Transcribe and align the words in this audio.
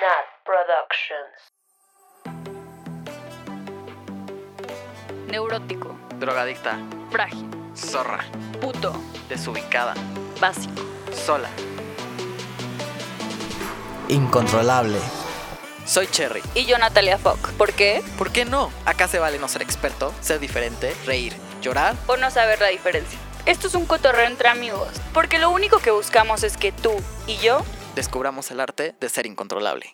Nat 0.00 0.26
Productions. 0.44 1.52
Neurótico, 5.26 5.96
Drogadicta, 6.18 6.78
frágil, 7.10 7.48
zorra, 7.76 8.24
puto, 8.60 8.94
desubicada, 9.28 9.94
básico. 10.40 10.82
sola. 11.12 11.48
Incontrolable. 14.08 14.98
Soy 15.84 16.06
Cherry. 16.06 16.42
Y 16.54 16.64
yo 16.66 16.78
Natalia 16.78 17.18
Fock. 17.18 17.50
¿Por 17.52 17.72
qué? 17.72 18.02
¿Por 18.18 18.30
qué 18.32 18.44
no? 18.44 18.70
Acá 18.86 19.08
se 19.08 19.18
vale 19.18 19.38
no 19.38 19.48
ser 19.48 19.62
experto, 19.62 20.12
ser 20.20 20.38
diferente, 20.38 20.94
reír, 21.06 21.34
llorar. 21.60 21.94
O 22.06 22.16
no 22.16 22.30
saber 22.30 22.60
la 22.60 22.68
diferencia. 22.68 23.18
Esto 23.46 23.66
es 23.66 23.74
un 23.74 23.86
cotorreo 23.86 24.26
entre 24.26 24.48
amigos, 24.48 24.88
porque 25.12 25.38
lo 25.38 25.50
único 25.50 25.78
que 25.80 25.90
buscamos 25.90 26.42
es 26.44 26.56
que 26.56 26.72
tú 26.72 26.92
y 27.26 27.36
yo... 27.38 27.62
Descubramos 27.94 28.50
el 28.50 28.60
arte 28.60 28.94
de 28.98 29.08
ser 29.10 29.26
incontrolable. 29.26 29.84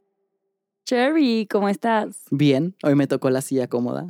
Cherry, 0.84 1.48
¿cómo 1.50 1.68
estás? 1.68 2.23
Bien, 2.30 2.77
hoy 2.84 2.95
me 2.95 3.09
tocó 3.09 3.28
la 3.28 3.42
silla 3.42 3.66
cómoda. 3.66 4.06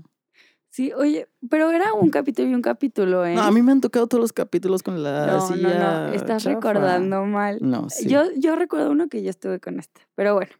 Sí, 0.68 0.92
oye, 0.92 1.26
pero 1.48 1.70
era 1.70 1.94
un 1.94 2.10
capítulo 2.10 2.48
y 2.50 2.54
un 2.54 2.60
capítulo, 2.60 3.24
¿eh? 3.24 3.34
No, 3.34 3.42
a 3.42 3.50
mí 3.50 3.62
me 3.62 3.72
han 3.72 3.80
tocado 3.80 4.06
todos 4.06 4.20
los 4.20 4.32
capítulos 4.34 4.82
con 4.82 5.02
la 5.02 5.26
no, 5.26 5.32
no, 5.38 5.40
silla. 5.40 6.08
no, 6.08 6.12
estás 6.12 6.42
chafa. 6.42 6.56
recordando 6.56 7.24
mal. 7.24 7.58
No, 7.62 7.88
sí. 7.88 8.08
Yo, 8.08 8.24
yo 8.36 8.56
recuerdo 8.56 8.90
uno 8.90 9.08
que 9.08 9.22
yo 9.22 9.30
estuve 9.30 9.58
con 9.58 9.80
esta, 9.80 10.02
pero 10.14 10.34
bueno. 10.34 10.52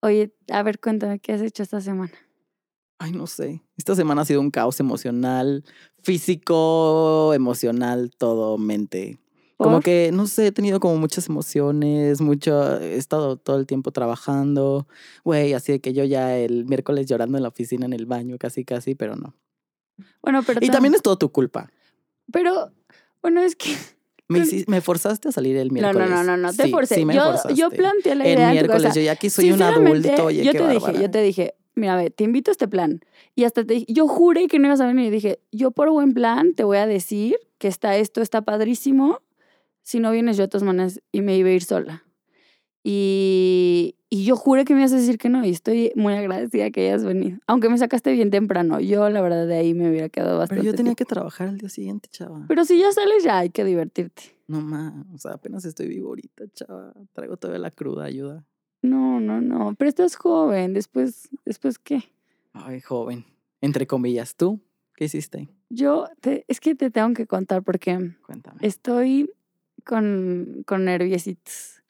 Oye, 0.00 0.32
a 0.52 0.62
ver, 0.62 0.78
cuéntame, 0.78 1.18
¿qué 1.18 1.32
has 1.32 1.42
hecho 1.42 1.64
esta 1.64 1.80
semana? 1.80 2.12
Ay, 2.98 3.10
no 3.10 3.26
sé. 3.26 3.60
Esta 3.76 3.96
semana 3.96 4.22
ha 4.22 4.24
sido 4.24 4.40
un 4.40 4.52
caos 4.52 4.78
emocional, 4.78 5.64
físico, 6.02 7.34
emocional, 7.34 8.12
todo, 8.16 8.56
mente. 8.56 9.18
Como 9.56 9.76
¿Por? 9.76 9.84
que, 9.84 10.10
no 10.12 10.26
sé, 10.26 10.48
he 10.48 10.52
tenido 10.52 10.80
como 10.80 10.96
muchas 10.96 11.28
emociones, 11.28 12.20
mucho, 12.20 12.78
he 12.80 12.96
estado 12.96 13.36
todo 13.38 13.58
el 13.58 13.66
tiempo 13.66 13.90
trabajando, 13.90 14.86
güey, 15.24 15.54
así 15.54 15.72
de 15.72 15.80
que 15.80 15.94
yo 15.94 16.04
ya 16.04 16.36
el 16.36 16.66
miércoles 16.66 17.06
llorando 17.06 17.38
en 17.38 17.42
la 17.42 17.48
oficina, 17.48 17.86
en 17.86 17.94
el 17.94 18.04
baño, 18.04 18.36
casi, 18.38 18.64
casi, 18.66 18.94
pero 18.94 19.16
no. 19.16 19.34
Bueno, 20.22 20.42
pero... 20.46 20.60
Y 20.62 20.68
tam- 20.68 20.72
también 20.72 20.94
es 20.94 21.00
todo 21.02 21.16
tu 21.16 21.32
culpa. 21.32 21.70
Pero, 22.30 22.70
bueno, 23.22 23.40
es 23.40 23.56
que... 23.56 23.70
Me, 24.28 24.42
me 24.66 24.80
forzaste 24.80 25.28
a 25.28 25.32
salir 25.32 25.56
el 25.56 25.70
miércoles. 25.70 26.10
no, 26.10 26.16
no, 26.16 26.24
no, 26.24 26.36
no, 26.36 26.52
te 26.52 26.64
Sí, 26.64 26.70
forcé. 26.72 26.96
sí 26.96 27.04
me 27.04 27.14
yo, 27.14 27.22
forzaste. 27.26 27.54
yo 27.54 27.70
planteé 27.70 28.16
la 28.16 28.24
idea 28.24 28.50
El 28.50 28.58
en 28.58 28.66
tu 28.66 28.72
miércoles, 28.72 28.94
yo 28.96 29.00
ya 29.00 29.12
aquí 29.12 29.30
soy 29.30 29.52
un 29.52 29.62
adulto, 29.62 30.24
oye, 30.24 30.42
yo 30.44 30.50
te 30.50 30.68
dije, 30.68 30.92
yo 31.00 31.10
te 31.12 31.22
dije, 31.22 31.54
mira, 31.76 31.94
a 31.94 31.96
ver, 31.96 32.10
te 32.10 32.24
invito 32.24 32.50
a 32.50 32.52
este 32.52 32.66
plan. 32.66 33.00
Y 33.36 33.44
hasta 33.44 33.64
te 33.64 33.74
dije, 33.74 33.86
yo 33.88 34.08
juré 34.08 34.48
que 34.48 34.58
no 34.58 34.66
ibas 34.66 34.80
a 34.80 34.86
venir 34.88 35.06
y 35.06 35.10
dije, 35.10 35.38
yo 35.52 35.70
por 35.70 35.90
buen 35.90 36.12
plan 36.12 36.54
te 36.54 36.64
voy 36.64 36.78
a 36.78 36.88
decir 36.88 37.36
que 37.58 37.68
está 37.68 37.96
esto, 37.98 38.20
está 38.20 38.42
padrísimo. 38.42 39.20
Si 39.86 40.00
no 40.00 40.10
vienes 40.10 40.36
yo 40.36 40.42
de 40.42 40.48
todas 40.48 40.64
maneras 40.64 41.00
y 41.12 41.20
me 41.20 41.36
iba 41.36 41.48
a 41.48 41.52
ir 41.52 41.62
sola. 41.62 42.02
Y, 42.82 43.94
y 44.10 44.24
yo 44.24 44.34
juré 44.34 44.64
que 44.64 44.74
me 44.74 44.80
ibas 44.80 44.92
a 44.92 44.96
decir 44.96 45.16
que 45.16 45.28
no 45.28 45.44
y 45.44 45.50
estoy 45.50 45.92
muy 45.94 46.14
agradecida 46.14 46.70
que 46.72 46.88
hayas 46.88 47.04
venido. 47.04 47.38
Aunque 47.46 47.68
me 47.68 47.78
sacaste 47.78 48.10
bien 48.12 48.30
temprano. 48.30 48.80
Yo 48.80 49.08
la 49.10 49.20
verdad 49.20 49.46
de 49.46 49.56
ahí 49.56 49.74
me 49.74 49.88
hubiera 49.88 50.08
quedado 50.08 50.38
bastante. 50.38 50.60
Pero 50.62 50.72
yo 50.72 50.76
tenía 50.76 50.94
tiempo. 50.94 50.96
que 50.98 51.14
trabajar 51.14 51.48
al 51.48 51.58
día 51.58 51.68
siguiente, 51.68 52.08
chava. 52.10 52.44
Pero 52.48 52.64
si 52.64 52.80
ya 52.80 52.90
sales 52.90 53.22
ya 53.22 53.38
hay 53.38 53.50
que 53.50 53.64
divertirte. 53.64 54.22
No 54.48 54.60
más, 54.60 54.92
o 55.14 55.18
sea, 55.18 55.32
apenas 55.34 55.64
estoy 55.64 55.86
vivo 55.86 56.08
ahorita, 56.08 56.44
chava. 56.52 56.92
Traigo 57.12 57.36
todavía 57.36 57.60
la 57.60 57.70
cruda, 57.70 58.04
ayuda. 58.06 58.44
No, 58.82 59.20
no, 59.20 59.40
no. 59.40 59.74
Pero 59.78 59.88
estás 59.88 60.16
joven. 60.16 60.72
Después, 60.74 61.28
¿después 61.44 61.78
qué? 61.78 62.02
Ay, 62.52 62.80
joven. 62.80 63.24
Entre 63.60 63.86
comillas, 63.86 64.34
¿tú 64.34 64.60
qué 64.96 65.04
hiciste? 65.04 65.48
Yo, 65.70 66.06
te- 66.20 66.44
es 66.48 66.58
que 66.60 66.74
te 66.74 66.90
tengo 66.90 67.14
que 67.14 67.26
contar 67.26 67.62
porque 67.62 68.14
Cuéntame. 68.26 68.58
estoy 68.62 69.30
con, 69.86 70.64
con 70.66 70.84
nerviositos. 70.84 71.82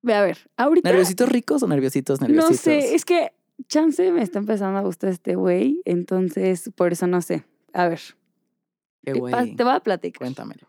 Ve, 0.00 0.14
a 0.14 0.22
ver, 0.22 0.38
ahorita... 0.56 0.88
¿Nerviositos 0.88 1.28
ricos 1.28 1.62
o 1.62 1.68
nerviositos 1.68 2.20
No 2.20 2.28
nerviositos? 2.28 2.60
sé, 2.60 2.94
es 2.94 3.04
que 3.04 3.32
chance 3.66 4.10
me 4.12 4.22
está 4.22 4.38
empezando 4.38 4.78
a 4.78 4.82
gustar 4.82 5.10
este 5.10 5.34
güey, 5.34 5.82
entonces 5.84 6.70
por 6.76 6.92
eso 6.92 7.06
no 7.06 7.20
sé. 7.20 7.44
A 7.72 7.88
ver, 7.88 8.00
Qué 9.04 9.12
güey. 9.12 9.56
te 9.56 9.64
voy 9.64 9.74
a 9.74 9.80
platicar. 9.80 10.18
Cuéntamelo. 10.20 10.68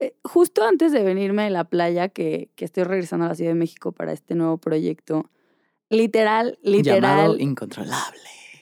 Eh, 0.00 0.14
justo 0.24 0.64
antes 0.64 0.92
de 0.92 1.02
venirme 1.02 1.44
de 1.44 1.50
la 1.50 1.64
playa, 1.64 2.08
que, 2.08 2.50
que 2.54 2.64
estoy 2.64 2.84
regresando 2.84 3.26
a 3.26 3.28
la 3.28 3.34
Ciudad 3.34 3.50
de 3.50 3.56
México 3.56 3.92
para 3.92 4.12
este 4.12 4.34
nuevo 4.34 4.56
proyecto, 4.58 5.30
literal, 5.90 6.58
literal, 6.62 7.00
Llamado 7.02 7.38
incontrolable. 7.38 8.18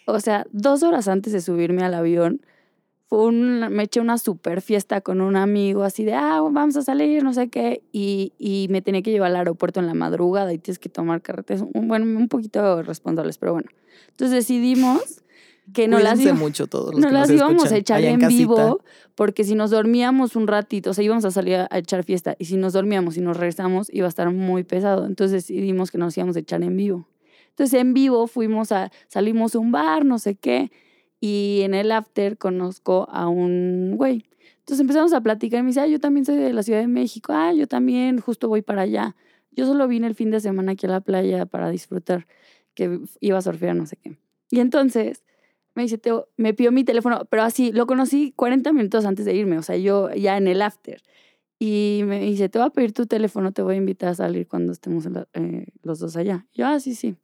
O 0.06 0.18
sea, 0.20 0.46
dos 0.50 0.82
horas 0.82 1.08
antes 1.08 1.32
de 1.32 1.40
subirme 1.40 1.82
al 1.82 1.94
avión, 1.94 2.40
fue 3.08 3.24
un, 3.26 3.60
me 3.70 3.84
eché 3.84 4.00
una 4.00 4.18
super 4.18 4.60
fiesta 4.60 5.00
con 5.00 5.20
un 5.20 5.36
amigo, 5.36 5.84
así 5.84 6.04
de, 6.04 6.14
ah, 6.14 6.40
vamos 6.40 6.76
a 6.76 6.82
salir, 6.82 7.22
no 7.22 7.32
sé 7.32 7.48
qué, 7.48 7.82
y, 7.92 8.32
y 8.36 8.66
me 8.70 8.82
tenía 8.82 9.02
que 9.02 9.12
llevar 9.12 9.30
al 9.30 9.36
aeropuerto 9.36 9.78
en 9.78 9.86
la 9.86 9.94
madrugada 9.94 10.52
y 10.52 10.58
tienes 10.58 10.80
que 10.80 10.88
tomar 10.88 11.22
carretes, 11.22 11.62
un, 11.72 11.86
bueno, 11.86 12.04
un 12.04 12.28
poquito 12.28 12.82
responsables, 12.82 13.38
pero 13.38 13.52
bueno. 13.52 13.68
Entonces 14.10 14.36
decidimos 14.36 15.22
que 15.72 15.86
no 15.86 16.00
las, 16.00 16.14
Cuídense 16.18 16.38
mucho 16.38 16.66
todos 16.66 16.92
los 16.94 17.00
no 17.00 17.10
las 17.10 17.28
nos 17.28 17.38
íbamos 17.38 17.70
a 17.70 17.76
echar 17.76 18.02
en, 18.02 18.26
vivo, 18.26 18.80
porque 19.14 19.44
si 19.44 19.54
nos 19.54 19.70
dormíamos 19.70 20.34
un 20.34 20.48
ratito, 20.48 20.90
o 20.90 20.94
sea, 20.94 21.04
íbamos 21.04 21.24
a 21.24 21.30
salir 21.30 21.56
a, 21.56 21.68
a 21.70 21.78
echar 21.78 22.02
fiesta, 22.02 22.34
y 22.40 22.46
si 22.46 22.56
nos 22.56 22.72
dormíamos 22.72 23.16
y 23.16 23.20
nos 23.20 23.36
regresamos, 23.36 23.88
iba 23.92 24.06
a 24.06 24.08
estar 24.08 24.30
muy 24.32 24.64
pesado. 24.64 25.06
Entonces 25.06 25.46
decidimos 25.46 25.92
que 25.92 25.98
nos 25.98 26.16
íbamos 26.16 26.36
a 26.36 26.40
echar 26.40 26.62
en 26.62 26.76
vivo. 26.76 27.08
Entonces 27.50 27.80
en 27.80 27.94
vivo 27.94 28.26
fuimos 28.26 28.72
a, 28.72 28.90
salimos 29.08 29.54
a 29.54 29.58
un 29.60 29.72
bar, 29.72 30.04
no 30.04 30.18
sé 30.18 30.34
qué, 30.34 30.70
y 31.26 31.62
en 31.62 31.74
el 31.74 31.90
after 31.92 32.38
conozco 32.38 33.08
a 33.10 33.28
un 33.28 33.94
güey. 33.96 34.24
Entonces 34.60 34.80
empezamos 34.80 35.12
a 35.12 35.20
platicar 35.20 35.60
y 35.60 35.62
me 35.62 35.68
dice, 35.68 35.80
ah, 35.80 35.86
yo 35.86 36.00
también 36.00 36.24
soy 36.26 36.36
de 36.36 36.52
la 36.52 36.62
Ciudad 36.62 36.80
de 36.80 36.86
México, 36.88 37.32
ah, 37.34 37.52
yo 37.52 37.66
también, 37.68 38.18
justo 38.20 38.48
voy 38.48 38.62
para 38.62 38.82
allá. 38.82 39.16
Yo 39.52 39.66
solo 39.66 39.88
vine 39.88 40.06
el 40.06 40.14
fin 40.14 40.30
de 40.30 40.40
semana 40.40 40.72
aquí 40.72 40.86
a 40.86 40.90
la 40.90 41.00
playa 41.00 41.46
para 41.46 41.70
disfrutar, 41.70 42.26
que 42.74 43.00
iba 43.20 43.38
a 43.38 43.42
surfear, 43.42 43.74
no 43.76 43.86
sé 43.86 43.96
qué. 43.96 44.16
Y 44.50 44.60
entonces 44.60 45.24
me 45.74 45.82
dice, 45.82 45.98
Teo, 45.98 46.28
me 46.36 46.54
pidió 46.54 46.72
mi 46.72 46.84
teléfono, 46.84 47.26
pero 47.30 47.42
así, 47.42 47.72
lo 47.72 47.86
conocí 47.86 48.32
40 48.36 48.72
minutos 48.72 49.04
antes 49.06 49.24
de 49.26 49.34
irme, 49.34 49.58
o 49.58 49.62
sea, 49.62 49.76
yo 49.76 50.10
ya 50.14 50.36
en 50.36 50.48
el 50.48 50.62
after. 50.62 51.02
Y 51.58 52.02
me 52.06 52.20
dice, 52.20 52.48
te 52.48 52.58
voy 52.58 52.66
a 52.68 52.70
pedir 52.70 52.92
tu 52.92 53.06
teléfono, 53.06 53.52
te 53.52 53.62
voy 53.62 53.74
a 53.76 53.78
invitar 53.78 54.10
a 54.10 54.14
salir 54.14 54.46
cuando 54.48 54.72
estemos 54.72 55.06
la- 55.06 55.28
eh, 55.34 55.66
los 55.82 55.98
dos 56.00 56.16
allá. 56.16 56.46
Yo, 56.54 56.66
ah, 56.66 56.80
sí, 56.80 56.94
sí. 56.94 57.16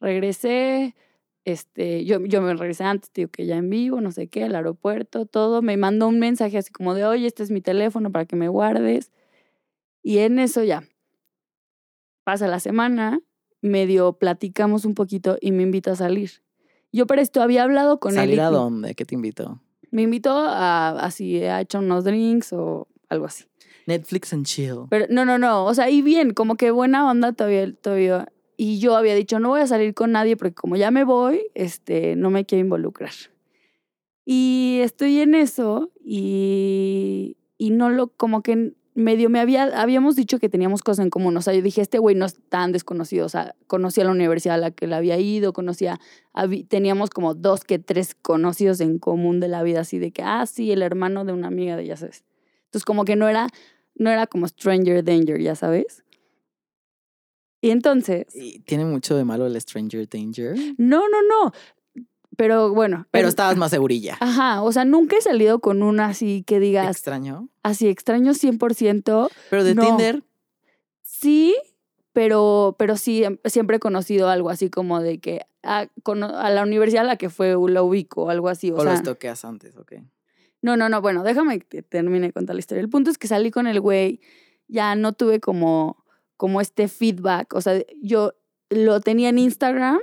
Regresé, 0.00 0.94
este, 1.44 2.04
yo, 2.04 2.20
yo 2.24 2.40
me 2.40 2.54
regresé 2.54 2.84
antes, 2.84 3.12
digo 3.12 3.30
que 3.30 3.46
ya 3.46 3.56
en 3.56 3.68
vivo, 3.68 4.00
no 4.00 4.12
sé 4.12 4.28
qué, 4.28 4.44
al 4.44 4.54
aeropuerto, 4.54 5.26
todo. 5.26 5.62
Me 5.62 5.76
mandó 5.76 6.08
un 6.08 6.18
mensaje 6.18 6.58
así 6.58 6.72
como 6.72 6.94
de, 6.94 7.04
oye, 7.04 7.26
este 7.26 7.42
es 7.42 7.50
mi 7.50 7.60
teléfono 7.60 8.10
para 8.10 8.24
que 8.24 8.36
me 8.36 8.48
guardes. 8.48 9.10
Y 10.02 10.18
en 10.18 10.38
eso 10.38 10.62
ya, 10.62 10.84
pasa 12.24 12.46
la 12.48 12.60
semana, 12.60 13.20
medio 13.60 14.14
platicamos 14.14 14.84
un 14.84 14.94
poquito 14.94 15.38
y 15.40 15.52
me 15.52 15.62
invita 15.62 15.92
a 15.92 15.96
salir. 15.96 16.42
Yo 16.92 17.06
para 17.06 17.22
esto 17.22 17.42
había 17.42 17.64
hablado 17.64 17.98
con 18.00 18.12
él. 18.12 18.18
¿Salir 18.18 18.40
a 18.40 18.50
dónde? 18.50 18.94
¿Qué 18.94 19.04
te 19.04 19.14
invitó? 19.14 19.60
Me 19.90 20.02
invitó 20.02 20.36
a, 20.36 20.90
así, 20.90 21.42
a 21.42 21.60
echar 21.60 21.82
unos 21.82 22.04
drinks 22.04 22.52
o 22.52 22.88
algo 23.08 23.26
así. 23.26 23.44
Netflix 23.86 24.32
and 24.32 24.46
chill. 24.46 24.86
Pero 24.90 25.06
no, 25.10 25.24
no, 25.24 25.38
no. 25.38 25.66
O 25.66 25.74
sea, 25.74 25.90
y 25.90 26.02
bien, 26.02 26.32
como 26.32 26.56
que 26.56 26.70
buena 26.70 27.08
onda 27.08 27.32
todavía, 27.32 27.72
todavía. 27.74 28.28
Y 28.56 28.78
yo 28.78 28.96
había 28.96 29.14
dicho, 29.14 29.40
no 29.40 29.50
voy 29.50 29.60
a 29.60 29.66
salir 29.66 29.94
con 29.94 30.12
nadie 30.12 30.36
porque 30.36 30.54
como 30.54 30.76
ya 30.76 30.90
me 30.90 31.04
voy, 31.04 31.46
este, 31.54 32.16
no 32.16 32.30
me 32.30 32.44
quiero 32.44 32.64
involucrar. 32.64 33.12
Y 34.24 34.80
estoy 34.82 35.20
en 35.20 35.34
eso 35.34 35.90
y, 36.04 37.36
y 37.58 37.70
no 37.70 37.90
lo, 37.90 38.08
como 38.08 38.42
que 38.42 38.74
medio 38.94 39.28
me 39.28 39.40
había, 39.40 39.64
habíamos 39.80 40.14
dicho 40.16 40.38
que 40.38 40.48
teníamos 40.48 40.82
cosas 40.82 41.04
en 41.04 41.10
común. 41.10 41.36
O 41.36 41.42
sea, 41.42 41.52
yo 41.52 41.62
dije, 41.62 41.80
este 41.80 41.98
güey 41.98 42.14
no 42.14 42.24
es 42.24 42.38
tan 42.48 42.72
desconocido. 42.72 43.26
O 43.26 43.28
sea, 43.28 43.54
conocía 43.66 44.04
la 44.04 44.12
universidad 44.12 44.54
a 44.54 44.58
la 44.58 44.70
que 44.70 44.84
él 44.84 44.92
había 44.92 45.18
ido, 45.18 45.52
conocía, 45.52 46.00
teníamos 46.68 47.10
como 47.10 47.34
dos 47.34 47.64
que 47.64 47.78
tres 47.78 48.14
conocidos 48.14 48.80
en 48.80 48.98
común 48.98 49.40
de 49.40 49.48
la 49.48 49.62
vida, 49.62 49.80
así 49.80 49.98
de 49.98 50.12
que, 50.12 50.22
ah, 50.22 50.46
sí, 50.46 50.70
el 50.70 50.82
hermano 50.82 51.24
de 51.24 51.32
una 51.32 51.48
amiga 51.48 51.76
de, 51.76 51.86
ya 51.86 51.96
sabes. 51.96 52.24
Entonces, 52.66 52.84
como 52.84 53.04
que 53.04 53.16
no 53.16 53.28
era, 53.28 53.48
no 53.96 54.10
era 54.10 54.26
como 54.26 54.46
Stranger 54.46 55.04
Danger, 55.04 55.40
ya 55.40 55.56
sabes. 55.56 56.03
Y 57.64 57.70
entonces, 57.70 58.26
Y 58.34 58.58
tiene 58.60 58.84
mucho 58.84 59.16
de 59.16 59.24
malo 59.24 59.46
el 59.46 59.58
Stranger 59.60 60.08
Danger. 60.08 60.54
no, 60.78 61.08
no, 61.08 61.22
no. 61.22 61.52
Pero 62.36 62.74
bueno. 62.74 63.06
Pero 63.12 63.28
estabas 63.28 63.56
más 63.56 63.70
segurilla. 63.70 64.16
Ajá, 64.20 64.62
o 64.62 64.72
sea, 64.72 64.84
nunca 64.84 65.16
he 65.16 65.22
salido 65.22 65.60
con 65.60 65.82
una 65.82 66.06
así 66.06 66.42
que 66.46 66.58
digas, 66.60 66.88
Extraño. 66.90 67.48
así 67.62 67.88
extraño 67.88 68.32
100%. 68.34 69.30
Pero 69.50 69.64
de 69.64 69.74
No. 69.74 69.82
Tinder, 69.86 70.22
Sí, 71.02 71.56
pero, 72.12 72.76
pero 72.78 72.96
sí, 72.96 73.24
em- 73.24 73.38
siempre 73.44 73.76
he 73.76 73.80
conocido 73.80 74.28
algo 74.28 74.50
así 74.50 74.68
como 74.70 75.00
de 75.00 75.18
que 75.20 75.42
a, 75.62 75.86
cono- 76.02 76.36
a 76.36 76.50
la 76.50 76.62
universidad 76.62 77.04
a 77.04 77.06
la 77.06 77.16
que 77.16 77.30
fue 77.30 77.56
la 77.70 77.82
ubico 77.82 78.24
o 78.24 78.30
algo 78.30 78.48
así. 78.48 78.70
O, 78.70 78.76
o, 78.76 78.82
sea, 78.82 78.92
los 78.92 79.02
toqueas 79.02 79.44
antes, 79.44 79.76
ok. 79.76 79.92
No, 80.62 80.76
no, 80.76 80.88
no, 80.88 81.00
bueno, 81.00 81.22
déjame 81.24 81.60
que 81.60 81.82
termine 81.82 82.26
de 82.28 82.32
contar 82.32 82.56
la 82.56 82.60
historia. 82.60 82.82
El 82.82 82.88
punto 82.90 83.10
es 83.10 83.18
que 83.18 83.28
salí 83.28 83.50
con 83.50 83.66
el 83.66 83.80
güey, 83.80 84.20
ya 84.68 84.94
no 84.96 85.12
tuve 85.12 85.40
como, 85.40 86.03
como 86.36 86.60
este 86.60 86.88
feedback, 86.88 87.54
o 87.54 87.60
sea, 87.60 87.80
yo 88.02 88.34
lo 88.70 89.00
tenía 89.00 89.28
en 89.28 89.38
Instagram 89.38 90.00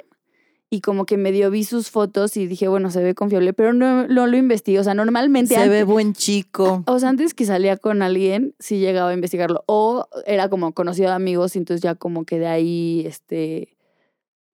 y 0.74 0.80
como 0.80 1.06
que 1.06 1.18
medio 1.18 1.52
vi 1.52 1.66
sus 1.66 1.92
fotos 1.92 2.38
y 2.38 2.48
dije, 2.48 2.70
bueno, 2.70 2.92
se 2.92 3.04
ve 3.04 3.14
confiable, 3.14 3.52
pero 3.52 3.74
no, 3.74 4.08
no 4.08 4.26
lo 4.26 4.38
investigué, 4.38 4.80
o 4.80 4.84
sea, 4.86 4.94
normalmente... 4.94 5.54
Se 5.54 5.68
ve 5.68 5.84
buen 5.84 6.14
chico. 6.14 6.84
o 6.88 6.98
sea, 6.98 7.10
antes 7.10 7.34
que 7.34 7.46
salía 7.46 7.76
con 7.76 8.02
alguien, 8.02 8.56
sí 8.58 8.80
llegaba 8.80 9.10
a 9.10 9.14
investigarlo. 9.14 9.66
O 9.68 10.08
era 10.26 10.48
como 10.48 10.72
conocido 10.74 11.10
de 11.10 11.16
amigos, 11.16 11.58
y 11.58 11.60
entonces 11.60 11.82
ya 11.82 11.96
como 11.96 12.24
que 12.24 12.40
de 12.40 12.48
ahí, 12.48 13.04
este, 13.06 13.76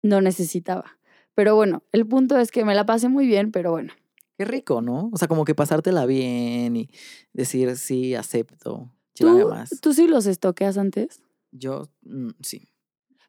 no 0.03 0.21
necesitaba. 0.21 0.99
Pero 1.35 1.56
bueno, 1.56 1.82
el 1.91 2.06
punto 2.06 2.38
es 2.38 2.53
que 2.53 2.65
me 2.65 2.76
la 2.76 2.87
pasé 2.87 3.09
muy 3.09 3.26
bien, 3.26 3.50
pero 3.50 3.73
bueno. 3.73 3.93
Qué 4.38 4.44
rico, 4.44 4.82
¿no? 4.82 5.11
O 5.12 5.17
sea, 5.17 5.26
como 5.26 5.44
que 5.44 5.56
pasártela 5.56 6.06
bien 6.06 6.76
y 6.76 6.91
decir, 7.32 7.76
sí, 7.76 8.15
acepto, 8.15 8.88
¿Tú, 9.15 9.49
más. 9.49 9.81
¿Tú 9.81 9.93
sí 9.93 10.06
los 10.06 10.26
estoqueas 10.26 10.79
antes? 10.79 11.24
Yo, 11.56 11.88
mm, 12.02 12.30
sí. 12.42 12.68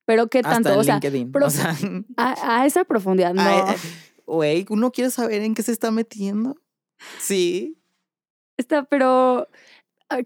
Pero 0.05 0.27
¿qué 0.27 0.41
tanto? 0.41 0.69
Hasta 0.69 0.73
en 0.73 0.79
o 0.79 0.83
sea, 0.83 0.95
LinkedIn. 0.95 1.31
pero- 1.31 1.47
o 1.47 1.49
sea, 1.49 1.75
a, 2.17 2.59
a 2.61 2.65
esa 2.65 2.83
profundidad, 2.85 3.33
no. 3.33 3.41
eh, 3.41 3.75
güey, 4.25 4.65
uno 4.69 4.91
quiere 4.91 5.11
saber 5.11 5.41
en 5.43 5.53
qué 5.53 5.61
se 5.63 5.71
está 5.71 5.91
metiendo. 5.91 6.55
Sí. 7.19 7.77
Está, 8.57 8.83
pero 8.85 9.47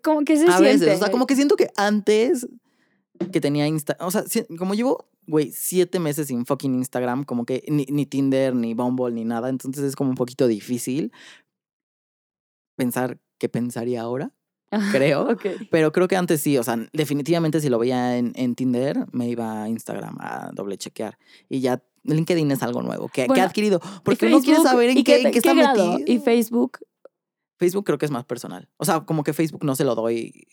como 0.04 0.22
que 0.24 0.38
se 0.38 0.44
A 0.46 0.58
siente. 0.58 0.86
veces, 0.86 0.96
o 0.96 1.00
sea, 1.04 1.12
como 1.12 1.26
que 1.28 1.36
siento 1.36 1.56
que 1.56 1.70
antes 1.76 2.48
que 3.32 3.42
tenía 3.42 3.68
Insta, 3.68 3.98
o 4.00 4.12
sea, 4.12 4.24
como 4.58 4.76
llevo, 4.76 5.10
güey, 5.28 5.52
siete 5.52 6.00
meses 6.00 6.28
sin 6.28 6.46
fucking 6.46 6.76
Instagram, 6.76 7.24
como 7.26 7.46
que 7.46 7.64
ni, 7.68 7.86
ni 7.90 8.06
Tinder, 8.06 8.56
ni 8.56 8.74
Bumble, 8.74 9.12
ni 9.14 9.26
nada, 9.26 9.50
entonces 9.50 9.84
es 9.84 9.96
como 9.96 10.10
un 10.12 10.16
poquito 10.16 10.48
difícil 10.48 11.12
pensar 12.78 13.20
qué 13.40 13.50
pensaría 13.50 14.02
ahora, 14.02 14.32
creo. 14.92 15.28
Pero 15.72 15.92
creo 15.92 16.08
que 16.08 16.16
antes 16.16 16.42
sí, 16.42 16.58
o 16.58 16.64
sea, 16.64 16.78
definitivamente 16.94 17.60
si 17.62 17.70
lo 17.70 17.80
veía 17.80 18.18
en, 18.18 18.32
en 18.36 18.56
Tinder, 18.56 19.06
me 19.12 19.28
iba 19.30 19.64
a 19.64 19.70
Instagram 19.70 20.18
a 20.20 20.52
doble 20.54 20.78
chequear. 20.78 21.18
Y 21.50 21.60
ya 21.62 21.82
LinkedIn 22.04 22.52
es 22.52 22.64
algo 22.64 22.82
nuevo 22.82 23.08
que, 23.08 23.24
que 23.24 23.28
Bueno, 23.28 23.44
ha 23.44 23.46
adquirido. 23.48 23.80
¿Y 23.84 24.00
Porque 24.04 24.28
uno 24.28 24.40
quiere 24.40 24.56
Facebook? 24.56 24.70
saber 24.72 24.90
en 24.92 24.98
¿Y 24.98 25.04
qué, 25.04 25.18
te- 25.20 25.22
en 25.28 25.32
qué 25.32 25.38
está 25.40 25.54
metido. 25.54 25.98
Y 26.06 26.20
Facebook, 26.20 26.80
Facebook 27.58 27.86
creo 27.86 27.98
que 27.98 28.06
es 28.06 28.12
más 28.12 28.26
personal. 28.26 28.70
O 28.78 28.86
sea, 28.86 29.02
como 29.02 29.24
que 29.24 29.34
Facebook 29.34 29.64
no 29.66 29.76
se 29.76 29.84
lo 29.84 29.96
doy. 29.96 30.48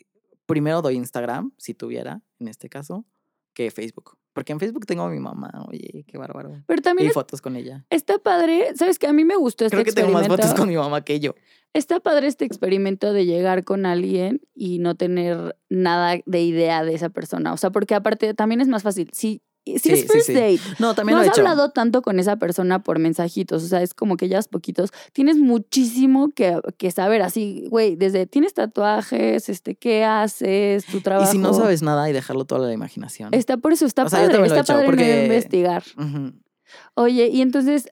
Primero 0.46 0.80
doy 0.82 0.94
Instagram, 0.96 1.52
si 1.56 1.74
tuviera, 1.74 2.22
en 2.38 2.48
este 2.48 2.68
caso, 2.68 3.04
que 3.52 3.70
Facebook. 3.70 4.16
Porque 4.32 4.52
en 4.52 4.60
Facebook 4.60 4.84
tengo 4.86 5.02
a 5.04 5.08
mi 5.08 5.18
mamá. 5.18 5.50
Oye, 5.68 6.04
qué 6.06 6.18
bárbaro. 6.18 6.62
pero 6.66 6.78
Y 6.78 6.82
también 6.82 7.08
es- 7.08 7.14
fotos 7.14 7.40
con 7.40 7.56
ella. 7.56 7.84
está 7.90 8.18
padre. 8.18 8.68
¿Sabes 8.76 8.98
que 8.98 9.06
A 9.06 9.12
mí 9.12 9.24
me 9.24 9.34
gustó 9.36 9.64
este 9.64 9.76
Creo 9.76 9.84
que 9.84 9.92
tengo 9.92 10.12
más 10.12 10.26
fotos 10.26 10.52
con 10.54 10.68
mi 10.68 10.76
mamá 10.76 11.02
que 11.04 11.18
yo. 11.20 11.34
Está 11.74 12.00
padre 12.00 12.26
este 12.26 12.44
experimento 12.46 13.12
de 13.12 13.26
llegar 13.26 13.64
con 13.64 13.84
alguien 13.84 14.40
y 14.54 14.78
no 14.78 14.94
tener 14.94 15.56
nada 15.68 16.16
de 16.24 16.42
idea 16.42 16.82
de 16.84 16.94
esa 16.94 17.10
persona. 17.10 17.52
O 17.52 17.56
sea, 17.58 17.70
porque 17.70 17.94
aparte 17.94 18.32
también 18.32 18.60
es 18.62 18.68
más 18.68 18.82
fácil. 18.82 19.10
Si, 19.12 19.42
si 19.66 19.78
Sí, 19.80 19.90
es 19.92 20.06
first 20.06 20.26
sí. 20.28 20.32
date, 20.32 20.60
No, 20.78 20.94
también 20.94 21.16
no 21.16 21.22
lo 21.22 21.26
he 21.26 21.28
has 21.30 21.36
hecho. 21.36 21.42
hablado 21.46 21.72
tanto 21.72 22.00
con 22.00 22.18
esa 22.18 22.36
persona 22.36 22.82
por 22.82 22.98
mensajitos, 23.00 23.62
o 23.64 23.66
sea, 23.66 23.82
es 23.82 23.92
como 23.94 24.16
que 24.16 24.28
ya 24.28 24.38
es 24.38 24.46
poquitos. 24.48 24.90
Tienes 25.12 25.36
muchísimo 25.38 26.30
que, 26.30 26.58
que 26.78 26.90
saber, 26.92 27.20
así, 27.20 27.66
güey, 27.68 27.96
desde 27.96 28.26
tienes 28.26 28.54
tatuajes, 28.54 29.48
este, 29.50 29.74
qué 29.74 30.04
haces, 30.04 30.86
tu 30.86 30.98
Y 30.98 31.00
trabajo. 31.00 31.30
si 31.30 31.36
no 31.38 31.52
sabes 31.52 31.82
nada 31.82 32.08
y 32.08 32.12
dejarlo 32.12 32.44
todo 32.46 32.62
a 32.64 32.68
la 32.68 32.72
imaginación. 32.72 33.34
Está 33.34 33.56
por 33.58 33.72
eso, 33.72 33.84
está 33.86 34.04
O 34.04 34.08
sea, 34.08 34.20
yo 34.20 34.26
padre, 34.28 34.38
lo 34.38 34.44
he 34.44 34.46
está 34.46 34.60
hecho, 34.60 34.72
padre 34.74 34.86
porque- 34.86 35.24
investigar. 35.24 35.82
Oye, 36.94 37.28
y 37.28 37.42
entonces, 37.42 37.88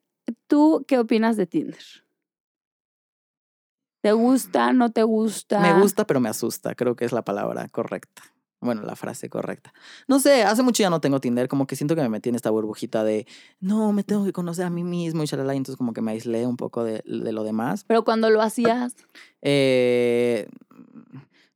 ¿tú 0.47 0.85
qué 0.89 0.99
opinas 0.99 1.37
de 1.37 1.47
Tinder? 1.47 1.85
¿Te 4.05 4.13
gusta, 4.13 4.75
no 4.75 4.93
te 4.93 5.03
gusta? 5.03 5.61
Me 5.61 5.81
gusta, 5.81 6.07
pero 6.07 6.21
me 6.21 6.29
asusta. 6.29 6.75
Creo 6.75 6.95
que 6.95 7.07
es 7.07 7.13
la 7.13 7.23
palabra 7.23 7.69
correcta. 7.69 8.21
Bueno, 8.61 8.83
la 8.83 8.97
frase 8.97 9.31
correcta. 9.31 9.73
No 10.09 10.21
sé, 10.21 10.43
hace 10.43 10.63
mucho 10.63 10.83
ya 10.83 10.91
no 10.91 11.01
tengo 11.01 11.21
Tinder, 11.21 11.49
como 11.49 11.67
que 11.67 11.75
siento 11.75 11.95
que 11.95 12.03
me 12.03 12.11
metí 12.11 12.29
en 12.29 12.35
esta 12.35 12.51
burbujita 12.51 13.03
de, 13.03 13.27
no, 13.61 13.95
me 13.95 14.05
tengo 14.05 14.27
que 14.27 14.35
conocer 14.35 14.67
a 14.67 14.69
mí 14.69 14.85
mismo 14.85 15.23
y 15.23 15.27
shalala, 15.27 15.55
y 15.55 15.57
entonces 15.57 15.79
como 15.79 15.95
que 15.95 16.03
me 16.03 16.11
aislé 16.11 16.47
un 16.47 16.59
poco 16.59 16.85
de, 16.85 17.03
de 17.07 17.33
lo 17.33 17.45
demás. 17.45 17.85
Pero 17.85 18.05
cuando 18.05 18.29
lo 18.29 18.43
hacías, 18.43 18.95
Eh, 19.41 20.51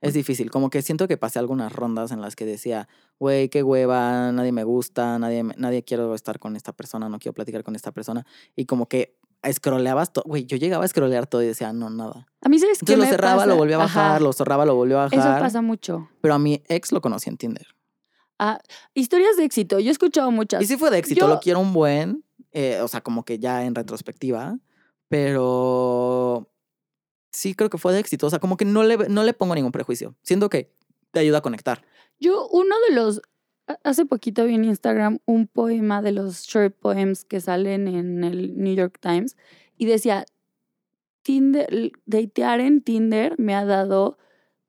es 0.01 0.15
difícil, 0.15 0.51
como 0.51 0.71
que 0.71 0.81
siento 0.81 1.07
que 1.07 1.19
pasé 1.19 1.39
algunas 1.39 1.71
rondas 1.71 2.13
en 2.13 2.23
las 2.23 2.35
que 2.35 2.47
decía, 2.47 2.89
güey, 3.19 3.51
qué 3.51 3.63
hueva, 3.63 4.33
nadie 4.33 4.53
me 4.53 4.65
gusta, 4.65 5.19
nadie, 5.19 5.43
nadie 5.43 5.83
quiero 5.83 6.15
estar 6.15 6.39
con 6.39 6.57
esta 6.57 6.73
persona, 6.73 7.11
no 7.11 7.19
quiero 7.19 7.35
platicar 7.35 7.63
con 7.63 7.77
esta 7.77 7.93
persona. 7.93 8.25
Y 8.57 8.65
como 8.65 8.87
que 8.87 9.19
escroleabas 9.43 10.13
todo, 10.13 10.25
güey, 10.27 10.45
yo 10.47 10.57
llegaba 10.57 10.83
a 10.83 10.87
escrolear 10.87 11.27
todo 11.27 11.43
y 11.43 11.47
decía, 11.47 11.73
no, 11.73 11.91
nada. 11.91 12.27
a 12.41 12.49
mí, 12.49 12.59
¿sabes 12.59 12.79
Entonces 12.81 12.99
lo 12.99 13.05
me 13.05 13.11
cerraba, 13.11 13.37
pasa? 13.37 13.47
lo 13.47 13.57
volvía 13.57 13.77
a 13.77 13.79
bajar, 13.79 14.11
Ajá, 14.13 14.21
lo 14.21 14.33
cerraba, 14.33 14.65
lo 14.67 14.75
volvió 14.75 15.01
a 15.01 15.07
Eso 15.07 15.17
bajar. 15.17 15.41
pasa 15.41 15.63
mucho. 15.63 16.09
Pero 16.21 16.35
a 16.35 16.39
mi 16.39 16.63
ex 16.69 16.91
lo 16.93 17.01
conocí 17.01 17.31
en 17.31 17.37
Tinder. 17.37 17.67
Ah, 18.39 18.61
historias 18.95 19.37
de 19.37 19.45
éxito, 19.45 19.79
yo 19.81 19.89
he 19.89 19.93
escuchado 19.93 20.31
muchas. 20.31 20.63
Y 20.63 20.67
sí 20.67 20.77
fue 20.77 20.91
de 20.91 20.99
éxito, 20.99 21.21
Yo- 21.23 21.29
lo 21.29 21.41
quiero 21.41 21.61
un 21.61 21.73
buen, 21.73 22.25
eh, 22.53 22.81
o 22.83 22.89
sea, 22.89 23.01
como 23.01 23.25
que 23.25 23.39
ya 23.39 23.65
en 23.65 23.75
retrospectiva, 23.75 24.59
pero 25.09 26.49
sí 27.33 27.55
creo 27.55 27.71
que 27.71 27.79
fue 27.79 27.93
de 27.93 28.01
éxito, 28.01 28.27
o 28.27 28.31
sea, 28.31 28.39
como 28.39 28.57
que 28.57 28.65
no 28.65 28.83
le, 28.83 28.97
no 29.09 29.23
le 29.25 29.35
pongo 29.35 29.55
ningún 29.55 29.73
prejuicio, 29.73 30.15
siento 30.23 30.49
que 30.49 30.73
te 31.11 31.21
ayuda 31.21 31.39
a 31.39 31.43
conectar. 31.43 31.83
Yo, 32.21 32.49
uno 32.49 32.75
de 32.89 32.95
los. 32.95 33.23
Ha- 33.69 33.79
Hace 33.85 34.05
poquito 34.07 34.45
vi 34.47 34.55
en 34.55 34.65
Instagram 34.65 35.19
un 35.27 35.47
poema 35.47 36.03
de 36.03 36.13
los 36.13 36.45
short 36.47 36.75
poems 36.77 37.25
que 37.25 37.41
salen 37.41 37.87
en 37.89 38.25
el 38.25 38.57
New 38.59 38.75
York 38.75 38.99
Times 39.01 39.37
y 39.77 39.87
decía: 39.87 40.25
Tinder, 41.23 41.93
datear 42.07 42.61
en 42.61 42.81
Tinder 42.83 43.35
me 43.39 43.55
ha 43.55 43.65
dado 43.65 44.19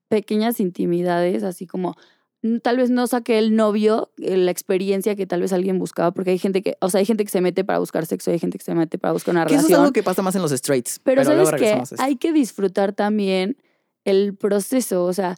pequeñas 0.08 0.60
intimidades, 0.60 1.42
así 1.42 1.66
como. 1.66 1.94
mm, 2.42 2.58
Tal 2.58 2.76
vez 2.76 2.90
no 2.90 3.06
saqué 3.06 3.38
el 3.38 3.54
novio, 3.56 4.10
eh, 4.18 4.36
la 4.36 4.50
experiencia 4.50 5.14
que 5.16 5.26
tal 5.26 5.40
vez 5.42 5.52
alguien 5.52 5.78
buscaba, 5.78 6.10
porque 6.12 6.30
hay 6.30 6.38
gente 6.38 6.62
que, 6.62 6.76
o 6.80 6.90
sea, 6.90 6.98
hay 7.00 7.06
gente 7.06 7.24
que 7.24 7.30
se 7.30 7.40
mete 7.40 7.64
para 7.64 7.78
buscar 7.78 8.06
sexo, 8.06 8.30
hay 8.30 8.38
gente 8.38 8.58
que 8.58 8.64
se 8.64 8.74
mete 8.74 8.98
para 8.98 9.12
buscar 9.12 9.34
una 9.34 9.44
Que 9.46 9.54
eso 9.54 9.60
es 9.60 9.64
relación. 9.68 9.80
algo 9.84 9.92
que 9.92 10.02
pasa 10.02 10.22
más 10.22 10.34
en 10.36 10.42
los 10.42 10.50
straights. 10.52 10.98
Pero, 11.04 11.24
¿sabes 11.24 11.48
esto. 11.62 11.96
Hay 12.02 12.16
que 12.16 12.32
disfrutar 12.32 12.92
también 12.92 13.56
el 14.04 14.34
proceso. 14.36 15.04
O 15.04 15.12
sea, 15.12 15.36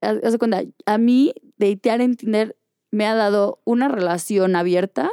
haz 0.00 0.22
haz 0.24 0.38
cuenta, 0.38 0.62
a 0.86 0.98
mí 0.98 1.32
datear 1.58 2.00
en 2.00 2.16
Tinder 2.16 2.56
me 2.90 3.06
ha 3.06 3.14
dado 3.14 3.60
una 3.64 3.88
relación 3.88 4.56
abierta, 4.56 5.10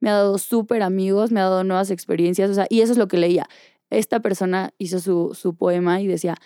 me 0.00 0.10
ha 0.10 0.14
dado 0.14 0.38
súper 0.38 0.82
amigos, 0.82 1.32
me 1.32 1.40
ha 1.40 1.44
dado 1.44 1.64
nuevas 1.64 1.90
experiencias. 1.90 2.50
O 2.50 2.54
sea, 2.54 2.66
y 2.68 2.80
eso 2.80 2.92
es 2.92 2.98
lo 2.98 3.08
que 3.08 3.16
leía. 3.16 3.48
Esta 3.90 4.20
persona 4.20 4.70
hizo 4.78 5.00
su, 5.00 5.34
su 5.34 5.54
poema 5.56 6.00
y 6.00 6.06
decía, 6.06 6.36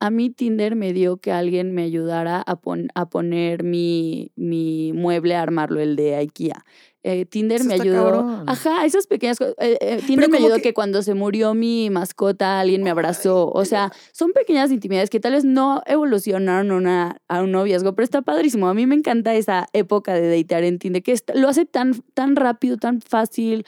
a 0.00 0.10
mí 0.10 0.30
Tinder 0.30 0.74
me 0.76 0.92
dio 0.92 1.18
que 1.18 1.30
alguien 1.32 1.72
me 1.72 1.82
ayudara 1.82 2.40
a, 2.40 2.56
pon- 2.56 2.88
a 2.94 3.08
poner 3.10 3.62
mi, 3.62 4.32
mi 4.36 4.92
mueble, 4.94 5.34
a 5.36 5.42
armarlo, 5.42 5.80
el 5.80 5.94
de 5.96 6.16
IKEA. 6.16 6.64
Eh, 7.02 7.24
Tinder 7.24 7.60
Eso 7.60 7.68
me 7.68 7.74
ayudó. 7.74 8.04
cabrón. 8.04 8.44
Ajá, 8.46 8.84
esas 8.84 9.06
pequeñas 9.06 9.38
cosas. 9.38 9.54
Eh, 9.58 9.78
eh, 9.80 10.00
Tinder 10.06 10.28
me 10.28 10.36
ayudó 10.36 10.56
que- 10.56 10.62
que... 10.62 10.74
cuando 10.74 11.00
se 11.02 11.14
murió 11.14 11.54
mi 11.54 11.88
mascota, 11.88 12.60
alguien 12.60 12.82
me 12.82 12.90
abrazó. 12.90 13.50
O 13.50 13.64
sea, 13.64 13.90
son 14.12 14.32
pequeñas 14.32 14.70
intimidades 14.70 15.08
que 15.08 15.18
tal 15.20 15.32
vez 15.32 15.44
no 15.44 15.82
evolucionaron 15.86 16.70
a 16.70 16.76
una- 16.76 17.16
a 17.28 17.42
un 17.42 17.52
noviazgo, 17.52 17.94
pero 17.94 18.04
está 18.04 18.20
padrísimo. 18.20 18.68
A 18.68 18.74
mí 18.74 18.86
me 18.86 18.94
encanta 18.96 19.34
esa 19.34 19.66
época 19.72 20.12
de 20.14 20.28
datear 20.36 20.64
en 20.64 20.78
Tinder, 20.78 21.02
que 21.02 21.14
lo 21.34 21.48
hace 21.48 21.64
tan, 21.64 21.94
tan 22.12 22.36
rápido, 22.36 22.76
tan 22.76 23.00
fácil, 23.00 23.64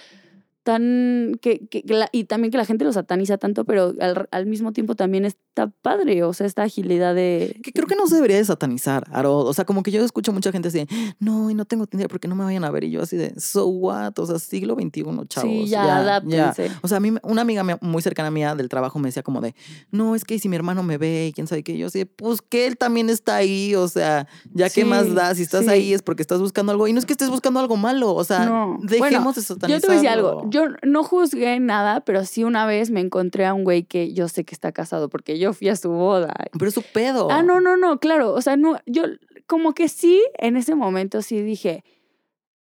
tan. 0.62 1.38
Que, 1.40 1.66
que- 1.69 1.83
que 1.83 1.95
la- 1.95 2.09
y 2.12 2.25
también 2.25 2.50
que 2.50 2.59
la 2.59 2.64
gente 2.64 2.85
lo 2.85 2.92
sataniza 2.92 3.38
tanto, 3.38 3.64
pero 3.64 3.95
al, 4.00 4.28
al 4.31 4.47
mismo 4.47 4.73
tiempo 4.73 4.95
también 4.95 5.25
está 5.25 5.69
padre. 5.83 6.23
O 6.25 6.33
sea, 6.33 6.47
esta 6.47 6.62
agilidad 6.62 7.14
de. 7.14 7.59
Que 7.62 7.73
creo 7.73 7.87
que 7.87 7.97
no 7.97 8.07
se 8.07 8.14
debería 8.16 8.37
de 8.37 8.45
satanizar, 8.45 9.04
Aro. 9.12 9.38
O 9.38 9.52
sea, 9.54 9.64
como 9.64 9.83
que 9.83 9.90
yo 9.90 10.04
escucho 10.04 10.33
mucha 10.33 10.52
gente 10.52 10.69
así, 10.69 10.87
no, 11.19 11.50
y 11.50 11.54
no 11.54 11.64
tengo 11.64 11.87
Tinder 11.87 12.09
porque 12.09 12.28
no 12.28 12.35
me 12.37 12.45
vayan 12.45 12.64
a 12.64 12.71
ver. 12.71 12.85
Y 12.85 12.90
yo 12.90 13.02
así 13.02 13.16
de, 13.16 13.38
so 13.40 13.66
what? 13.66 14.12
O 14.19 14.26
sea, 14.26 14.38
siglo 14.38 14.75
XXI, 14.75 15.02
chavos. 15.28 15.50
sí, 15.50 15.66
ya, 15.66 15.97
adáptense. 15.99 16.71
O 16.83 16.88
sea, 16.88 16.99
a 16.99 17.00
mí, 17.00 17.12
una 17.23 17.42
amiga 17.42 17.64
mía- 17.64 17.78
muy 17.81 18.02
cercana 18.02 18.31
mía 18.31 18.54
del 18.54 18.69
trabajo 18.69 18.99
me 18.99 19.09
decía 19.09 19.23
como 19.23 19.40
de, 19.40 19.54
no, 19.90 20.14
es 20.14 20.25
que 20.25 20.38
si 20.38 20.49
mi 20.49 20.57
hermano 20.57 20.83
me 20.83 20.99
ve 20.99 21.28
y 21.28 21.33
quién 21.33 21.47
sabe 21.47 21.62
qué, 21.62 21.76
yo 21.76 21.88
así, 21.88 22.04
pues 22.04 22.40
que 22.42 22.66
él 22.66 22.76
también 22.76 23.11
está 23.11 23.37
ahí, 23.37 23.75
o 23.75 23.88
sea, 23.88 24.26
ya 24.54 24.66
qué 24.69 24.83
Sí, 24.83 24.85
más 24.85 25.14
da, 25.14 25.35
si 25.35 25.42
estás 25.42 25.64
sí. 25.64 25.71
ahí 25.71 25.92
es 25.92 26.02
porque 26.02 26.23
estás 26.23 26.40
buscando 26.40 26.73
algo 26.73 26.88
y 26.88 26.92
no 26.92 26.99
es 26.99 27.07
que 27.07 27.12
estés 27.12 27.31
buscando 27.31 27.61
algo 27.61 27.76
malo, 27.76 28.14
o 28.14 28.25
sea, 28.25 28.47
No. 28.47 28.78
dejemos 28.83 28.99
Bueno, 28.99 29.33
de 29.33 29.35
Yo 29.35 29.42
satanizarlo. 29.42 29.81
te 29.81 29.87
voy 29.87 29.97
a 29.97 30.00
decir 30.00 30.09
algo. 30.09 30.50
Yo 30.52 30.66
no 30.82 31.02
juzgué 31.02 31.59
nada, 31.61 32.00
pero 32.00 32.25
sí 32.25 32.44
una 32.44 32.66
vez 32.66 32.90
me 32.90 33.00
encontré 33.00 33.47
a 33.47 33.54
un 33.54 33.64
güey 33.64 33.85
que 33.85 34.12
yo 34.12 34.28
sé 34.28 34.44
que 34.44 34.54
está 34.54 34.73
casado 34.73 35.09
porque 35.09 35.38
yo 35.38 35.52
fui 35.52 35.68
a 35.68 35.76
su 35.76 35.90
boda. 35.90 36.35
Pero 36.52 36.68
es 36.68 36.75
su 36.75 36.82
pedo. 36.82 37.28
Ah, 37.30 37.42
no, 37.42 37.61
no, 37.61 37.76
no, 37.76 37.99
claro. 37.99 38.32
O 38.32 38.42
sea, 38.42 38.56
no, 38.56 38.78
yo 38.87 39.04
como 39.47 39.75
que 39.75 39.88
sí, 39.88 40.23
en 40.38 40.56
ese 40.56 40.75
momento 40.75 41.23
sí 41.23 41.40
dije, 41.40 41.85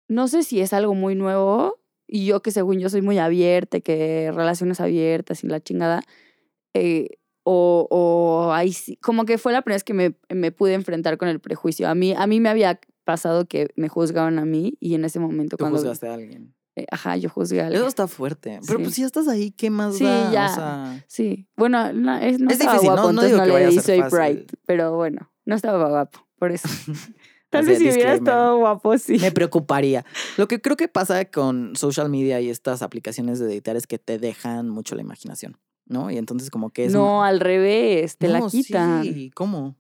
no 0.08 0.28
sé 0.28 0.44
si 0.44 0.62
es 0.62 0.74
algo 0.74 0.94
muy 0.94 1.16
nuevo 1.16 1.80
y 2.08 2.26
yo 2.26 2.42
que 2.42 2.52
según 2.52 2.80
yo 2.80 2.90
soy 2.90 3.02
muy 3.02 3.18
abierta, 3.20 3.78
y 3.78 3.82
que 3.82 4.32
relaciones 4.34 4.82
abiertas 4.82 5.44
y 5.44 5.48
la 5.48 5.62
chingada, 5.62 6.02
eh, 6.74 7.08
o, 7.44 7.88
o 7.90 8.52
ahí 8.52 8.74
sí, 8.74 8.98
como 8.98 9.26
que 9.26 9.38
fue 9.38 9.54
la 9.54 9.62
primera 9.62 9.76
vez 9.76 9.84
que 9.84 9.94
me, 9.94 10.16
me 10.30 10.52
pude 10.52 10.74
enfrentar 10.74 11.18
con 11.18 11.30
el 11.30 11.40
prejuicio. 11.40 11.88
A 11.88 11.96
mí, 11.96 12.14
a 12.14 12.28
mí 12.28 12.40
me 12.40 12.50
había 12.50 12.80
pasado 13.06 13.46
que 13.46 13.70
me 13.76 13.88
juzgaban 13.88 14.40
a 14.40 14.46
mí 14.46 14.78
y 14.80 14.96
en 14.96 15.06
ese 15.06 15.20
momento 15.20 15.58
Tú 15.58 15.64
cuando... 15.64 15.78
juzgaste 15.78 16.08
a 16.08 16.14
alguien. 16.14 16.54
Eh, 16.76 16.86
ajá, 16.92 17.18
yo 17.18 17.30
juzgué 17.30 17.62
a 17.62 17.66
alguien. 17.66 17.82
Eso 17.82 17.88
está 17.90 18.08
fuerte. 18.08 18.60
Pero 18.66 18.80
Sí. 18.80 18.84
pues 18.84 18.96
si 18.96 19.02
ya 19.02 19.08
estás 19.08 19.28
ahí, 19.28 19.52
¿qué 19.52 19.70
más 19.70 19.96
Sí, 19.98 20.04
da? 20.06 20.32
ya. 20.32 20.46
O 20.52 20.56
sea, 20.56 21.06
Sí, 21.08 21.48
bueno, 21.58 21.92
no, 21.94 22.18
es, 22.18 22.40
no 22.40 22.50
Es 22.50 22.60
estaba 22.60 22.74
difícil, 22.74 22.90
no- 22.90 22.96
guapo, 22.96 23.02
no 23.14 23.22
entonces 23.24 23.38
no, 23.38 23.58
le 23.60 23.72
fácil. 23.82 24.04
bright, 24.10 24.52
pero 24.66 24.96
bueno, 24.96 25.32
no 25.46 25.56
estaba 25.56 25.90
guapo, 25.90 26.28
por 26.38 26.52
eso. 26.52 26.68
Tal 27.50 27.66
vez 27.66 27.80
si 27.80 27.90
hubiera 27.90 28.14
estado 28.14 28.58
guapo, 28.60 28.98
sí. 28.98 29.18
me 29.20 29.32
preocuparía. 29.34 30.06
Lo 30.38 30.48
que 30.48 30.62
creo 30.62 30.78
que 30.78 30.88
pasa 30.88 31.26
con 31.26 31.76
social 31.76 32.08
media 32.10 32.40
y 32.40 32.50
estas 32.50 32.82
aplicaciones 32.82 33.40
de 33.40 33.48
editar 33.52 33.76
es 33.76 33.88
que 33.88 34.00
te 34.00 34.18
dejan 34.20 34.70
mucho 34.70 34.96
la 34.96 35.02
imaginación, 35.02 35.58
¿no? 35.86 36.10
Y 36.10 36.18
entonces 36.18 36.50
como 36.50 36.70
que 36.70 36.86
es... 36.86 36.94
No, 36.94 37.26
al 37.26 37.42
revés, 37.42 38.18
te 38.18 38.30
la 38.30 38.48
quitan. 38.48 39.04
Sí, 39.04 39.32
¿cómo? 39.36 39.76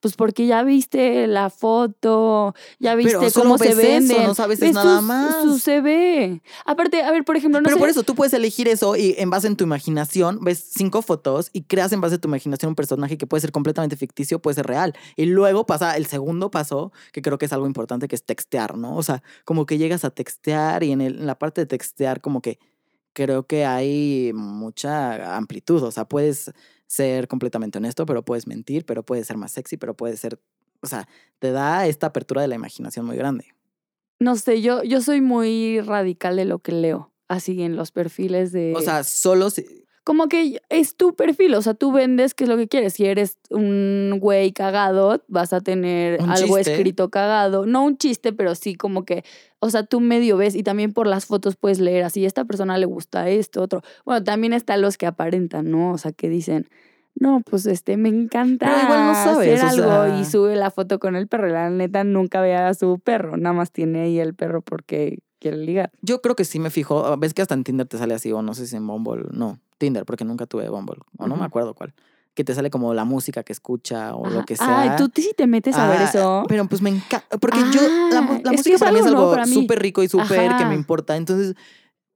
Pues 0.00 0.14
porque 0.14 0.46
ya 0.46 0.62
viste 0.62 1.26
la 1.26 1.50
foto, 1.50 2.54
ya 2.78 2.94
viste 2.94 3.12
Pero 3.18 3.30
solo 3.30 3.44
cómo 3.44 3.58
se 3.58 3.96
eso, 3.96 4.22
no 4.22 4.34
sabes 4.34 4.60
ves 4.60 4.72
nada 4.74 4.98
su- 5.00 5.02
más. 5.06 5.42
Su 5.44 5.58
CV. 5.58 6.42
Aparte, 6.64 7.02
a 7.02 7.10
ver, 7.10 7.24
por 7.24 7.36
ejemplo, 7.36 7.60
no 7.60 7.64
Pero 7.64 7.76
sé. 7.76 7.80
por 7.80 7.88
eso 7.88 8.02
tú 8.02 8.14
puedes 8.14 8.32
elegir 8.32 8.68
eso 8.68 8.96
y 8.96 9.14
en 9.18 9.30
base 9.30 9.46
en 9.46 9.56
tu 9.56 9.64
imaginación 9.64 10.38
ves 10.42 10.64
cinco 10.74 11.02
fotos 11.02 11.50
y 11.52 11.62
creas 11.62 11.92
en 11.92 12.00
base 12.00 12.16
a 12.16 12.18
tu 12.18 12.28
imaginación 12.28 12.70
un 12.70 12.74
personaje 12.74 13.16
que 13.18 13.26
puede 13.26 13.40
ser 13.40 13.52
completamente 13.52 13.96
ficticio, 13.96 14.40
puede 14.40 14.56
ser 14.56 14.66
real. 14.66 14.94
Y 15.16 15.26
luego 15.26 15.66
pasa 15.66 15.96
el 15.96 16.06
segundo 16.06 16.50
paso, 16.50 16.92
que 17.12 17.22
creo 17.22 17.38
que 17.38 17.46
es 17.46 17.52
algo 17.52 17.66
importante, 17.66 18.08
que 18.08 18.14
es 18.16 18.24
textear, 18.24 18.76
¿no? 18.76 18.96
O 18.96 19.02
sea, 19.02 19.22
como 19.44 19.66
que 19.66 19.78
llegas 19.78 20.04
a 20.04 20.10
textear 20.10 20.82
y 20.82 20.92
en, 20.92 21.00
el- 21.00 21.18
en 21.20 21.26
la 21.26 21.38
parte 21.38 21.60
de 21.60 21.66
textear 21.66 22.20
como 22.20 22.40
que 22.42 22.58
creo 23.12 23.46
que 23.46 23.64
hay 23.64 24.32
mucha 24.34 25.36
amplitud. 25.36 25.82
O 25.82 25.90
sea, 25.90 26.04
puedes 26.04 26.52
ser 26.88 27.28
completamente 27.28 27.78
honesto, 27.78 28.04
pero 28.06 28.24
puedes 28.24 28.48
mentir, 28.48 28.84
pero 28.84 29.04
puedes 29.04 29.26
ser 29.28 29.36
más 29.36 29.52
sexy, 29.52 29.76
pero 29.76 29.94
puedes 29.94 30.18
ser... 30.18 30.40
O 30.80 30.86
sea, 30.86 31.06
te 31.38 31.52
da 31.52 31.86
esta 31.86 32.08
apertura 32.08 32.42
de 32.42 32.48
la 32.48 32.54
imaginación 32.54 33.06
muy 33.06 33.16
grande. 33.16 33.54
No 34.18 34.34
sé, 34.36 34.62
yo, 34.62 34.82
yo 34.82 35.00
soy 35.00 35.20
muy 35.20 35.80
radical 35.80 36.36
de 36.36 36.44
lo 36.44 36.58
que 36.58 36.72
leo. 36.72 37.12
Así 37.28 37.62
en 37.62 37.76
los 37.76 37.92
perfiles 37.92 38.52
de. 38.52 38.72
O 38.74 38.80
sea, 38.80 39.04
solo 39.04 39.50
si... 39.50 39.84
como 40.08 40.26
que 40.26 40.62
es 40.70 40.96
tu 40.96 41.14
perfil, 41.14 41.54
o 41.54 41.60
sea, 41.60 41.74
tú 41.74 41.92
vendes 41.92 42.32
qué 42.32 42.44
es 42.44 42.48
lo 42.48 42.56
que 42.56 42.66
quieres. 42.66 42.94
Si 42.94 43.04
eres 43.04 43.36
un 43.50 44.16
güey 44.18 44.52
cagado, 44.52 45.22
vas 45.28 45.52
a 45.52 45.60
tener 45.60 46.18
algo 46.22 46.56
chiste. 46.56 46.72
escrito 46.72 47.10
cagado. 47.10 47.66
No 47.66 47.84
un 47.84 47.98
chiste, 47.98 48.32
pero 48.32 48.54
sí 48.54 48.74
como 48.74 49.04
que, 49.04 49.22
o 49.58 49.68
sea, 49.68 49.82
tú 49.82 50.00
medio 50.00 50.38
ves 50.38 50.54
y 50.54 50.62
también 50.62 50.94
por 50.94 51.06
las 51.06 51.26
fotos 51.26 51.56
puedes 51.56 51.78
leer 51.78 52.04
así, 52.04 52.24
esta 52.24 52.46
persona 52.46 52.78
le 52.78 52.86
gusta 52.86 53.28
esto, 53.28 53.60
otro. 53.60 53.82
Bueno, 54.06 54.24
también 54.24 54.54
están 54.54 54.80
los 54.80 54.96
que 54.96 55.04
aparentan, 55.04 55.70
¿no? 55.70 55.92
O 55.92 55.98
sea, 55.98 56.10
que 56.12 56.30
dicen, 56.30 56.70
no, 57.14 57.42
pues 57.44 57.66
este, 57.66 57.98
me 57.98 58.08
encanta 58.08 58.64
Pero 58.64 58.82
igual 58.84 59.08
no 59.08 59.12
sabes, 59.14 59.62
hacer 59.62 59.80
o 59.80 59.90
algo 59.90 60.06
sea- 60.06 60.20
y 60.20 60.24
sube 60.24 60.56
la 60.56 60.70
foto 60.70 60.98
con 60.98 61.16
el 61.16 61.28
perro. 61.28 61.50
Y 61.50 61.52
La 61.52 61.68
neta 61.68 62.02
nunca 62.02 62.40
ve 62.40 62.56
a 62.56 62.72
su 62.72 62.98
perro, 62.98 63.36
nada 63.36 63.52
más 63.52 63.72
tiene 63.72 64.00
ahí 64.04 64.18
el 64.20 64.34
perro 64.34 64.62
porque 64.62 65.18
quiere 65.38 65.56
ligar. 65.56 65.90
Yo 66.02 66.20
creo 66.20 66.36
que 66.36 66.44
sí 66.44 66.58
me 66.58 66.70
fijo. 66.70 67.04
ah, 67.06 67.16
Ves 67.16 67.34
que 67.34 67.42
hasta 67.42 67.54
en 67.54 67.64
Tinder 67.64 67.86
te 67.86 67.98
sale 67.98 68.14
así, 68.14 68.32
o 68.32 68.42
no 68.42 68.54
sé 68.54 68.66
si 68.66 68.76
en 68.76 68.86
Bumble. 68.86 69.26
No, 69.32 69.58
Tinder, 69.78 70.04
porque 70.04 70.24
nunca 70.24 70.46
tuve 70.46 70.68
Bumble. 70.68 70.98
O 71.18 71.26
no 71.26 71.36
me 71.36 71.44
acuerdo 71.44 71.74
cuál. 71.74 71.94
Que 72.34 72.44
te 72.44 72.54
sale 72.54 72.70
como 72.70 72.94
la 72.94 73.04
música 73.04 73.42
que 73.42 73.52
escucha 73.52 74.14
o 74.14 74.28
lo 74.30 74.44
que 74.44 74.56
sea. 74.56 74.82
Ay, 74.82 74.90
tú 74.96 75.10
sí 75.14 75.32
te 75.36 75.46
metes 75.48 75.74
a 75.76 75.88
ver 75.88 75.98
Ah, 76.02 76.04
eso. 76.08 76.44
Pero 76.48 76.66
pues 76.68 76.80
me 76.82 76.90
encanta. 76.90 77.36
Porque 77.38 77.58
yo, 77.72 77.80
la, 78.12 78.18
Ah, 78.18 78.40
la 78.44 78.52
música 78.52 78.74
es 78.76 78.80
para 78.80 78.92
mí 78.92 79.00
es 79.00 79.06
algo, 79.06 79.34
súper 79.46 79.80
rico 79.80 80.02
y 80.04 80.08
súper 80.08 80.56
que 80.56 80.64
me 80.64 80.74
importa. 80.76 81.16
Entonces, 81.16 81.56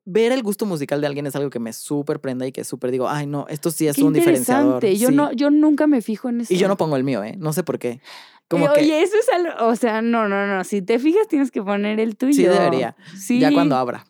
ver 0.04 0.30
el 0.32 0.42
gusto 0.44 0.64
musical 0.66 1.00
de 1.00 1.06
alguien 1.08 1.26
es 1.26 1.34
algo 1.36 1.50
que 1.50 1.58
me 1.58 1.72
súper 1.72 2.20
prenda 2.20 2.46
y 2.46 2.52
que 2.52 2.62
súper 2.64 2.90
digo, 2.92 3.08
ay, 3.08 3.26
no, 3.26 3.46
esto 3.48 3.70
sí 3.72 3.88
es 3.88 3.96
Qué 3.96 4.04
un 4.04 4.12
diferenciador. 4.12 4.74
interesante. 4.76 4.98
Yo 4.98 5.08
sí. 5.08 5.14
no, 5.14 5.32
yo 5.32 5.50
nunca 5.50 5.86
me 5.88 6.02
fijo 6.02 6.28
en 6.28 6.40
eso. 6.42 6.52
Y 6.54 6.56
yo 6.56 6.68
no 6.68 6.76
pongo 6.76 6.96
el 6.96 7.02
mío, 7.04 7.22
¿eh? 7.24 7.34
No 7.38 7.52
sé 7.52 7.62
por 7.64 7.78
qué. 7.80 8.00
Como 8.48 8.66
Eh, 8.66 8.70
que 8.74 8.80
Oye, 8.82 9.02
eso 9.02 9.16
es 9.16 9.28
algo, 9.30 9.66
o 9.66 9.76
sea, 9.76 10.02
no, 10.02 10.28
no, 10.28 10.46
no. 10.46 10.62
Si 10.64 10.82
te 10.82 10.98
fijas, 10.98 11.26
tienes 11.28 11.50
que 11.50 11.62
poner 11.62 11.98
el 12.00 12.16
tuyo. 12.16 12.34
sí 12.34 12.44
debería. 12.44 12.96
Sí. 13.16 13.40
Ya 13.40 13.52
cuando 13.52 13.76
abra. 13.76 14.04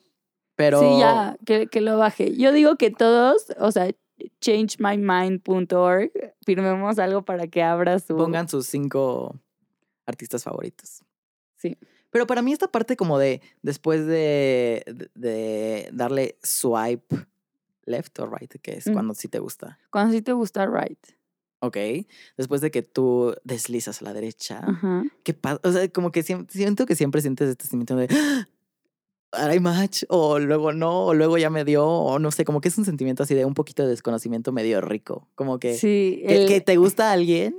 Pero. 0.57 0.81
Sí, 0.81 0.99
ya, 1.01 1.37
que, 1.47 1.67
que 1.69 1.81
lo 1.81 1.97
baje. 1.99 2.37
Yo 2.37 2.53
digo 2.53 2.77
que 2.77 2.91
todos, 2.91 3.47
o 3.59 3.71
sea, 3.73 3.89
changemymind.org, 4.41 6.11
firmemos 6.45 6.99
algo 6.99 7.23
para 7.25 7.47
que 7.47 7.63
abra 7.63 7.99
su. 7.99 8.17
pongan 8.17 8.49
sus 8.49 8.67
cinco 8.67 9.39
artistas 10.07 10.45
favoritos. 10.45 11.03
Sí. 11.57 11.79
Pero 12.11 12.27
para 12.27 12.43
mí 12.43 12.53
esta 12.53 12.69
parte 12.69 12.97
como 12.97 13.19
de 13.19 13.41
después 13.63 14.07
de, 14.07 14.83
de, 14.87 15.11
de 15.15 15.89
darle 15.93 16.37
swipe 16.43 17.17
left 17.85 18.19
o 18.21 18.27
right, 18.27 18.53
que 18.61 18.73
es 18.73 18.87
Mm. 18.87 18.93
cuando 18.93 19.15
sí 19.15 19.29
te 19.29 19.39
gusta. 19.39 19.79
Cuando 19.91 20.13
sí 20.13 20.21
te 20.23 20.33
gusta, 20.33 20.67
right. 20.67 20.99
Ok. 21.65 21.77
Después 22.37 22.61
de 22.61 22.71
que 22.73 22.83
tú 22.83 23.35
deslizas 23.45 24.03
a 24.03 24.05
la 24.07 24.13
derecha. 24.13 24.61
Ajá. 24.67 25.05
¿Qué 25.23 25.33
pasa? 25.33 25.61
O 25.63 25.71
sea, 25.71 25.89
como 25.89 26.11
que 26.11 26.23
siem- 26.25 26.47
siento 26.51 26.87
que 26.87 26.97
siempre 26.97 27.23
sientes 27.23 27.49
este 27.49 27.67
sentimiento 27.67 27.95
de 27.97 28.09
"Ah, 29.33 29.47
hay 29.47 29.61
match, 29.61 30.03
o 30.09 30.39
luego 30.39 30.73
no, 30.73 31.07
o 31.07 31.15
luego 31.15 31.39
ya 31.39 31.51
me 31.51 31.65
dio, 31.65 31.87
o 31.87 32.19
no 32.19 32.31
sé, 32.33 32.45
como 32.45 32.61
que 32.61 32.69
es 32.69 32.77
un 32.77 32.85
sentimiento 32.85 33.23
así 33.23 33.35
de 33.35 33.45
un 33.45 33.55
poquito 33.55 33.83
de 33.85 33.89
desconocimiento 33.91 34.53
medio 34.53 34.81
rico. 34.81 35.29
Como 35.37 35.59
que, 35.59 35.75
Sí. 35.75 36.23
que, 36.27 36.43
el- 36.43 36.49
que 36.49 36.61
te 36.61 36.77
gusta 36.77 37.11
a 37.11 37.13
alguien 37.13 37.57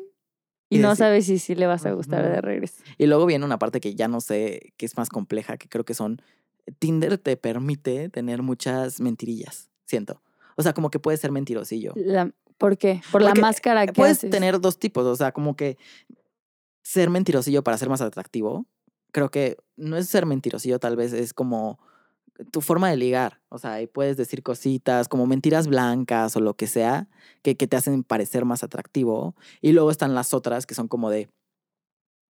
y 0.70 0.80
no 0.80 0.90
decir- 0.90 0.98
sabes 0.98 1.26
si 1.26 1.40
sí 1.40 1.56
le 1.56 1.66
vas 1.66 1.86
a 1.86 1.92
gustar 1.94 2.24
de 2.30 2.42
regreso. 2.42 2.84
Y 2.98 3.06
luego 3.08 3.26
viene 3.26 3.46
una 3.46 3.58
parte 3.58 3.80
que 3.80 3.96
ya 3.96 4.08
no 4.08 4.20
sé, 4.22 4.74
que 4.78 4.86
es 4.86 4.98
más 4.98 5.10
compleja, 5.10 5.58
que 5.58 5.68
creo 5.70 5.86
que 5.86 5.94
son, 5.94 6.22
Tinder 6.80 7.18
te 7.18 7.38
permite 7.38 8.10
tener 8.10 8.42
muchas 8.42 9.00
mentirillas, 9.00 9.70
siento. 9.86 10.22
O 10.56 10.62
sea, 10.62 10.74
como 10.74 10.92
que 10.92 11.00
puedes 11.00 11.20
ser 11.20 11.32
mentirosillo. 11.32 11.94
La- 11.96 12.32
¿Por 12.64 12.78
qué? 12.78 13.02
Por 13.12 13.22
la 13.22 13.34
máscara 13.36 13.86
que 13.86 13.92
Puedes 13.92 14.20
haces. 14.20 14.32
tener 14.32 14.62
dos 14.62 14.80
tipos, 14.80 15.06
o 15.06 15.18
sea, 15.18 15.34
como 15.34 15.58
que 15.58 15.78
ser 16.82 17.10
mentirosillo 17.10 17.62
para 17.62 17.78
ser 17.78 17.90
más 17.90 18.00
atractivo. 18.00 18.66
Creo 19.12 19.30
que 19.30 19.58
no 19.76 19.98
es 19.98 20.08
ser 20.08 20.26
mentirosillo, 20.26 20.80
tal 20.80 20.96
vez 20.96 21.12
es 21.12 21.34
como 21.34 21.78
tu 22.54 22.62
forma 22.62 22.90
de 22.90 22.96
ligar. 22.96 23.42
O 23.50 23.58
sea, 23.58 23.82
y 23.82 23.88
puedes 23.88 24.16
decir 24.16 24.44
cositas 24.44 25.10
como 25.10 25.28
mentiras 25.28 25.68
blancas 25.68 26.38
o 26.38 26.40
lo 26.40 26.54
que 26.54 26.68
sea 26.68 27.10
que, 27.42 27.58
que 27.58 27.68
te 27.68 27.76
hacen 27.76 28.02
parecer 28.02 28.46
más 28.46 28.64
atractivo. 28.64 29.36
Y 29.60 29.74
luego 29.74 29.92
están 29.92 30.16
las 30.16 30.34
otras 30.34 30.66
que 30.66 30.74
son 30.74 30.88
como 30.88 31.10
de. 31.10 31.28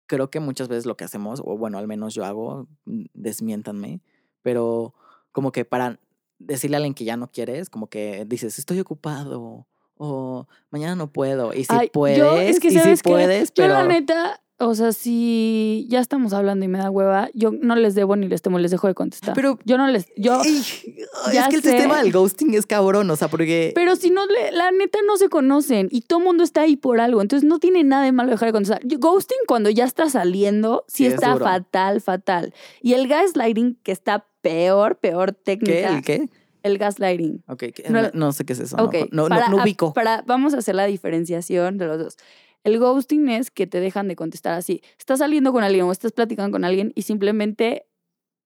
Creo 0.06 0.30
que 0.30 0.40
muchas 0.40 0.68
veces 0.68 0.86
lo 0.86 0.96
que 0.96 1.04
hacemos, 1.04 1.42
o 1.44 1.58
bueno, 1.58 1.76
al 1.76 1.88
menos 1.88 2.14
yo 2.14 2.24
hago, 2.24 2.68
mm, 2.86 3.04
desmiéntanme, 3.12 4.00
pero 4.40 4.94
como 5.30 5.52
que 5.52 5.66
para 5.66 6.00
decirle 6.38 6.76
a 6.76 6.78
alguien 6.78 6.94
que 6.94 7.04
ya 7.04 7.18
no 7.18 7.30
quieres, 7.30 7.68
como 7.68 7.88
que 7.88 8.24
dices, 8.24 8.58
estoy 8.58 8.80
ocupado 8.80 9.66
o 10.04 10.48
mañana 10.70 10.96
no 10.96 11.06
puedo. 11.06 11.54
Y 11.54 11.64
si 11.64 11.68
Ay, 11.74 11.88
puedes, 11.92 12.18
yo, 12.18 12.36
es 12.36 12.58
que 12.58 12.68
y 12.68 12.70
si 12.72 12.78
que 12.80 12.96
puedes, 13.04 13.48
yo 13.50 13.62
pero 13.62 13.74
la 13.74 13.84
neta, 13.86 14.40
o 14.58 14.74
sea, 14.74 14.92
si 14.92 15.86
ya 15.88 16.00
estamos 16.00 16.32
hablando 16.32 16.64
y 16.64 16.68
me 16.68 16.78
da 16.78 16.90
hueva, 16.90 17.28
yo 17.34 17.50
no 17.52 17.76
les 17.76 17.94
debo 17.94 18.16
ni 18.16 18.26
les 18.26 18.42
temo, 18.42 18.58
les 18.58 18.70
dejo 18.72 18.88
de 18.88 18.94
contestar. 18.94 19.34
Pero- 19.34 19.58
yo 19.64 19.78
no 19.78 19.86
les, 19.88 20.06
yo, 20.16 20.42
Ey, 20.42 20.62
ya 21.32 21.42
es 21.44 21.48
que 21.48 21.56
el 21.56 21.62
sé. 21.62 21.70
sistema 21.70 22.02
del 22.02 22.12
ghosting 22.12 22.54
es 22.54 22.66
cabrón, 22.66 23.08
o 23.10 23.16
sea, 23.16 23.28
porque 23.28 23.72
pero 23.74 23.94
si 23.96 24.10
no, 24.10 24.26
le, 24.26 24.50
la 24.52 24.70
neta 24.72 24.98
no 25.06 25.16
se 25.16 25.28
conocen 25.28 25.88
y 25.90 26.00
todo 26.02 26.18
mundo 26.20 26.42
está 26.42 26.62
ahí 26.62 26.76
por 26.76 27.00
algo, 27.00 27.22
entonces 27.22 27.48
no 27.48 27.58
tiene 27.60 27.84
nada 27.84 28.04
de 28.04 28.12
malo 28.12 28.30
dejar 28.30 28.48
de 28.48 28.52
contestar. 28.52 28.80
Ghosting 28.84 29.38
cuando 29.46 29.70
ya 29.70 29.84
está 29.84 30.08
saliendo, 30.10 30.84
sí, 30.88 31.04
Sí, 31.04 31.06
es 31.06 31.14
está 31.14 31.36
fatal, 31.36 32.00
fatal. 32.00 32.52
Y 32.80 32.94
el 32.94 33.06
gaslighting 33.08 33.78
que 33.82 33.92
está 33.92 34.26
peor, 34.40 34.96
peor 34.96 35.34
¿qué? 35.36 35.42
técnica. 35.56 35.96
¿El 35.96 36.02
qué? 36.02 36.28
El 36.62 36.78
gaslighting. 36.78 37.42
Ok. 37.48 37.64
No- 38.14 38.32
sé 38.32 38.44
qué 38.44 38.52
es 38.52 38.60
eso. 38.60 38.76
no 38.76 38.84
Ok, 38.84 38.92
con- 38.98 39.08
no, 39.12 39.28
para- 39.28 39.48
no 39.48 39.62
ubico. 39.62 39.92
para- 39.92 40.22
vamos 40.26 40.54
a 40.54 40.58
hacer 40.58 40.74
la 40.74 40.86
diferenciación 40.86 41.78
de 41.78 41.86
los 41.86 41.98
dos. 41.98 42.16
El 42.64 42.78
ghosting 42.78 43.28
es 43.28 43.50
que 43.50 43.66
te 43.66 43.80
dejan 43.80 44.06
de 44.08 44.14
contestar 44.16 44.54
así. 44.54 44.82
Estás 44.98 45.18
saliendo 45.18 45.52
con 45.52 45.64
alguien 45.64 45.84
o 45.84 45.92
estás 45.92 46.12
platicando 46.12 46.52
con 46.52 46.64
alguien 46.64 46.92
y 46.94 47.02
simplemente 47.02 47.86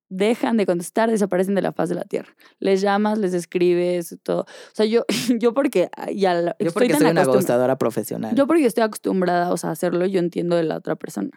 dejan 0.09 0.57
de 0.57 0.67
contestar, 0.67 1.11
desaparecen 1.11 1.55
de 1.57 1.63
la 1.63 1.73
faz 1.73 1.89
de 1.89 1.97
la 1.97 2.05
tierra. 2.05 2.35
Les 2.61 2.81
llamas, 2.81 3.19
les 3.19 3.35
escribes, 3.35 4.17
todo. 4.23 4.43
O 4.43 4.47
sea, 4.73 4.87
yo, 4.87 5.05
yo 5.41 5.53
porque 5.53 5.91
ya 6.15 6.33
la- 6.35 6.57
Yo 6.61 6.69
estoy 6.69 6.73
porque 6.73 6.89
tan 6.93 7.01
soy 7.03 7.11
una 7.11 7.25
ghostadora 7.25 7.77
profesional. 7.77 8.35
Yo 8.35 8.47
porque 8.47 8.65
estoy 8.67 8.85
acostumbrada, 8.85 9.53
o 9.53 9.57
sea, 9.57 9.71
a 9.71 9.73
hacerlo, 9.73 10.07
yo 10.07 10.21
entiendo 10.21 10.57
de 10.57 10.63
la 10.63 10.77
otra 10.77 10.95
persona. 10.97 11.31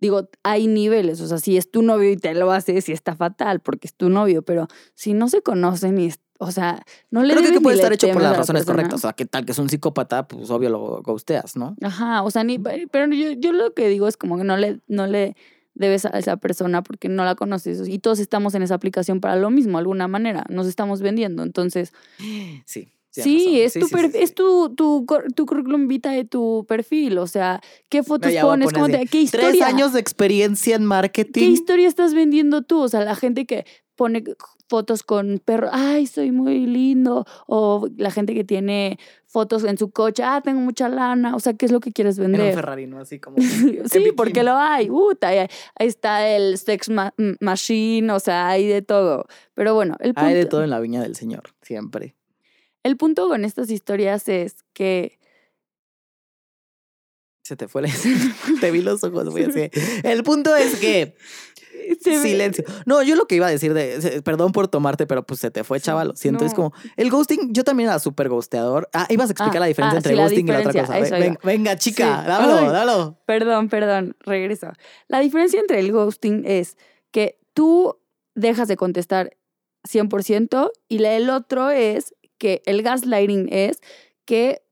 Digo, 0.00 0.28
hay 0.44 0.66
niveles, 0.68 1.20
o 1.20 1.26
sea, 1.26 1.38
si 1.38 1.56
es 1.56 1.70
tu 1.70 1.82
novio 1.82 2.10
y 2.10 2.16
te 2.16 2.32
lo 2.34 2.52
hace, 2.52 2.80
sí 2.80 2.92
está 2.92 3.16
fatal 3.16 3.60
porque 3.60 3.88
es 3.88 3.94
tu 3.94 4.08
novio, 4.10 4.42
pero 4.42 4.68
si 4.94 5.12
no 5.12 5.28
se 5.28 5.42
conocen 5.42 5.98
y, 5.98 6.10
o 6.38 6.52
sea, 6.52 6.82
no 7.10 7.22
le 7.22 7.34
Creo 7.34 7.42
que, 7.42 7.48
debes 7.48 7.58
que 7.58 7.62
puede 7.62 7.76
estar 7.76 7.92
hecho 7.92 8.08
por 8.12 8.22
las 8.22 8.32
la 8.32 8.38
razones 8.38 8.60
persona. 8.62 8.76
correctas. 8.76 8.98
O 8.98 9.02
sea, 9.02 9.12
que 9.12 9.26
tal 9.26 9.44
que 9.44 9.52
es 9.52 9.58
un 9.58 9.68
psicópata, 9.68 10.28
pues 10.28 10.50
obvio 10.50 10.70
lo 10.70 11.02
ghosteas, 11.02 11.56
¿no? 11.56 11.74
Ajá, 11.82 12.22
o 12.22 12.30
sea, 12.30 12.44
ni, 12.44 12.58
pero 12.58 13.12
yo, 13.12 13.32
yo 13.32 13.52
lo 13.52 13.74
que 13.74 13.88
digo 13.88 14.06
es 14.06 14.16
como 14.16 14.38
que 14.38 14.44
no 14.44 14.56
le, 14.56 14.80
no 14.86 15.06
le 15.08 15.34
debes 15.74 16.04
a 16.06 16.10
esa 16.18 16.36
persona 16.36 16.82
porque 16.82 17.08
no 17.08 17.24
la 17.24 17.34
conoces 17.34 17.88
y 17.88 17.98
todos 17.98 18.18
estamos 18.18 18.54
en 18.54 18.62
esa 18.62 18.74
aplicación 18.74 19.20
para 19.20 19.36
lo 19.36 19.50
mismo, 19.50 19.72
de 19.72 19.78
alguna 19.78 20.08
manera, 20.08 20.44
nos 20.48 20.66
estamos 20.66 21.00
vendiendo, 21.02 21.42
entonces 21.42 21.92
Sí. 22.66 22.88
Sí, 23.10 23.60
es, 23.60 23.72
Sí, 23.72 23.80
tu, 23.80 23.86
sí, 23.88 23.94
es 24.14 24.34
tu, 24.34 24.74
tu, 24.74 25.06
tu 25.34 25.46
currículum 25.46 25.88
vitae 25.88 26.16
de 26.18 26.24
tu 26.24 26.64
perfil, 26.68 27.18
o 27.18 27.26
sea, 27.26 27.60
qué 27.88 28.02
fotos 28.02 28.32
pones, 28.40 28.72
cómo 28.72 28.86
te, 28.88 29.06
qué 29.06 29.20
historia, 29.22 29.48
Tres 29.50 29.62
años 29.62 29.92
de 29.92 30.00
experiencia 30.00 30.76
en 30.76 30.82
qué 30.82 30.86
marketing. 30.86 31.50
historia 31.50 31.88
estás 31.88 32.14
vendiendo 32.14 32.62
tú, 32.62 32.80
o 32.80 32.88
sea, 32.88 33.04
la 33.04 33.14
gente 33.16 33.46
que 33.46 33.64
pone 33.96 34.22
fotos 34.68 35.02
con 35.02 35.40
perros, 35.44 35.70
ay, 35.72 36.06
soy 36.06 36.30
muy 36.30 36.66
lindo, 36.66 37.24
o 37.46 37.88
la 37.96 38.10
gente 38.10 38.34
que 38.34 38.44
tiene 38.44 38.98
fotos 39.26 39.64
en 39.64 39.78
su 39.78 39.90
coche, 39.90 40.22
ah, 40.22 40.40
tengo 40.44 40.60
mucha 40.60 40.88
lana, 40.90 41.34
o 41.34 41.40
sea, 41.40 41.54
¿qué 41.54 41.64
es 41.66 41.72
lo 41.72 41.80
que 41.80 41.90
quieres 41.90 42.18
En 42.18 42.26
un 42.26 42.32
vender? 42.32 42.54
Ferrari, 42.54 42.86
¿no? 42.86 43.00
Así 43.00 43.18
como. 43.18 43.38
Sí, 43.90 44.12
porque 44.14 44.42
lo 44.44 44.54
hay. 44.56 44.90
Uta, 44.90 45.28
ahí, 45.28 45.38
ahí 45.38 45.86
está 45.86 46.28
el 46.28 46.58
sex 46.58 46.90
ma- 46.90 47.14
machine, 47.40 48.12
o 48.12 48.20
sea, 48.20 48.48
hay 48.48 48.66
de 48.66 48.82
todo. 48.82 49.24
Pero 49.54 49.74
bueno, 49.74 49.96
el 50.00 50.12
punto, 50.14 50.28
Hay 50.28 50.34
de 50.34 50.44
todo 50.46 50.62
en 50.62 50.70
la 50.70 50.80
viña 50.80 51.00
del 51.02 51.16
Señor, 51.16 51.54
siempre. 51.62 52.14
El 52.82 52.96
punto 52.96 53.28
con 53.28 53.44
estas 53.44 53.70
historias 53.70 54.28
es 54.28 54.56
que 54.72 55.18
Se 57.42 57.56
te 57.56 57.66
fue 57.68 57.82
la... 57.82 57.88
Te 58.60 58.70
vi 58.70 58.82
los 58.82 59.02
ojos, 59.04 59.30
voy 59.30 59.44
así. 59.44 59.70
El 60.02 60.22
punto 60.22 60.54
es 60.54 60.76
que 60.76 61.14
Se 62.02 62.10
ve- 62.10 62.22
Silencio. 62.22 62.64
No, 62.84 63.02
yo 63.02 63.16
lo 63.16 63.26
que 63.26 63.36
iba 63.36 63.46
a 63.46 63.50
decir 63.50 63.72
de, 63.72 64.00
se- 64.02 64.20
perdón 64.22 64.52
por 64.52 64.68
tomarte, 64.68 65.06
pero 65.06 65.24
pues 65.24 65.40
se 65.40 65.50
te 65.50 65.64
fue, 65.64 65.80
chaval. 65.80 66.12
Siento. 66.16 66.44
Es 66.44 66.52
no. 66.52 66.56
como, 66.56 66.72
el 66.96 67.10
ghosting, 67.10 67.54
yo 67.54 67.64
también 67.64 67.88
era 67.88 67.98
súper 67.98 68.28
ghosteador. 68.28 68.90
Ah, 68.92 69.06
ibas 69.08 69.30
a 69.30 69.32
explicar 69.32 69.56
Ah, 69.56 69.60
la 69.60 69.66
diferencia 69.66 69.96
ah, 69.96 69.98
entre 69.98 70.12
sí, 70.12 70.16
la 70.16 70.22
ghosting 70.24 70.48
y 70.48 70.50
la 70.52 70.58
otra 70.58 70.72
diferencia, 70.72 70.94
cosa. 70.98 71.06
eso 71.06 71.14
Ven- 71.24 71.32
iba. 71.32 71.40
venga, 71.42 71.76
chica, 71.76 72.04
Sí. 72.04 72.30
Ay. 72.30 72.68
dámelo. 72.68 73.18
Perdón, 73.24 73.68
perdón, 73.70 74.16
regreso. 74.20 74.72
La 75.08 75.20
diferencia 75.20 75.58
entre 75.60 75.78
el 75.80 75.90
ghosting 75.92 76.44
es 76.46 76.76
que 77.12 77.38
tú 77.54 77.96
dejas 78.34 78.68
de 78.68 78.76
contestar 78.76 79.36
100% 79.88 80.70
y 80.88 81.02
el 81.02 81.30
otro 81.30 81.70
es 81.70 82.14
que 82.38 82.62
el 82.66 82.82
gaslighting 82.82 83.48
es 83.50 83.80
que 84.24 84.62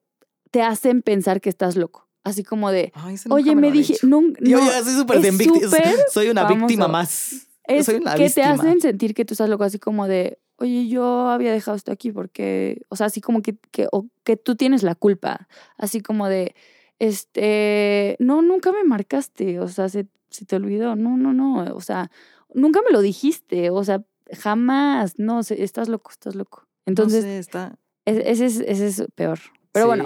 te 0.50 0.62
hacen 0.62 1.02
pensar 1.02 1.40
que 1.40 1.48
estás 1.50 1.76
loco. 1.76 2.06
Así 2.24 2.42
como 2.42 2.72
de, 2.72 2.92
Ay, 2.94 3.16
oye, 3.30 3.54
me 3.54 3.70
dije, 3.70 3.94
hecho. 3.94 4.06
nunca. 4.06 4.40
Yo 4.42 4.58
no, 4.58 4.66
ya 4.66 4.82
soy 4.82 4.94
súper 4.94 5.20
Soy 6.12 6.28
una 6.28 6.44
víctima 6.48 6.88
más. 6.88 7.46
es 7.64 7.86
soy 7.86 7.96
una 7.96 8.14
que 8.14 8.24
víctima. 8.24 8.46
te 8.46 8.52
hacen 8.52 8.80
sentir 8.80 9.14
que 9.14 9.24
tú 9.24 9.34
estás 9.34 9.48
loco, 9.48 9.62
así 9.62 9.78
como 9.78 10.08
de, 10.08 10.38
oye, 10.56 10.88
yo 10.88 11.28
había 11.28 11.52
dejado 11.52 11.76
esto 11.76 11.92
aquí 11.92 12.10
porque, 12.10 12.82
o 12.88 12.96
sea, 12.96 13.06
así 13.06 13.20
como 13.20 13.42
que, 13.42 13.56
que, 13.70 13.86
o 13.92 14.06
que 14.24 14.36
tú 14.36 14.56
tienes 14.56 14.82
la 14.82 14.94
culpa, 14.96 15.46
así 15.76 16.00
como 16.00 16.28
de, 16.28 16.54
este, 16.98 18.16
no, 18.18 18.42
nunca 18.42 18.72
me 18.72 18.82
marcaste, 18.82 19.60
o 19.60 19.68
sea, 19.68 19.88
se, 19.88 20.06
se 20.30 20.44
te 20.44 20.56
olvidó, 20.56 20.96
no, 20.96 21.16
no, 21.16 21.32
no, 21.32 21.76
o 21.76 21.80
sea, 21.80 22.10
nunca 22.54 22.80
me 22.84 22.90
lo 22.90 23.02
dijiste, 23.02 23.70
o 23.70 23.84
sea, 23.84 24.02
jamás, 24.32 25.18
no, 25.18 25.40
estás 25.40 25.88
loco, 25.88 26.10
estás 26.10 26.34
loco. 26.34 26.65
Entonces, 26.86 27.24
No 27.24 27.30
sé, 27.30 27.38
está... 27.38 27.78
es- 28.04 28.40
ese, 28.40 28.46
es, 28.46 28.60
ese 28.60 28.86
es 28.86 29.04
peor. 29.14 29.38
Pero 29.72 29.88
bueno, 29.88 30.04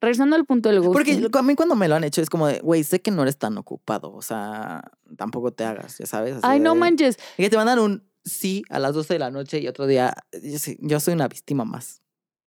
regresando 0.00 0.36
al 0.36 0.46
punto 0.46 0.68
del 0.70 0.80
ghosting. 0.80 0.92
Porque 1.22 1.38
a 1.38 1.42
mí 1.42 1.54
cuando 1.54 1.74
me 1.76 1.86
lo 1.88 1.94
han 1.96 2.04
hecho 2.04 2.22
es 2.22 2.30
como 2.30 2.46
de, 2.46 2.60
güey, 2.60 2.82
sé 2.84 3.02
que 3.02 3.10
no 3.10 3.22
eres 3.22 3.36
tan 3.36 3.58
ocupado. 3.58 4.12
O 4.14 4.22
sea, 4.22 4.82
tampoco 5.16 5.52
te 5.52 5.64
hagas, 5.64 5.98
ya 5.98 6.06
sabes. 6.06 6.36
Ay, 6.42 6.60
no 6.60 6.74
manches. 6.74 7.18
Y 7.36 7.42
que 7.42 7.50
te 7.50 7.56
mandan 7.56 7.78
un 7.78 8.02
sí 8.24 8.62
a 8.70 8.78
las 8.78 8.94
12 8.94 9.14
de 9.14 9.18
la 9.18 9.30
noche 9.30 9.58
y 9.58 9.68
otro 9.68 9.86
día, 9.86 10.14
yo 10.80 11.00
soy 11.00 11.14
una 11.14 11.28
víctima 11.28 11.64
más. 11.64 12.00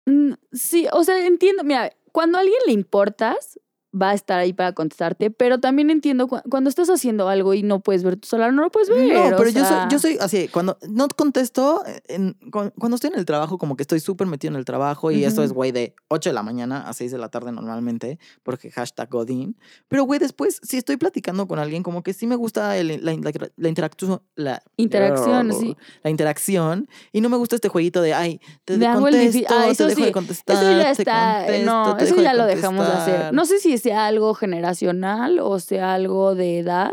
Mm, 0.06 0.32
Sí, 0.52 0.86
o 0.92 1.02
sea, 1.04 1.24
entiendo. 1.26 1.64
Mira, 1.64 1.92
cuando 2.12 2.38
a 2.38 2.40
alguien 2.42 2.58
le 2.66 2.72
importas, 2.72 3.58
va 3.92 4.10
a 4.10 4.14
estar 4.14 4.38
ahí 4.38 4.52
para 4.52 4.72
contestarte, 4.72 5.30
pero 5.30 5.58
también 5.58 5.90
entiendo 5.90 6.28
cu- 6.28 6.40
cuando 6.48 6.70
estás 6.70 6.88
haciendo 6.90 7.28
algo 7.28 7.54
y 7.54 7.62
no 7.64 7.80
puedes 7.80 8.04
ver 8.04 8.16
tu 8.16 8.28
celular, 8.28 8.52
no 8.52 8.62
lo 8.62 8.70
puedes 8.70 8.88
ver. 8.88 9.12
No, 9.30 9.36
pero 9.36 9.50
yo 9.50 9.64
soy, 9.64 9.76
yo 9.90 9.98
soy 9.98 10.16
así, 10.20 10.48
cuando 10.48 10.78
no 10.88 11.08
contesto, 11.08 11.82
en- 12.06 12.34
cu- 12.52 12.70
cuando 12.78 12.94
estoy 12.94 13.10
en 13.12 13.18
el 13.18 13.24
trabajo, 13.24 13.58
como 13.58 13.76
que 13.76 13.82
estoy 13.82 13.98
súper 14.00 14.26
metido 14.28 14.52
en 14.52 14.58
el 14.58 14.64
trabajo 14.64 15.10
y 15.10 15.24
eso 15.24 15.42
es, 15.42 15.52
güey, 15.52 15.72
de 15.72 15.94
8 16.08 16.30
de 16.30 16.34
la 16.34 16.42
mañana 16.44 16.88
a 16.88 16.92
6 16.92 17.10
de 17.10 17.18
la 17.18 17.28
tarde 17.30 17.50
normalmente, 17.52 18.18
porque 18.44 18.70
hashtag 18.70 19.08
Godin. 19.10 19.56
Pero, 19.88 20.04
güey, 20.04 20.20
después, 20.20 20.60
si 20.62 20.76
estoy 20.76 20.96
platicando 20.96 21.48
con 21.48 21.58
alguien, 21.58 21.82
como 21.82 22.02
que 22.02 22.12
sí 22.12 22.26
me 22.28 22.36
gusta 22.36 22.76
el- 22.76 23.04
la, 23.04 23.12
la, 23.14 23.32
la 23.56 23.68
interacción. 23.68 24.22
La, 24.36 24.62
Interacción, 24.76 25.52
sí. 25.52 25.76
La 26.02 26.10
interacción. 26.10 26.88
Y 27.12 27.20
no 27.20 27.28
me 27.28 27.36
gusta 27.36 27.56
este 27.56 27.68
jueguito 27.68 28.02
de, 28.02 28.14
ay, 28.14 28.40
te 28.64 28.74
el 28.74 28.80
difí- 28.80 29.46
contesto, 29.46 29.54
ah, 29.54 29.72
te 29.76 29.84
dejo 29.86 30.00
sí, 30.00 30.04
de 30.06 30.12
contestar. 30.12 30.56
Eso 30.56 30.72
ya 30.78 30.84
te 30.94 31.02
está, 31.02 31.46
eh, 31.48 31.64
no, 31.64 31.84
contesto, 31.84 31.96
te 31.98 32.04
eso 32.04 32.14
de 32.16 32.22
ya 32.22 32.34
lo 32.34 32.44
dejamos 32.46 32.86
de 32.86 32.92
hacer. 32.92 33.32
No 33.34 33.44
sé 33.44 33.58
si 33.58 33.72
sea 33.80 34.06
algo 34.06 34.34
generacional 34.34 35.40
o 35.40 35.58
sea 35.58 35.94
algo 35.94 36.34
de 36.36 36.60
edad, 36.60 36.92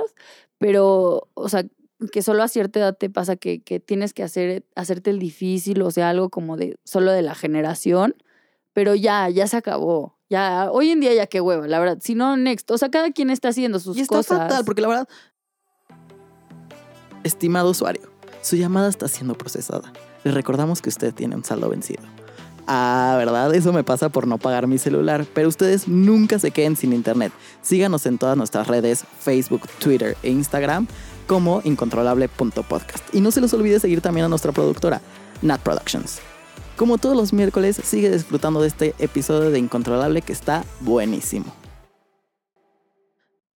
pero, 0.58 1.28
o 1.36 1.50
sea, 1.50 1.66
que 2.12 2.22
solo 2.22 2.44
a 2.44 2.48
cierta 2.48 2.80
edad 2.80 2.98
te 2.98 3.10
pasa 3.10 3.36
que, 3.36 3.62
que 3.62 3.80
tienes 3.80 4.14
que 4.14 4.24
hacer, 4.24 4.66
hacerte 4.76 5.10
el 5.10 5.20
difícil, 5.20 5.82
o 5.82 5.92
sea, 5.92 6.10
algo 6.10 6.30
como 6.30 6.58
de 6.58 6.78
solo 6.84 7.12
de 7.12 7.22
la 7.22 7.36
generación, 7.36 8.16
pero 8.74 8.96
ya, 8.96 9.30
ya 9.30 9.48
se 9.48 9.58
acabó. 9.58 10.16
Ya, 10.30 10.70
hoy 10.72 10.92
en 10.92 11.00
día 11.00 11.14
ya 11.14 11.26
qué 11.28 11.40
hueva, 11.42 11.68
la 11.68 11.80
verdad. 11.80 12.00
Si 12.02 12.14
no, 12.14 12.36
next. 12.36 12.70
O 12.70 12.78
sea, 12.78 12.90
cada 12.90 13.12
quien 13.12 13.30
está 13.30 13.50
haciendo 13.50 13.80
sus 13.80 13.98
Y 13.98 14.02
está 14.02 14.18
cosas. 14.18 14.40
fatal, 14.40 14.66
porque 14.66 14.82
la 14.82 14.90
verdad. 14.90 15.08
Estimado 17.24 17.70
usuario, 17.72 18.12
su 18.42 18.56
llamada 18.58 18.90
está 18.90 19.08
siendo 19.08 19.36
procesada. 19.36 19.92
Le 20.24 20.32
recordamos 20.32 20.82
que 20.82 20.90
usted 20.90 21.14
tiene 21.14 21.36
un 21.36 21.44
saldo 21.44 21.70
vencido. 21.70 22.04
Ah, 22.68 23.16
¿verdad? 23.18 23.56
Eso 23.56 23.72
me 23.72 23.84
pasa 23.84 24.10
por 24.10 24.28
no 24.28 24.38
pagar 24.38 24.68
mi 24.68 24.78
celular. 24.78 25.26
Pero 25.34 25.48
ustedes 25.48 25.88
nunca 25.88 26.38
se 26.38 26.52
queden 26.52 26.76
sin 26.76 26.94
internet. 26.94 27.32
Síganos 27.62 28.06
en 28.06 28.18
todas 28.18 28.38
nuestras 28.38 28.68
redes, 28.68 29.06
Facebook, 29.20 29.68
Twitter 29.80 30.18
e 30.22 30.30
Instagram 30.30 30.88
como 31.28 31.62
incontrolable.podcast. 31.64 33.14
Y 33.14 33.22
no 33.22 33.32
se 33.32 33.42
les 33.42 33.54
olvide 33.54 33.80
seguir 33.80 34.02
también 34.02 34.26
a 34.26 34.30
nuestra 34.30 34.52
productora, 34.52 35.02
Nat 35.42 35.62
Productions. 35.62 36.20
Como 36.78 36.98
todos 36.98 37.18
los 37.18 37.34
miércoles, 37.34 37.80
sigue 37.84 38.12
disfrutando 38.12 38.62
de 38.62 38.68
este 38.68 38.96
episodio 39.00 39.50
de 39.50 39.60
Incontrolable 39.60 40.22
que 40.22 40.34
está 40.34 40.64
buenísimo. 40.80 41.54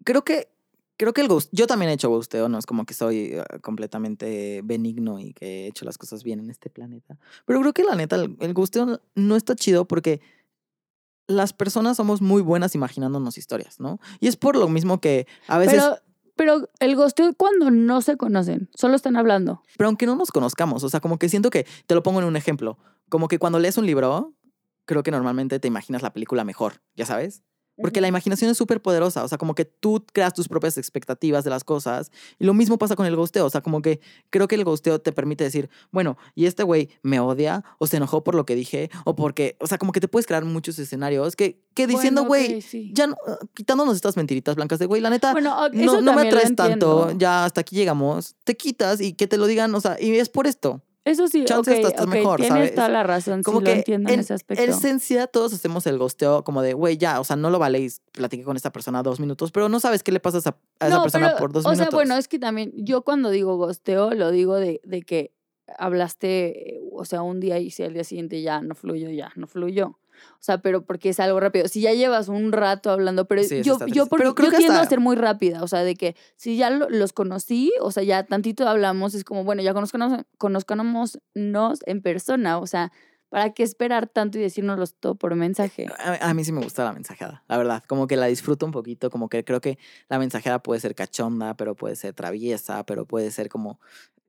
Creo 0.03 0.23
que 0.23 0.50
creo 1.01 1.13
que 1.13 1.21
el 1.21 1.27
ghost, 1.27 1.49
yo 1.51 1.65
también 1.65 1.89
he 1.89 1.93
hecho 1.95 2.09
ghosteo, 2.09 2.47
no 2.47 2.59
es 2.59 2.67
como 2.67 2.85
que 2.85 2.93
soy 2.93 3.33
eh, 3.33 3.43
completamente 3.61 4.61
benigno 4.63 5.19
y 5.19 5.33
que 5.33 5.63
he 5.63 5.67
hecho 5.67 5.83
las 5.83 5.97
cosas 5.97 6.23
bien 6.23 6.39
en 6.39 6.51
este 6.51 6.69
planeta. 6.69 7.17
Pero 7.45 7.59
creo 7.61 7.73
que 7.73 7.83
la 7.83 7.95
neta, 7.95 8.17
el, 8.17 8.37
el 8.39 8.53
ghosteo 8.53 9.01
no 9.15 9.35
está 9.35 9.55
chido 9.55 9.85
porque 9.85 10.21
las 11.25 11.53
personas 11.53 11.97
somos 11.97 12.21
muy 12.21 12.43
buenas 12.43 12.75
imaginándonos 12.75 13.39
historias, 13.39 13.79
¿no? 13.79 13.99
Y 14.19 14.27
es 14.27 14.37
por 14.37 14.55
lo 14.55 14.69
mismo 14.69 15.01
que 15.01 15.25
a 15.47 15.57
veces, 15.57 15.81
Pero, 15.81 15.97
pero 16.35 16.69
el 16.77 16.95
ghosteo 16.95 17.33
cuando 17.33 17.71
no 17.71 18.01
se 18.01 18.15
conocen, 18.15 18.69
solo 18.75 18.95
están 18.95 19.15
hablando. 19.15 19.63
pero 19.77 19.87
aunque 19.87 20.05
no 20.05 20.15
nos 20.15 20.29
conozcamos, 20.29 20.83
o 20.83 20.89
sea, 20.89 20.99
como 20.99 21.17
que 21.17 21.29
siento 21.29 21.49
que, 21.49 21.65
te 21.87 21.95
lo 21.95 22.03
pongo 22.03 22.19
en 22.19 22.27
un 22.27 22.35
ejemplo, 22.35 22.77
como 23.09 23.27
que 23.27 23.39
cuando 23.39 23.57
lees 23.57 23.75
un 23.79 23.87
libro, 23.87 24.35
creo 24.85 25.01
que 25.01 25.09
normalmente 25.09 25.59
te 25.59 25.67
imaginas 25.67 26.03
la 26.03 26.13
película 26.13 26.43
mejor, 26.43 26.83
¿ya 26.95 27.07
sabes? 27.07 27.41
Porque 27.77 28.01
la 28.01 28.07
imaginación 28.07 28.51
es 28.51 28.57
súper 28.57 28.81
poderosa, 28.81 29.23
o 29.23 29.27
sea, 29.27 29.37
como 29.37 29.55
que 29.55 29.65
tú 29.65 30.05
creas 30.13 30.33
tus 30.33 30.47
propias 30.47 30.77
expectativas 30.77 31.43
de 31.43 31.49
las 31.49 31.63
cosas. 31.63 32.11
Y 32.39 32.45
lo 32.45 32.53
mismo 32.53 32.77
pasa 32.77 32.95
con 32.95 33.05
el 33.05 33.15
ghosteo, 33.15 33.45
o 33.45 33.49
sea, 33.49 33.61
como 33.61 33.81
que 33.81 34.01
creo 34.29 34.47
que 34.47 34.55
el 34.55 34.63
ghosteo 34.63 34.99
te 34.99 35.11
permite 35.11 35.43
decir, 35.43 35.69
bueno, 35.91 36.17
y 36.35 36.45
este 36.45 36.63
güey 36.63 36.89
me 37.01 37.19
odia, 37.19 37.63
o 37.79 37.87
se 37.87 37.97
enojó 37.97 38.23
por 38.23 38.35
lo 38.35 38.45
que 38.45 38.55
dije, 38.55 38.89
o 39.05 39.15
porque, 39.15 39.55
o 39.59 39.67
sea, 39.67 39.77
como 39.77 39.91
que 39.91 39.99
te 39.99 40.07
puedes 40.07 40.27
crear 40.27 40.45
muchos 40.45 40.77
escenarios 40.79 41.35
que, 41.35 41.61
que 41.73 41.87
diciendo, 41.87 42.25
Bueno, 42.25 42.45
güey, 42.47 42.61
sí. 42.61 42.91
ya 42.93 43.07
no, 43.07 43.15
quitándonos 43.53 43.95
estas 43.95 44.17
mentiritas 44.17 44.55
blancas 44.55 44.79
de, 44.79 44.85
güey, 44.85 45.01
la 45.01 45.09
neta, 45.09 45.31
Bueno, 45.31 45.55
no, 45.73 46.01
no 46.01 46.13
me 46.13 46.27
atraes 46.27 46.55
tanto, 46.55 47.11
ya 47.17 47.45
hasta 47.45 47.61
aquí 47.61 47.75
llegamos, 47.75 48.35
te 48.43 48.55
quitas 48.55 49.01
y 49.01 49.13
que 49.13 49.27
te 49.27 49.37
lo 49.37 49.47
digan, 49.47 49.73
o 49.73 49.81
sea, 49.81 49.97
y 49.99 50.11
es 50.11 50.29
por 50.29 50.47
esto. 50.47 50.81
Eso 51.03 51.27
sí, 51.27 51.45
chance 51.45 51.71
ok, 51.71 51.75
hasta 51.77 51.87
estás 51.89 52.05
ok, 52.05 52.13
mejor, 52.13 52.39
tienes 52.39 52.53
¿sabes? 52.57 52.75
toda 52.75 52.89
la 52.89 53.01
razón, 53.03 53.41
Como 53.41 53.59
sí 53.59 53.65
que 53.65 53.71
lo 53.71 53.77
entiendo 53.77 54.09
en, 54.09 54.13
en 54.15 54.19
ese 54.19 54.33
aspecto. 54.35 54.63
esencia 54.63 55.25
todos 55.25 55.51
hacemos 55.53 55.87
el 55.87 55.97
ghosteo 55.97 56.43
como 56.43 56.61
de, 56.61 56.73
güey, 56.73 56.97
ya, 56.97 57.19
o 57.19 57.23
sea, 57.23 57.35
no 57.35 57.49
lo 57.49 57.57
valéis, 57.57 58.01
platiqué 58.11 58.43
con 58.43 58.55
esta 58.55 58.71
persona 58.71 59.01
dos 59.01 59.19
minutos, 59.19 59.51
pero 59.51 59.67
no 59.67 59.79
sabes 59.79 60.03
qué 60.03 60.11
le 60.11 60.19
pasa 60.19 60.37
a 60.37 60.39
esa, 60.41 60.57
a 60.79 60.87
esa 60.87 61.01
persona 61.01 61.27
pero, 61.29 61.39
por 61.39 61.51
dos 61.53 61.65
o 61.65 61.69
minutos. 61.69 61.89
sea, 61.89 61.95
bueno, 61.95 62.15
es 62.17 62.27
que 62.27 62.37
también 62.37 62.71
yo 62.75 63.01
cuando 63.01 63.31
digo 63.31 63.57
gosteo, 63.57 64.11
lo 64.11 64.29
digo 64.29 64.57
de, 64.57 64.79
de 64.83 65.01
que 65.01 65.33
hablaste, 65.79 66.81
o 66.91 67.05
sea, 67.05 67.21
un 67.21 67.39
día 67.39 67.57
y 67.59 67.71
si 67.71 67.83
al 67.83 67.93
día 67.93 68.03
siguiente 68.03 68.41
ya 68.41 68.61
no 68.61 68.75
fluyó, 68.75 69.09
ya 69.09 69.31
no 69.35 69.47
fluyó. 69.47 69.97
O 70.33 70.43
sea, 70.43 70.59
pero 70.59 70.83
porque 70.85 71.09
es 71.09 71.19
algo 71.19 71.39
rápido. 71.39 71.67
Si 71.67 71.81
ya 71.81 71.93
llevas 71.93 72.27
un 72.27 72.51
rato 72.51 72.89
hablando, 72.91 73.25
pero 73.25 73.43
Sí, 73.43 73.61
yo, 73.63 73.77
yo, 73.87 74.07
por- 74.07 74.19
Pero 74.19 74.35
creo 74.35 74.47
yo 74.47 74.51
que 74.51 74.57
tiendo 74.57 74.79
a 74.79 74.85
ser 74.85 74.99
muy 74.99 75.15
rápida. 75.15 75.63
O 75.63 75.67
sea, 75.67 75.83
de 75.83 75.95
que 75.95 76.15
si 76.35 76.57
ya 76.57 76.69
lo- 76.69 76.89
los 76.89 77.13
conocí, 77.13 77.71
o 77.81 77.91
sea, 77.91 78.03
ya 78.03 78.25
tantito 78.25 78.67
hablamos, 78.67 79.13
es 79.13 79.23
como, 79.23 79.43
bueno, 79.43 79.61
ya 79.61 79.73
conozcanos, 79.73 80.23
conozcanos 80.37 81.19
en 81.35 82.01
persona. 82.01 82.57
O 82.59 82.67
sea, 82.67 82.91
¿para 83.29 83.53
qué 83.53 83.63
esperar 83.63 84.07
tanto 84.07 84.37
y 84.37 84.41
decirnos 84.41 84.95
todo 84.99 85.15
por 85.15 85.35
mensaje? 85.35 85.87
A, 85.99 86.29
a 86.29 86.33
mí 86.33 86.43
sí 86.43 86.51
me 86.51 86.61
gusta 86.61 86.83
la 86.83 86.93
mensajeada, 86.93 87.43
la 87.47 87.57
verdad. 87.57 87.83
Como 87.87 88.07
que 88.07 88.17
la 88.17 88.25
disfruto 88.27 88.65
un 88.65 88.71
poquito, 88.71 89.09
como 89.09 89.29
que 89.29 89.43
creo 89.43 89.61
que 89.61 89.77
la 90.09 90.19
mensajeada 90.19 90.61
puede 90.61 90.79
ser 90.81 90.95
cachonda, 90.95 91.55
pero 91.55 91.75
puede 91.75 91.95
ser 91.95 92.13
traviesa, 92.13 92.83
pero 92.85 93.05
puede 93.05 93.31
ser 93.31 93.49
como... 93.49 93.79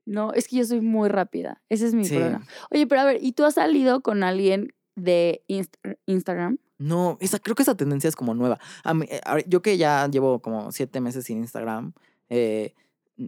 No, 0.04 0.32
es 0.32 0.48
que 0.48 0.56
yo 0.56 0.64
soy 0.64 0.80
muy 0.80 1.08
rápida. 1.08 1.62
Ese 1.68 1.86
es 1.86 1.94
mi 1.94 2.04
Sí. 2.04 2.14
problema. 2.14 2.44
Oye, 2.72 2.86
pero 2.88 3.02
a 3.02 3.04
ver, 3.04 3.18
¿y 3.22 3.32
tú 3.32 3.44
has 3.44 3.54
salido 3.54 4.00
con 4.02 4.24
alguien 4.24 4.72
de 4.94 5.44
Inst- 5.48 5.96
Instagram? 6.06 6.58
No, 6.78 7.16
esa, 7.20 7.38
creo 7.38 7.54
que 7.54 7.62
esa 7.62 7.76
tendencia 7.76 8.08
es 8.08 8.16
como 8.16 8.34
nueva. 8.34 8.58
A 8.82 8.94
mí, 8.94 9.06
eh, 9.08 9.20
yo 9.46 9.62
que 9.62 9.76
ya 9.76 10.08
llevo 10.08 10.40
como 10.42 10.72
siete 10.72 11.00
meses 11.00 11.24
sin 11.24 11.38
Instagram, 11.38 11.92
eh, 12.28 12.74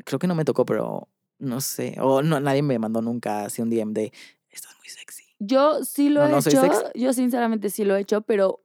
creo 0.05 0.19
que 0.19 0.27
no 0.27 0.35
me 0.35 0.45
tocó, 0.45 0.65
pero 0.65 1.09
no 1.39 1.61
sé. 1.61 1.97
O 2.01 2.23
no, 2.23 2.41
nadie 2.41 2.63
me 2.63 2.79
mandó 2.79 3.01
nunca 3.03 3.45
así 3.45 3.63
un 3.63 3.71
DM 3.71 3.93
de, 3.93 4.13
estás 4.51 4.77
muy 4.79 4.89
sexy. 4.89 5.25
Yo 5.39 5.85
sí 5.85 6.09
lo 6.09 6.21
No, 6.21 6.27
he 6.27 6.31
no 6.33 6.39
hecho. 6.39 6.91
Yo 6.95 7.13
sinceramente 7.13 7.71
sí 7.71 7.85
lo 7.85 7.97
he 7.97 8.01
hecho, 8.01 8.23
pero 8.23 8.65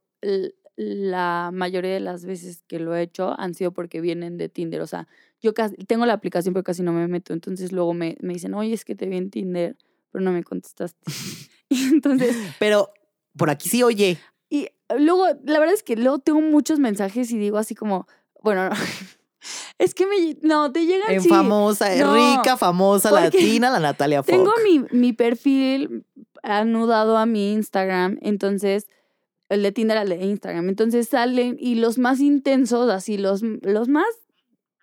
la 0.76 1.50
mayoría 1.52 1.92
de 1.92 2.00
las 2.00 2.24
veces 2.24 2.62
que 2.66 2.78
lo 2.78 2.96
he 2.96 3.02
hecho 3.02 3.38
han 3.38 3.54
sido 3.54 3.72
porque 3.72 4.00
vienen 4.00 4.38
de 4.38 4.48
Tinder. 4.48 4.80
O 4.80 4.86
sea, 4.86 5.08
yo 5.40 5.52
casi, 5.52 5.76
tengo 5.76 6.06
la 6.06 6.14
aplicación, 6.14 6.54
pero 6.54 6.64
casi 6.64 6.82
no 6.82 6.92
me 6.92 7.06
meto. 7.06 7.32
Entonces 7.32 7.70
luego 7.70 7.92
me, 7.92 8.16
me 8.20 8.32
dicen, 8.32 8.54
oye, 8.54 8.72
es 8.72 8.84
que 8.84 8.94
te 8.94 9.06
vi 9.06 9.18
en 9.18 9.30
Tinder, 9.30 9.76
pero 10.10 10.24
no 10.24 10.32
me 10.32 10.42
contestaste. 10.42 10.98
y 11.84 11.84
entonces, 11.84 12.36
Pero 12.58 12.92
por 13.36 13.48
aquí 13.50 13.68
sí, 13.68 13.82
oye. 13.82 14.18
y 14.48 14.68
luego, 14.98 15.26
la 15.44 15.58
verdad 15.58 15.74
es 15.74 15.82
que 15.82 15.96
luego 15.96 16.18
tengo 16.18 16.40
muchos 16.40 16.78
mensajes 16.78 17.30
y 17.30 17.38
digo 17.38 17.58
así 17.58 17.74
como, 17.74 18.06
bueno, 18.42 18.68
no. 18.68 18.74
es 19.78 19.94
que 19.94 20.06
me, 20.06 20.36
no, 20.42 20.70
te 20.72 20.84
llegan 20.86 21.10
En 21.12 21.22
sí. 21.22 21.28
famosa, 21.28 21.94
eh, 21.94 22.00
No, 22.00 22.14
rica, 22.14 22.56
famosa, 22.56 23.10
latina, 23.10 23.70
la 23.70 23.80
Natalia 23.80 24.22
Fox. 24.24 24.36
Tengo 24.36 24.52
mi, 24.64 24.84
mi 24.90 25.12
perfil 25.12 26.04
anudado 26.42 27.16
a 27.16 27.26
mi 27.26 27.52
Instagram, 27.52 28.18
entonces, 28.22 28.88
el 29.48 29.62
de 29.62 29.72
Tinder 29.72 29.98
al 29.98 30.08
de 30.08 30.24
Instagram, 30.24 30.68
entonces 30.68 31.08
salen 31.08 31.56
y 31.58 31.76
los 31.76 31.98
más 31.98 32.20
intensos, 32.20 32.90
así, 32.90 33.18
los, 33.18 33.42
los 33.42 33.88
más 33.88 34.06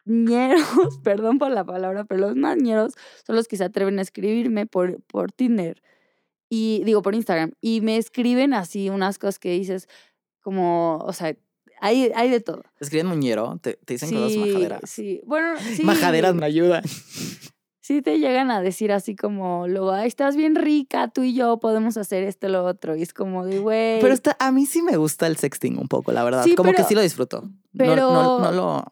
ñeros, 0.06 0.64
perdón 1.04 1.38
por 1.38 1.52
la 1.52 1.66
palabra, 1.66 2.06
pero 2.06 2.22
los 2.22 2.36
más 2.36 2.58
ñeros 2.58 2.94
son 3.26 3.36
los 3.36 3.48
que 3.48 3.58
se 3.58 3.64
atreven 3.66 4.00
a 4.00 4.02
escribirme 4.02 4.66
por, 4.66 5.02
por 5.04 5.32
Tinder. 5.32 5.82
Y 6.50 6.82
digo, 6.86 7.02
por 7.02 7.14
Instagram. 7.16 7.52
Y 7.62 7.82
me 7.82 7.98
escriben 7.98 8.54
así 8.54 8.90
unas 8.90 9.18
cosas 9.20 9.40
que 9.40 9.52
dices, 9.52 9.88
como, 10.42 10.98
o 11.00 11.14
sea, 11.14 11.36
hay, 11.82 12.12
hay 12.16 12.30
de 12.30 12.40
todo. 12.40 12.64
Te 12.78 12.84
escriben 12.86 13.08
muñero, 13.08 13.60
te, 13.62 13.74
te 13.86 13.94
dicen 13.96 14.12
cosas 14.12 14.38
majaderas. 14.38 14.82
Sí, 14.90 15.22
bueno, 15.26 15.56
sí. 15.76 15.84
Majaderas 15.84 16.34
me 16.36 16.46
ayudan. 16.46 16.84
Sí 17.82 18.02
te 18.02 18.20
llegan 18.20 18.52
a 18.52 18.62
decir 18.62 18.92
así 18.92 19.16
como, 19.16 19.66
luego, 19.68 19.92
"Ay, 19.92 20.08
estás 20.10 20.36
bien 20.36 20.56
rica, 20.56 21.08
tú 21.08 21.24
y 21.24 21.34
yo 21.34 21.58
podemos 21.60 21.96
hacer 21.96 22.24
esto, 22.24 22.50
lo 22.50 22.66
otro. 22.66 22.96
Y 22.98 23.02
es 23.02 23.14
como 23.14 23.46
de, 23.46 23.60
güey. 23.60 24.02
Pero 24.02 24.14
está, 24.14 24.36
a 24.40 24.52
mí 24.52 24.66
sí 24.66 24.82
me 24.82 24.98
gusta 24.98 25.26
el 25.28 25.38
sexting 25.38 25.78
un 25.78 25.88
poco, 25.88 26.12
la 26.12 26.24
verdad. 26.26 26.44
Sí, 26.44 26.56
como 26.56 26.74
que 26.74 26.84
sí 26.84 26.96
lo 26.96 27.02
disfruto. 27.02 27.44
No- 27.44 27.52
pero- 27.78 28.12
no, 28.12 28.40
no, 28.40 28.52
lo. 28.52 28.86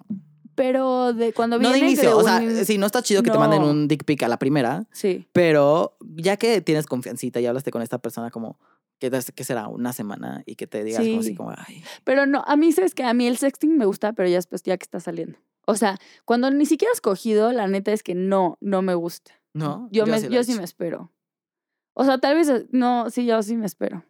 Pero 0.56 1.14
de 1.14 1.34
cuando 1.34 1.60
No 1.60 1.70
de 1.70 1.76
viene 1.76 1.90
inicio. 1.92 2.18
O 2.18 2.24
sea, 2.24 2.42
sí, 2.66 2.78
no 2.78 2.86
está 2.86 3.02
chido 3.02 3.22
que 3.24 3.32
te 3.32 3.38
manden 3.38 3.62
un 3.64 3.88
dick 3.88 4.04
pic 4.06 4.24
a 4.24 4.28
la 4.28 4.40
primera, 4.40 4.86
Sí. 4.92 5.28
pero 5.34 5.98
ya 6.16 6.38
que 6.38 6.62
tienes 6.62 6.86
confiancita 6.86 7.40
y 7.40 7.46
hablaste 7.46 7.72
con 7.72 7.82
esta 7.82 7.98
persona 8.00 8.32
como. 8.32 8.58
que 9.00 9.12
que 9.36 9.44
será? 9.44 9.68
Una 9.68 9.92
semana 9.92 10.42
y 10.46 10.56
que 10.56 10.68
te 10.68 10.84
digas 10.86 11.04
como 11.06 11.20
así 11.20 11.30
Sí. 11.30 11.36
como, 11.36 11.52
ay, 11.68 11.84
Pero 12.06 12.26
no, 12.26 12.44
a 12.48 12.56
mí 12.56 12.72
sabes 12.72 12.96
que 12.96 13.04
a 13.04 13.14
mí 13.14 13.28
el 13.28 13.38
sexting 13.38 13.78
me 13.78 13.86
gusta, 13.86 14.14
pero 14.14 14.30
ya 14.30 14.36
después 14.38 14.64
ya 14.64 14.78
que 14.78 14.84
está 14.84 15.02
saliendo. 15.02 15.38
O 15.68 15.76
sea, 15.76 15.98
cuando 16.24 16.50
ni 16.52 16.66
siquiera 16.66 16.92
has 16.94 17.02
cogido, 17.02 17.52
la 17.52 17.68
neta 17.68 17.92
es 17.92 18.04
que 18.04 18.16
no, 18.16 18.58
no 18.62 18.82
me 18.82 18.94
gusta. 18.96 19.34
no. 19.54 19.90
Yo, 19.92 20.06
me, 20.06 20.22
yo 20.30 20.44
sí 20.46 20.54
me 20.56 20.64
espero. 20.64 21.12
O 21.94 22.04
sea, 22.06 22.18
tal 22.20 22.36
vez, 22.36 22.48
eh, 22.50 22.68
no, 22.72 23.10
sí, 23.10 23.26
yo 23.26 23.42
sí 23.44 23.56
me 23.58 23.66
espero. 23.66 24.04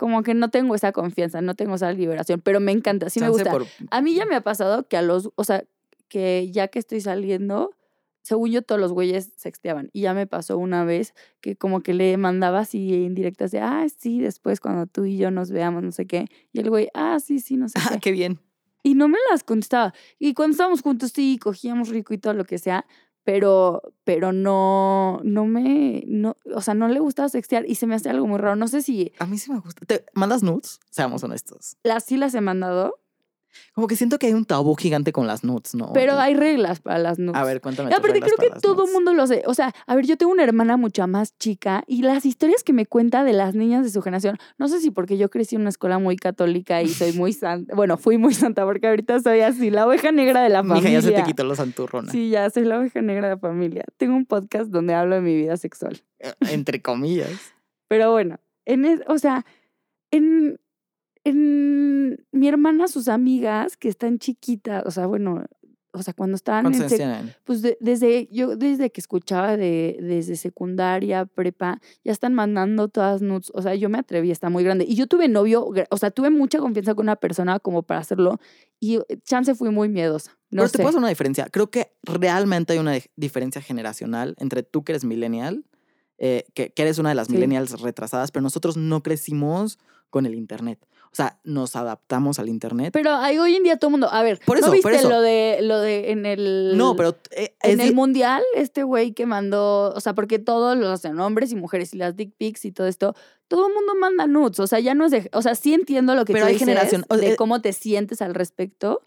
Como 0.00 0.22
que 0.22 0.32
no 0.32 0.48
tengo 0.48 0.74
esa 0.74 0.92
confianza, 0.92 1.42
no 1.42 1.54
tengo 1.54 1.74
esa 1.74 1.92
liberación, 1.92 2.40
pero 2.40 2.58
me 2.58 2.72
encanta, 2.72 3.10
sí 3.10 3.20
me 3.20 3.28
gusta. 3.28 3.50
por- 3.50 3.66
A 3.90 4.00
mí 4.00 4.14
ya 4.14 4.24
me 4.24 4.34
ha 4.34 4.40
pasado 4.40 4.88
que 4.88 4.96
a 4.96 5.02
los, 5.02 5.28
o 5.34 5.44
sea, 5.44 5.62
que 6.08 6.50
ya 6.50 6.68
que 6.68 6.78
estoy 6.78 7.02
saliendo, 7.02 7.72
según 8.22 8.50
yo 8.50 8.62
todos 8.62 8.80
los 8.80 8.92
güeyes 8.94 9.30
sexteaban. 9.36 9.90
Y 9.92 10.00
ya 10.00 10.14
me 10.14 10.26
pasó 10.26 10.56
una 10.56 10.84
vez 10.86 11.12
que 11.42 11.54
como 11.54 11.82
que 11.82 11.92
le 11.92 12.16
mandaba 12.16 12.60
así 12.60 12.94
indirectas 13.04 13.50
de, 13.50 13.60
ah, 13.60 13.84
sí, 13.94 14.20
después 14.22 14.58
cuando 14.58 14.86
tú 14.86 15.04
y 15.04 15.18
yo 15.18 15.30
nos 15.30 15.50
veamos, 15.50 15.82
no 15.82 15.92
sé 15.92 16.06
qué. 16.06 16.24
Y 16.54 16.60
el 16.60 16.70
güey, 16.70 16.88
ah, 16.94 17.18
sí, 17.20 17.38
sí, 17.38 17.58
no 17.58 17.68
sé 17.68 17.74
Ah, 17.78 17.90
qué. 17.92 18.00
qué 18.00 18.12
bien. 18.12 18.40
Y 18.82 18.94
no 18.94 19.06
me 19.06 19.18
las 19.30 19.44
contestaba. 19.44 19.92
Y 20.18 20.32
cuando 20.32 20.52
estábamos 20.52 20.80
juntos, 20.80 21.12
sí, 21.14 21.38
cogíamos 21.38 21.90
rico 21.90 22.14
y 22.14 22.18
todo 22.18 22.32
lo 22.32 22.46
que 22.46 22.56
sea, 22.56 22.86
pero, 23.24 23.82
pero 24.04 24.32
no, 24.32 25.20
no 25.24 25.44
me, 25.46 26.04
no, 26.06 26.36
o 26.54 26.60
sea, 26.60 26.74
no 26.74 26.88
le 26.88 27.00
gustaba 27.00 27.28
sextear 27.28 27.64
y 27.68 27.74
se 27.74 27.86
me 27.86 27.94
hace 27.94 28.08
algo 28.10 28.26
muy 28.26 28.38
raro. 28.38 28.56
No 28.56 28.68
sé 28.68 28.82
si 28.82 29.12
A 29.18 29.26
mí 29.26 29.38
sí 29.38 29.52
me 29.52 29.60
gusta. 29.60 29.84
¿Te 29.86 30.04
mandas 30.14 30.42
nudes? 30.42 30.80
Seamos 30.90 31.22
honestos. 31.22 31.76
las 31.82 32.04
sí 32.04 32.16
las 32.16 32.34
he 32.34 32.40
mandado, 32.40 33.00
Como 33.74 33.86
que 33.86 33.96
siento 33.96 34.18
que 34.18 34.26
hay 34.28 34.32
un 34.34 34.44
tabú 34.44 34.74
gigante 34.76 35.12
con 35.12 35.26
las 35.26 35.44
nudes, 35.44 35.74
¿no? 35.74 35.92
pero 35.92 36.14
hay 36.18 36.34
reglas 36.34 36.80
para 36.80 36.98
las 36.98 37.18
nudes. 37.18 37.36
A 37.36 37.44
ver, 37.44 37.60
cuéntame. 37.60 37.92
Aparte 37.94 38.20
creo 38.20 38.36
que 38.36 38.50
todo 38.60 38.84
el 38.86 38.92
mundo 38.92 39.12
lo 39.14 39.22
hace. 39.24 39.42
O 39.46 39.54
sea, 39.54 39.72
a 39.86 39.94
ver, 39.94 40.06
yo 40.06 40.16
tengo 40.16 40.32
una 40.32 40.44
hermana 40.44 40.76
mucha 40.76 41.06
más 41.06 41.36
chica 41.38 41.82
y 41.86 42.02
las 42.02 42.24
historias 42.26 42.62
que 42.62 42.72
me 42.72 42.86
cuenta 42.86 43.24
de 43.24 43.32
las 43.32 43.54
niñas 43.54 43.84
de 43.84 43.90
su 43.90 44.02
generación, 44.02 44.36
no 44.58 44.68
sé 44.68 44.80
si 44.80 44.90
porque 44.90 45.16
yo 45.18 45.30
crecí 45.30 45.54
en 45.56 45.62
una 45.62 45.70
escuela 45.70 45.98
muy 45.98 46.16
católica 46.16 46.82
y 46.82 46.88
soy 46.88 47.12
muy 47.12 47.32
santa, 47.32 47.74
bueno, 47.74 47.96
fui 47.96 48.18
muy 48.18 48.34
santa 48.34 48.64
porque 48.64 48.86
ahorita 48.88 49.20
soy 49.20 49.40
así, 49.40 49.70
la 49.70 49.86
oveja 49.86 50.12
negra 50.12 50.42
de 50.42 50.48
la 50.48 50.62
Mija, 50.62 50.76
familia. 50.76 51.00
ya 51.00 51.08
se 51.08 51.12
te 51.12 51.22
quitó 51.24 51.44
lo 51.44 51.54
santurrona. 51.54 52.10
Sí, 52.12 52.30
ya 52.30 52.48
soy 52.50 52.64
la 52.64 52.78
oveja 52.78 53.02
negra 53.02 53.28
de 53.28 53.34
la 53.34 53.40
familia. 53.40 53.84
Tengo 53.96 54.14
un 54.16 54.26
podcast 54.26 54.70
donde 54.70 54.94
hablo 54.94 55.16
de 55.16 55.20
mi 55.22 55.34
vida 55.34 55.56
sexual. 55.56 56.02
Eh, 56.18 56.32
Entre 56.50 56.80
comillas. 56.82 57.30
Pero 57.88 58.12
bueno, 58.12 58.38
en 58.66 58.84
es- 58.84 59.00
o 59.08 59.18
sea, 59.18 59.44
en, 60.10 60.60
en 61.24 62.24
mi 62.32 62.48
hermana, 62.48 62.88
sus 62.88 63.08
amigas 63.08 63.76
que 63.76 63.88
están 63.88 64.18
chiquitas, 64.18 64.84
o 64.86 64.90
sea, 64.90 65.06
bueno, 65.06 65.44
o 65.92 66.02
sea, 66.04 66.14
cuando 66.14 66.36
estaban 66.36 66.62
¿Cuántos 66.64 66.92
en 66.92 66.98
sec- 67.00 67.34
pues 67.44 67.62
de- 67.62 67.76
desde 67.80 68.28
yo 68.30 68.56
desde 68.56 68.90
que 68.90 69.00
escuchaba 69.00 69.56
de 69.56 69.98
desde 70.00 70.36
secundaria, 70.36 71.26
prepa, 71.26 71.80
ya 72.04 72.12
están 72.12 72.32
mandando 72.32 72.86
todas 72.88 73.22
nudes, 73.22 73.50
o 73.54 73.60
sea, 73.60 73.74
yo 73.74 73.88
me 73.88 73.98
atreví, 73.98 74.30
está 74.30 74.50
muy 74.50 74.62
grande. 74.62 74.84
Y 74.88 74.94
yo 74.94 75.08
tuve 75.08 75.26
novio, 75.28 75.66
o 75.90 75.96
sea, 75.96 76.12
tuve 76.12 76.30
mucha 76.30 76.60
confianza 76.60 76.94
con 76.94 77.06
una 77.06 77.16
persona 77.16 77.58
como 77.58 77.82
para 77.82 77.98
hacerlo 78.00 78.38
y 78.78 78.96
eh, 78.98 79.02
chance 79.24 79.52
fui 79.56 79.70
muy 79.70 79.88
miedosa. 79.88 80.30
No 80.50 80.58
Pero 80.62 80.68
sé. 80.68 80.72
te 80.72 80.78
puedo 80.78 80.88
hacer 80.90 80.98
una 81.00 81.08
diferencia. 81.08 81.48
Creo 81.50 81.70
que 81.70 81.92
realmente 82.04 82.72
hay 82.72 82.78
una 82.78 82.96
dif- 82.96 83.10
diferencia 83.16 83.60
generacional 83.60 84.36
entre 84.38 84.62
tú 84.62 84.84
que 84.84 84.92
eres 84.92 85.04
millennial, 85.04 85.64
eh, 86.18 86.44
que, 86.54 86.70
que 86.72 86.82
eres 86.82 86.98
una 86.98 87.08
de 87.08 87.14
las 87.16 87.26
Sí. 87.26 87.32
millennials 87.34 87.80
retrasadas, 87.80 88.30
pero 88.30 88.42
nosotros 88.44 88.76
no 88.76 89.02
crecimos 89.02 89.78
con 90.08 90.24
el 90.26 90.34
Internet. 90.36 90.78
O 91.12 91.16
sea, 91.16 91.40
nos 91.42 91.74
adaptamos 91.74 92.38
al 92.38 92.48
Internet. 92.48 92.90
Pero 92.92 93.12
hay 93.16 93.36
hoy 93.38 93.56
en 93.56 93.64
día 93.64 93.76
todo 93.78 93.88
el 93.88 93.92
mundo, 93.92 94.08
a 94.12 94.22
ver, 94.22 94.38
Por 94.46 94.58
eso, 94.58 94.66
¿no 94.68 94.80
por 94.80 94.92
viste 94.92 94.98
eso. 95.00 95.08
lo 95.08 95.20
de 95.20 95.58
lo 95.62 95.80
de 95.80 96.12
en 96.12 96.24
el 96.24 96.74
no, 96.76 96.94
pero 96.94 97.16
eh, 97.32 97.52
en 97.62 97.80
el 97.80 97.88
di- 97.88 97.94
mundial 97.94 98.42
este 98.54 98.84
güey 98.84 99.12
que 99.12 99.26
mandó, 99.26 99.92
o 99.92 100.00
sea, 100.00 100.14
porque 100.14 100.38
todos 100.38 100.76
los 100.76 100.88
hacen 100.88 101.18
hombres 101.18 101.50
y 101.50 101.56
mujeres 101.56 101.92
y 101.94 101.96
las 101.96 102.14
dick 102.14 102.32
pics 102.36 102.64
y 102.64 102.70
todo 102.70 102.86
esto, 102.86 103.16
todo 103.48 103.66
el 103.66 103.74
mundo 103.74 103.94
manda 104.00 104.28
nudes, 104.28 104.60
o 104.60 104.68
sea, 104.68 104.78
ya 104.78 104.94
no 104.94 105.04
es 105.06 105.10
de, 105.10 105.28
o 105.32 105.42
sea, 105.42 105.56
sí 105.56 105.74
entiendo 105.74 106.14
lo 106.14 106.24
que 106.24 106.32
Pero 106.32 106.44
tú 106.44 106.48
hay 106.48 106.52
dices 106.54 106.68
generación- 106.68 107.04
o- 107.08 107.16
de 107.16 107.32
eh, 107.32 107.36
cómo 107.36 107.60
te 107.60 107.72
sientes 107.72 108.22
al 108.22 108.32
respecto, 108.34 109.02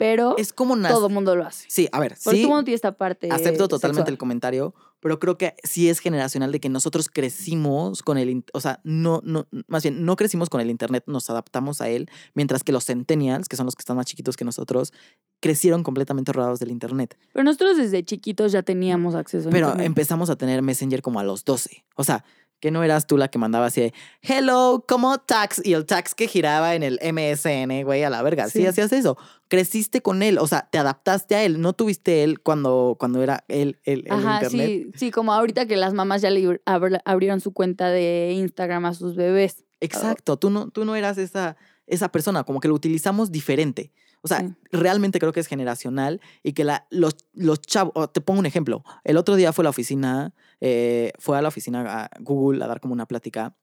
pero 0.00 0.34
es 0.38 0.54
como 0.54 0.80
todo 0.80 1.10
mundo 1.10 1.36
lo 1.36 1.44
hace. 1.44 1.66
Sí, 1.68 1.86
a 1.92 2.00
ver, 2.00 2.16
Porque 2.24 2.38
sí. 2.38 2.42
todo 2.44 2.52
mundo 2.52 2.64
tiene 2.64 2.76
esta 2.76 2.96
parte 2.96 3.28
Acepto 3.30 3.68
totalmente 3.68 3.98
sexual. 3.98 4.14
el 4.14 4.16
comentario, 4.16 4.74
pero 4.98 5.18
creo 5.20 5.36
que 5.36 5.54
sí 5.62 5.90
es 5.90 5.98
generacional 5.98 6.50
de 6.52 6.58
que 6.58 6.70
nosotros 6.70 7.10
crecimos 7.12 8.02
con 8.02 8.16
el, 8.16 8.42
o 8.54 8.60
sea, 8.62 8.80
no, 8.82 9.20
no, 9.24 9.46
más 9.68 9.82
bien, 9.82 10.06
no 10.06 10.16
crecimos 10.16 10.48
con 10.48 10.62
el 10.62 10.70
internet, 10.70 11.04
nos 11.06 11.28
adaptamos 11.28 11.82
a 11.82 11.90
él, 11.90 12.08
mientras 12.32 12.64
que 12.64 12.72
los 12.72 12.86
centennials, 12.86 13.46
que 13.46 13.56
son 13.56 13.66
los 13.66 13.76
que 13.76 13.82
están 13.82 13.96
más 13.98 14.06
chiquitos 14.06 14.38
que 14.38 14.46
nosotros, 14.46 14.94
crecieron 15.38 15.82
completamente 15.82 16.32
rodeados 16.32 16.60
del 16.60 16.70
internet. 16.70 17.18
Pero 17.34 17.44
nosotros 17.44 17.76
desde 17.76 18.02
chiquitos 18.02 18.52
ya 18.52 18.62
teníamos 18.62 19.14
acceso 19.14 19.50
a 19.50 19.52
Pero 19.52 19.66
internet. 19.66 19.86
empezamos 19.86 20.30
a 20.30 20.36
tener 20.36 20.62
Messenger 20.62 21.02
como 21.02 21.20
a 21.20 21.24
los 21.24 21.44
12. 21.44 21.84
O 21.96 22.04
sea, 22.04 22.24
que 22.60 22.70
no 22.70 22.84
eras 22.84 23.06
tú 23.06 23.16
la 23.16 23.28
que 23.28 23.38
mandaba 23.38 23.66
así 23.66 23.80
de, 23.80 23.94
hello, 24.20 24.84
¿cómo 24.86 25.16
tax? 25.18 25.62
Y 25.64 25.72
el 25.72 25.86
tax 25.86 26.14
que 26.14 26.28
giraba 26.28 26.74
en 26.74 26.82
el 26.82 26.98
MSN, 27.02 27.84
güey, 27.84 28.04
a 28.04 28.10
la 28.10 28.22
verga. 28.22 28.48
Sí. 28.48 28.60
Sí. 28.60 28.66
hacías 28.66 28.92
eso. 28.92 29.16
Creciste 29.50 30.00
con 30.00 30.22
él, 30.22 30.38
o 30.38 30.46
sea, 30.46 30.68
te 30.70 30.78
adaptaste 30.78 31.34
a 31.34 31.42
él. 31.44 31.60
No 31.60 31.72
tuviste 31.72 32.22
él 32.22 32.40
cuando, 32.40 32.96
cuando 33.00 33.20
era 33.22 33.44
él 33.48 33.80
el, 33.82 34.04
el 34.06 34.12
Ajá, 34.12 34.34
internet. 34.44 34.66
sí, 34.68 34.90
sí, 34.94 35.10
como 35.10 35.32
ahorita 35.34 35.66
que 35.66 35.76
las 35.76 35.92
mamás 35.92 36.22
ya 36.22 36.30
le 36.30 36.40
abr- 36.64 37.02
abrieron 37.04 37.40
su 37.40 37.52
cuenta 37.52 37.90
de 37.90 38.32
Instagram 38.36 38.84
a 38.84 38.94
sus 38.94 39.16
bebés. 39.16 39.64
Exacto, 39.80 40.36
tú 40.36 40.50
no, 40.50 40.70
tú 40.70 40.84
no 40.84 40.94
eras 40.94 41.18
esa, 41.18 41.56
esa 41.88 42.10
persona, 42.12 42.44
como 42.44 42.60
que 42.60 42.68
lo 42.68 42.74
utilizamos 42.74 43.32
diferente. 43.32 43.92
O 44.22 44.28
sea, 44.28 44.38
Sí. 44.40 44.54
realmente 44.70 45.18
creo 45.18 45.32
que 45.32 45.40
es 45.40 45.46
generacional 45.46 46.20
y 46.44 46.52
que 46.52 46.62
la, 46.62 46.86
los, 46.90 47.16
los 47.32 47.60
chavos, 47.60 48.12
te 48.12 48.20
pongo 48.20 48.38
un 48.38 48.46
ejemplo, 48.46 48.84
el 49.02 49.16
otro 49.16 49.34
día 49.34 49.52
fue 49.52 49.62
a 49.62 49.64
la 49.64 49.70
oficina, 49.70 50.32
eh, 50.60 51.10
fue 51.18 51.36
a 51.38 51.42
la 51.42 51.48
oficina 51.48 52.04
a 52.04 52.10
Google 52.20 52.62
a 52.62 52.68
dar 52.68 52.80
como 52.80 52.92
una 52.92 53.06
plática 53.06 53.56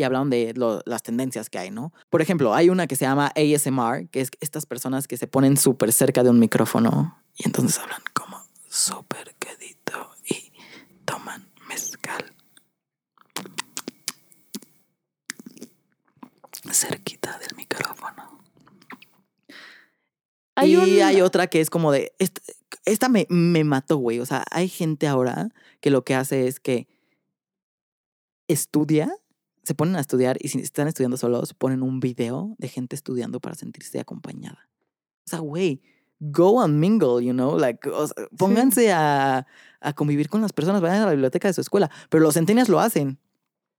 y 0.00 0.02
hablaron 0.02 0.30
de 0.30 0.54
lo- 0.54 0.82
las 0.86 1.02
tendencias 1.02 1.50
que 1.50 1.58
hay, 1.58 1.70
¿no? 1.70 1.92
Por 2.08 2.22
ejemplo, 2.22 2.54
hay 2.54 2.70
una 2.70 2.86
que 2.86 2.96
se 2.96 3.04
llama 3.04 3.32
ASMR, 3.36 4.08
que 4.08 4.22
es 4.22 4.30
estas 4.40 4.64
personas 4.66 5.06
que 5.06 5.16
se 5.18 5.26
ponen 5.26 5.56
súper 5.58 5.92
cerca 5.92 6.22
de 6.22 6.30
un 6.30 6.38
micrófono 6.38 7.22
y 7.36 7.46
entonces 7.46 7.78
hablan 7.78 8.00
como 8.14 8.42
súper 8.68 9.34
quedito 9.36 10.10
y 10.24 10.52
toman 11.04 11.48
mezcal. 11.68 12.32
Cerquita 16.72 17.38
del 17.38 17.56
micrófono. 17.56 18.40
Hay 20.56 20.72
y 20.72 20.76
un- 20.76 21.02
hay 21.02 21.20
otra 21.22 21.46
que 21.46 21.60
es 21.60 21.70
como 21.70 21.90
de. 21.92 22.12
Esta, 22.18 22.40
esta 22.84 23.08
me, 23.08 23.26
me 23.30 23.64
mató, 23.64 23.96
güey. 23.96 24.20
O 24.20 24.26
sea, 24.26 24.44
hay 24.50 24.68
gente 24.68 25.06
ahora 25.08 25.48
que 25.80 25.90
lo 25.90 26.04
que 26.04 26.14
hace 26.14 26.46
es 26.48 26.60
que 26.60 26.86
estudia, 28.48 29.10
se 29.70 29.74
ponen 29.76 29.94
a 29.94 30.00
estudiar 30.00 30.36
y 30.40 30.48
si 30.48 30.58
están 30.58 30.88
estudiando 30.88 31.16
solos, 31.16 31.54
ponen 31.54 31.84
un 31.84 32.00
video 32.00 32.56
de 32.58 32.66
gente 32.66 32.96
estudiando 32.96 33.38
para 33.38 33.54
sentirse 33.54 34.00
acompañada. 34.00 34.68
O 35.24 35.30
sea, 35.30 35.38
güey, 35.38 35.80
go 36.18 36.60
and 36.60 36.74
mingle, 36.80 37.24
you 37.24 37.32
know? 37.32 37.56
Like, 37.56 37.88
o 37.88 38.04
sea, 38.08 38.26
pónganse 38.36 38.90
a, 38.90 39.46
a 39.80 39.92
convivir 39.92 40.28
con 40.28 40.40
las 40.42 40.52
personas, 40.52 40.80
vayan 40.82 41.02
a 41.02 41.06
la 41.06 41.12
biblioteca 41.12 41.46
de 41.46 41.54
su 41.54 41.60
escuela. 41.60 41.88
Pero 42.08 42.20
los 42.24 42.34
centenias 42.34 42.68
lo 42.68 42.80
hacen. 42.80 43.20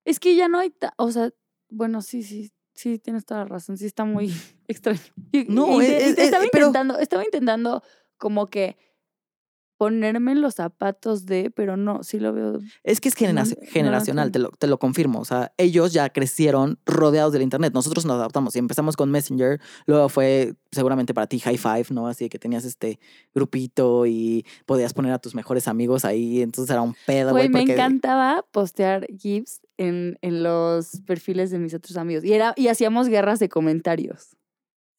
Es 0.06 0.17
que 0.21 0.38
ya 0.38 0.47
no 0.47 0.60
hay, 0.60 0.73
o 0.95 1.12
sea, 1.12 1.30
bueno, 1.69 2.01
sí, 2.01 2.23
sí, 2.23 2.54
sí, 2.73 2.97
tienes 2.97 3.25
toda 3.25 3.41
la 3.41 3.47
razón, 3.47 3.75
sí 3.77 3.86
está 3.86 4.06
muy 4.06 4.34
extraño. 4.69 5.01
No, 5.49 5.82
y- 5.82 5.88
es- 5.88 6.17
estaba 6.17 6.45
es- 6.45 6.51
pero- 6.54 6.67
intentando, 6.67 6.99
estaba 6.99 7.25
intentando 7.25 7.84
como 8.17 8.47
que 8.47 8.77
ponerme 9.81 10.33
en 10.33 10.41
los 10.41 10.53
zapatos 10.53 11.25
de, 11.25 11.49
pero 11.49 11.75
no, 11.75 12.03
sí 12.03 12.19
lo 12.19 12.33
veo. 12.33 12.59
Es 12.83 13.01
que 13.01 13.09
es 13.09 13.15
no 13.33 13.43
generacional, 13.63 14.31
te, 14.31 14.37
lo, 14.37 14.51
te 14.51 14.67
lo 14.67 14.77
confirmo. 14.77 15.19
O 15.19 15.25
sea, 15.25 15.53
ellos 15.57 15.91
ya 15.91 16.11
crecieron 16.11 16.77
rodeados 16.85 17.33
del 17.33 17.41
Internet. 17.41 17.73
Nosotros 17.73 18.05
nos 18.05 18.17
adaptamos 18.17 18.55
y 18.55 18.59
empezamos 18.59 18.95
con 18.95 19.09
Messenger. 19.09 19.59
Luego 19.87 20.07
fue 20.07 20.53
seguramente 20.71 21.15
para 21.15 21.25
ti 21.25 21.39
High 21.39 21.57
Five, 21.57 21.85
¿no? 21.89 22.05
Así 22.05 22.29
que 22.29 22.37
tenías 22.37 22.63
este 22.63 22.99
grupito 23.33 24.05
y 24.05 24.45
podías 24.67 24.93
poner 24.93 25.13
a 25.13 25.17
tus 25.17 25.33
mejores 25.33 25.67
amigos 25.67 26.05
ahí. 26.05 26.43
Entonces 26.43 26.69
era 26.71 26.83
un 26.83 26.95
pedo, 27.07 27.31
güey. 27.31 27.49
me 27.49 27.61
porque- 27.61 27.73
encantaba 27.73 28.45
postear 28.51 29.07
GIFs 29.17 29.61
en, 29.77 30.19
en 30.21 30.43
los 30.43 31.01
perfiles 31.07 31.49
de 31.49 31.57
mis 31.57 31.73
otros 31.73 31.97
amigos. 31.97 32.23
Y, 32.23 32.33
era, 32.33 32.53
y 32.55 32.67
hacíamos 32.67 33.07
guerras 33.07 33.39
de 33.39 33.49
comentarios. 33.49 34.37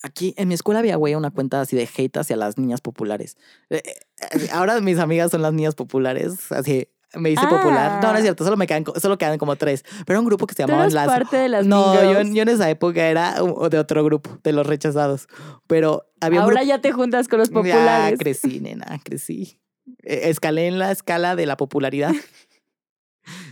Aquí 0.02 0.34
en 0.36 0.48
mi 0.48 0.54
escuela 0.54 0.80
había, 0.80 0.96
güey, 0.96 1.14
una 1.14 1.30
cuenta 1.30 1.60
así 1.60 1.76
de 1.76 1.88
hate 1.96 2.16
hacia 2.18 2.36
las 2.36 2.58
niñas 2.58 2.80
populares. 2.80 3.36
Eh, 3.70 3.82
eh, 3.86 4.48
Ahora 4.52 4.80
mis 4.80 4.98
amigas 4.98 5.30
son 5.30 5.42
las 5.42 5.52
niñas 5.52 5.74
populares, 5.74 6.50
así 6.52 6.88
me 7.14 7.30
hice 7.30 7.46
popular. 7.46 8.00
No, 8.02 8.08
no 8.08 8.14
Ah. 8.14 8.16
es 8.18 8.22
cierto, 8.22 8.42
solo 8.44 8.56
me 8.56 8.66
quedan, 8.66 8.84
solo 8.96 9.18
quedan 9.18 9.38
como 9.38 9.56
tres. 9.56 9.82
Pero 10.06 10.14
era 10.14 10.20
un 10.20 10.26
grupo 10.26 10.46
que 10.46 10.54
se 10.54 10.62
llamaban 10.62 10.92
las. 10.94 11.06
parte 11.06 11.36
de 11.36 11.48
las 11.48 11.66
no, 11.66 11.94
yo, 11.94 12.22
yo 12.22 12.42
en 12.42 12.48
esa 12.48 12.70
época 12.70 13.06
era 13.06 13.34
de 13.70 13.78
otro 13.78 14.02
grupo, 14.04 14.38
de 14.42 14.52
los 14.52 14.66
rechazados. 14.66 15.28
Pero 15.66 16.06
había 16.20 16.38
un 16.40 16.44
Ahora 16.44 16.60
grupo. 16.62 16.68
ya 16.68 16.80
te 16.80 16.90
juntas 16.92 17.28
con 17.28 17.38
los 17.38 17.50
Ya 17.50 17.54
populares. 17.54 18.18
crecí, 18.18 18.60
nena, 18.60 18.98
crecí. 19.04 19.58
Eh, 20.04 20.30
Escalé 20.30 20.68
en 20.68 20.78
la 20.78 20.90
escala 20.90 21.36
de 21.36 21.46
la 21.46 21.56
popularidad. 21.56 22.12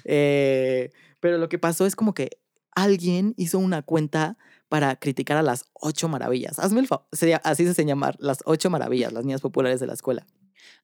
Eh, 0.04 0.90
pero 1.20 1.38
lo 1.38 1.48
que 1.48 1.58
pasó 1.58 1.86
es 1.86 1.94
como 1.94 2.14
que 2.14 2.30
alguien 2.74 3.34
hizo 3.36 3.58
una 3.58 3.82
cuenta 3.82 4.36
para 4.70 4.94
criticar 4.94 5.36
a 5.36 5.42
las 5.42 5.66
ocho 5.74 6.08
maravillas. 6.08 6.60
Hazme 6.60 6.80
el 6.80 6.86
favor. 6.86 7.04
Así 7.42 7.64
se 7.64 7.70
hacen 7.70 7.88
llamar 7.88 8.16
las 8.20 8.38
ocho 8.46 8.70
maravillas, 8.70 9.12
las 9.12 9.24
niñas 9.24 9.40
populares 9.40 9.80
de 9.80 9.88
la 9.88 9.94
escuela. 9.94 10.24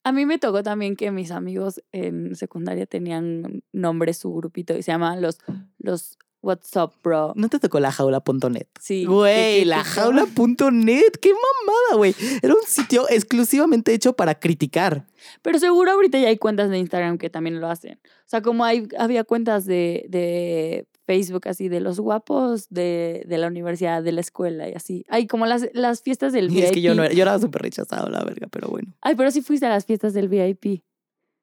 A 0.03 0.11
mí 0.11 0.27
me 0.27 0.39
tocó 0.39 0.65
también 0.65 0.97
que 0.97 1.13
mis 1.13 1.31
amigos 1.31 1.81
en 1.93 2.35
secundaria 2.35 2.87
tenían 2.87 3.63
nombre 3.73 4.13
su 4.13 4.35
grupito 4.35 4.77
y 4.77 4.83
se 4.83 4.91
llamaban 4.91 5.23
los, 5.23 5.39
los 5.79 6.19
What's 6.43 6.75
Up 6.75 6.95
Bro. 7.03 7.35
¿No 7.37 7.49
te 7.49 7.61
tocó 7.61 7.79
la 7.79 7.93
jaula.net? 7.93 8.67
Sí. 8.81 9.05
Güey, 9.05 9.65
la 9.65 9.85
jaula.net, 9.85 11.13
qué 11.21 11.31
mamada, 11.33 11.97
güey. 11.97 12.15
Era 12.43 12.55
un 12.55 12.67
sitio 12.67 13.09
exclusivamente 13.09 13.95
hecho 13.95 14.15
para 14.15 14.35
criticar. 14.37 15.07
Pero 15.43 15.61
seguro 15.61 15.93
ahorita 15.93 16.19
ya 16.19 16.27
hay 16.27 16.39
cuentas 16.39 16.71
de 16.71 16.79
Instagram 16.79 17.19
que 17.19 17.31
también 17.31 17.61
lo 17.61 17.69
hacen. 17.69 18.01
O 18.05 18.29
sea, 18.29 18.43
como 18.43 18.65
hay, 18.65 18.89
había 18.99 19.23
cuentas 19.23 19.65
de, 19.65 20.07
de 20.09 20.89
Facebook 21.07 21.49
así 21.49 21.69
de 21.69 21.81
los 21.81 22.01
guapos 22.01 22.69
de, 22.69 23.25
de 23.27 23.39
la 23.39 23.47
universidad, 23.47 24.03
de 24.03 24.13
la 24.13 24.21
escuela 24.21 24.69
y 24.69 24.73
así. 24.75 25.05
Hay 25.09 25.27
como 25.27 25.47
las, 25.47 25.69
las 25.73 26.03
fiestas 26.03 26.33
del 26.33 26.51
Y 26.51 26.57
VIP. 26.57 26.65
es 26.65 26.73
que 26.73 26.83
yo 26.83 26.95
no 26.95 27.05
era, 27.05 27.15
yo 27.15 27.23
era 27.23 27.39
súper 27.39 27.63
rechazado, 27.63 28.09
la 28.11 28.23
verga, 28.25 28.49
pero 28.51 28.69
bueno. 28.69 28.93
Ay, 29.01 29.15
pero 29.15 29.31
sí 29.31 29.41
fuiste 29.41 29.67
a 29.67 29.71
las 29.71 29.87
fiestas 29.87 30.13
del 30.15 30.29
VIP. 30.29 30.83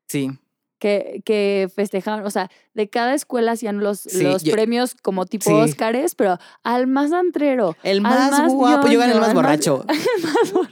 Sí. 0.08 0.30
Que, 0.84 1.22
que 1.24 1.69
festejaban, 1.74 2.26
o 2.26 2.30
sea, 2.30 2.52
de 2.74 2.89
cada 2.89 3.13
escuela 3.13 3.54
hacían 3.54 3.80
los, 3.80 4.02
Sí, 4.02 4.22
los 4.22 4.43
yo- 4.43 4.52
premios 4.52 4.96
como 5.02 5.26
tipo 5.26 5.50
Sí. 5.50 5.56
Óscares, 5.56 6.13
pero 6.13 6.38
al 6.62 6.88
más 6.88 7.13
antrero. 7.13 7.78
El 7.84 8.00
al 8.00 8.02
más, 8.02 8.52
guapo, 8.52 8.89
yo 8.89 9.00
gané 9.00 9.13
el 9.13 9.22
más 9.22 9.34
borracho. 9.34 9.86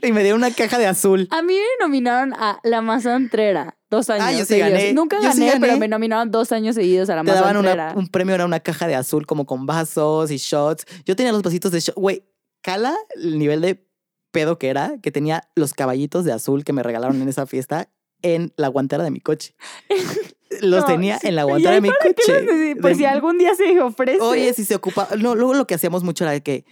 y 0.04 0.12
me 0.12 0.22
dieron 0.24 0.42
una 0.42 0.52
caja 0.54 0.78
de 0.80 0.88
azul. 0.88 1.30
A 1.32 1.42
mí 1.42 1.54
me 1.54 1.86
nominaron 1.86 2.34
a 2.34 2.60
la 2.64 2.82
más 2.82 3.06
antrera 3.06 3.78
dos 3.90 4.10
años. 4.10 4.26
Ah, 4.28 4.32
yo 4.34 4.40
sí 4.40 4.46
seguidos. 4.48 4.72
gané. 4.72 4.94
Nunca 4.94 5.16
Yo 5.22 5.30
gané, 5.30 5.54
pero 5.62 5.78
me 5.78 5.88
nominaron 5.88 6.30
dos 6.30 6.52
años 6.52 6.76
seguidos 6.76 7.10
a 7.10 7.16
la 7.16 7.22
Te 7.24 7.28
más 7.32 7.36
daban 7.40 7.56
una- 7.56 7.94
un 7.96 8.10
premio, 8.10 8.36
era 8.36 8.44
una 8.46 8.60
caja 8.60 8.88
de 8.88 8.96
azul 8.96 9.26
como 9.26 9.46
con 9.46 9.66
vasos 9.66 10.30
y 10.30 10.36
shots. 10.38 10.86
Yo 11.06 11.16
tenía 11.16 11.32
los 11.32 11.42
vasitos 11.42 11.72
de 11.72 11.80
shot. 11.80 11.96
Güey, 11.96 12.26
cala 12.62 12.98
el 13.16 13.40
nivel 13.40 13.62
de 13.62 13.88
pedo 14.32 14.60
que 14.60 14.68
era, 14.68 14.96
que 15.02 15.10
tenía 15.12 15.44
los 15.56 15.74
caballitos 15.74 16.26
de 16.26 16.34
azul 16.34 16.66
que 16.66 16.74
me 16.74 16.84
regalaron 16.84 17.22
en 17.22 17.30
esa 17.30 17.46
fiesta 17.46 17.88
en 18.22 18.54
la 18.58 18.68
guantera 18.68 19.04
de 19.04 19.12
mi 19.12 19.20
coche. 19.20 19.56
Los 20.62 20.82
No, 20.82 20.86
tenía 20.86 21.18
en 21.24 21.36
la 21.36 21.44
¿y 21.44 21.46
guantera 21.46 21.76
de 21.76 21.82
mi 21.82 21.90
qué 22.02 22.14
coche. 22.14 22.42
los 22.42 22.82
Pues 22.82 22.98
De- 22.98 23.04
si 23.04 23.06
algún 23.06 23.38
día 23.38 23.56
se 23.56 23.80
ofrece. 23.80 24.20
Oye, 24.22 24.54
si 24.54 24.66
se 24.66 24.76
ocupa. 24.76 25.08
No, 25.18 25.34
luego 25.36 25.54
lo 25.54 25.66
que 25.66 25.76
hacíamos 25.76 26.04
mucho 26.04 26.26
era 26.26 26.38
que, 26.42 26.66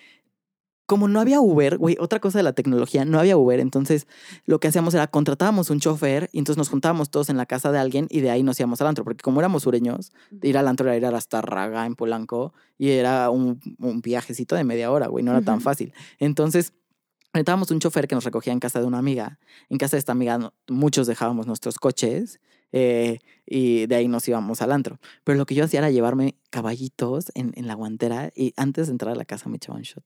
como 0.86 1.08
no 1.08 1.22
había 1.22 1.40
Uber, 1.40 1.78
güey, 1.78 1.96
otra 2.00 2.20
cosa 2.20 2.40
de 2.40 2.44
la 2.44 2.52
tecnología, 2.52 3.06
no 3.06 3.20
había 3.20 3.38
Uber, 3.38 3.60
entonces 3.62 4.06
lo 4.46 4.60
que 4.60 4.68
hacíamos 4.68 4.96
era 4.96 5.08
contratábamos 5.08 5.70
un 5.70 5.80
chofer 5.80 6.30
y 6.34 6.40
entonces 6.40 6.58
nos 6.58 6.68
juntábamos 6.70 7.10
todos 7.10 7.30
en 7.30 7.38
la 7.38 7.46
casa 7.46 7.72
de 7.72 7.78
alguien 7.80 8.08
y 8.10 8.20
de 8.22 8.32
ahí 8.32 8.44
nos 8.44 8.60
íbamos 8.60 8.82
al 8.82 8.88
antro, 8.88 9.04
porque 9.06 9.22
como 9.22 9.40
éramos 9.40 9.64
sureños, 9.64 10.12
ir 10.42 10.58
al 10.58 10.68
antro 10.68 10.92
era 10.92 10.98
ir 10.98 11.16
hasta 11.16 11.42
Raga 11.42 11.86
en 11.86 11.96
Polanco 11.96 12.54
y 12.78 12.90
era 12.90 13.30
un, 13.30 13.62
un 13.80 14.02
viajecito 14.02 14.56
de 14.56 14.64
media 14.66 14.92
hora, 14.92 15.08
güey, 15.08 15.24
no 15.24 15.32
era 15.32 15.42
tan 15.42 15.62
fácil. 15.62 15.94
Entonces. 16.18 16.74
Rentábamos 17.34 17.70
un 17.72 17.80
chofer 17.80 18.08
que 18.08 18.16
nos 18.16 18.24
recogía 18.24 18.54
en 18.54 18.60
casa 18.60 18.80
de 18.80 18.88
una 18.88 18.98
amiga. 18.98 19.40
En 19.70 19.78
casa 19.78 19.96
de 19.96 20.00
esta 20.00 20.12
amiga 20.12 20.52
muchos 20.68 21.08
dejábamos 21.08 21.46
nuestros 21.46 21.78
coches 21.78 22.40
eh, 22.72 23.20
y 23.46 23.86
de 23.86 23.96
ahí 23.96 24.08
nos 24.08 24.28
íbamos 24.28 24.62
al 24.62 24.72
antro. 24.72 25.00
Pero 25.24 25.38
lo 25.38 25.46
que 25.46 25.56
yo 25.56 25.64
hacía 25.64 25.80
era 25.80 25.92
llevarme 25.92 26.36
caballitos 26.50 27.32
en, 27.36 27.54
en 27.56 27.68
la 27.68 27.76
guantera 27.76 28.32
y 28.36 28.54
antes 28.58 28.88
de 28.88 28.92
entrar 28.92 29.14
a 29.14 29.16
la 29.16 29.26
casa 29.26 29.50
me 29.50 29.58
echaba 29.58 29.78
un 29.78 29.84
shot. 29.84 30.04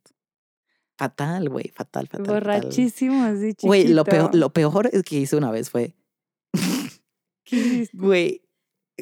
Fatal, 0.97 1.49
güey, 1.49 1.71
fatal, 1.73 2.07
fatal. 2.07 2.27
Borrachísimo, 2.27 3.23
así 3.23 3.49
chiquito. 3.49 3.67
Güey, 3.67 3.87
lo 3.87 4.03
peor, 4.03 4.35
lo 4.35 4.53
peor 4.53 4.89
es 4.91 5.03
que 5.03 5.17
hice 5.17 5.35
una 5.35 5.49
vez 5.49 5.69
fue, 5.69 5.95
güey, 7.93 8.43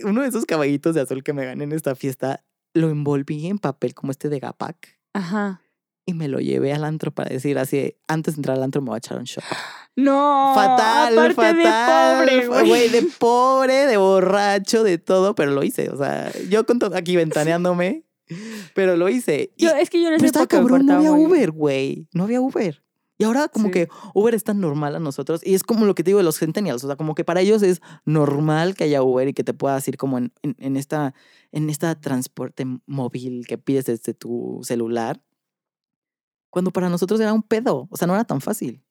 uno 0.03 0.21
de 0.21 0.29
esos 0.29 0.45
caballitos 0.45 0.95
de 0.95 1.01
azul 1.01 1.21
que 1.23 1.34
me 1.34 1.45
gané 1.45 1.65
en 1.65 1.73
esta 1.73 1.95
fiesta, 1.95 2.45
lo 2.73 2.89
envolví 2.89 3.47
en 3.47 3.57
papel 3.57 3.93
como 3.93 4.12
este 4.12 4.29
de 4.29 4.39
Gapac 4.39 4.99
Ajá. 5.13 5.62
Y 6.12 6.13
me 6.13 6.28
lo 6.28 6.39
llevé 6.39 6.74
al 6.74 6.84
antro 6.84 7.12
para 7.12 7.30
decir 7.30 7.58
así, 7.58 7.95
antes 8.08 8.36
de 8.36 8.39
entrar 8.39 8.58
al 8.58 8.63
antro 8.63 8.82
me 8.82 8.88
voy 8.89 8.95
a 8.95 8.97
echar 9.00 9.17
un 9.17 9.24
shot. 9.26 9.43
No. 9.95 10.54
fatal, 10.56 11.17
aparte 11.17 11.34
fatal. 11.63 12.26
de 12.26 12.41
pobre, 12.47 12.65
güey. 12.65 12.89
de 12.89 13.02
pobre, 13.19 13.74
de 13.88 13.97
borracho, 13.97 14.84
de 14.84 14.97
todo, 14.97 15.36
pero 15.36 15.52
lo 15.52 15.63
hice. 15.63 15.89
O 15.89 15.97
sea, 15.97 16.32
yo 16.50 16.65
con 16.65 16.80
todo 16.80 16.95
aquí 16.95 17.15
ventaneándome, 17.15 18.06
pero 18.74 18.95
lo 18.95 19.10
hice. 19.10 19.52
Y, 19.58 19.65
Yo, 19.65 19.71
es 19.71 19.89
que 19.89 20.02
yo 20.02 20.10
esa 20.10 20.26
estaba 20.26 20.47
cabrón, 20.47 20.86
no 20.86 20.95
había 20.95 21.12
Uber, 21.12 21.52
güey. 21.52 22.08
No 22.13 22.24
había 22.24 22.39
Uber. 22.39 22.84
Y 23.17 23.24
ahora 23.24 23.50
como 23.50 23.65
Sí. 23.67 23.71
que 23.74 23.88
Uber 24.15 24.34
es 24.34 24.43
tan 24.43 24.60
normal 24.60 24.95
a 24.95 25.00
nosotros 25.00 25.41
y 25.45 25.54
es 25.54 25.62
como 25.63 25.86
lo 25.86 25.93
que 25.93 26.04
te 26.04 26.10
digo 26.10 26.17
de 26.17 26.24
los 26.24 26.39
centennials, 26.39 26.84
o 26.84 26.88
sea, 26.88 26.95
como 26.95 27.13
que 27.13 27.24
para 27.24 27.41
ellos 27.41 27.62
es 27.62 27.80
normal 28.04 28.74
que 28.74 28.86
haya 28.86 29.04
Uber 29.04 29.28
y 29.28 29.34
que 29.34 29.43
te 29.43 29.54
puedas 29.54 29.88
ir 29.88 29.95
como 29.97 30.17
en, 30.17 30.34
en, 30.41 30.56
en 30.58 30.76
esta 30.76 31.13
en 31.52 31.69
esta 31.69 31.93
transporte 31.93 32.65
móvil 32.88 33.45
que 33.45 33.60
pides 33.60 33.86
desde 33.86 34.15
tu 34.15 34.62
celular. 34.63 35.21
Cuando 36.51 36.69
para 36.71 36.89
nosotros 36.89 37.19
era 37.19 37.33
un 37.33 37.41
pedo, 37.41 37.87
o 37.89 37.97
sea, 37.97 38.07
no 38.07 38.13
era 38.13 38.25
tan 38.25 38.39
fácil. 38.41 38.83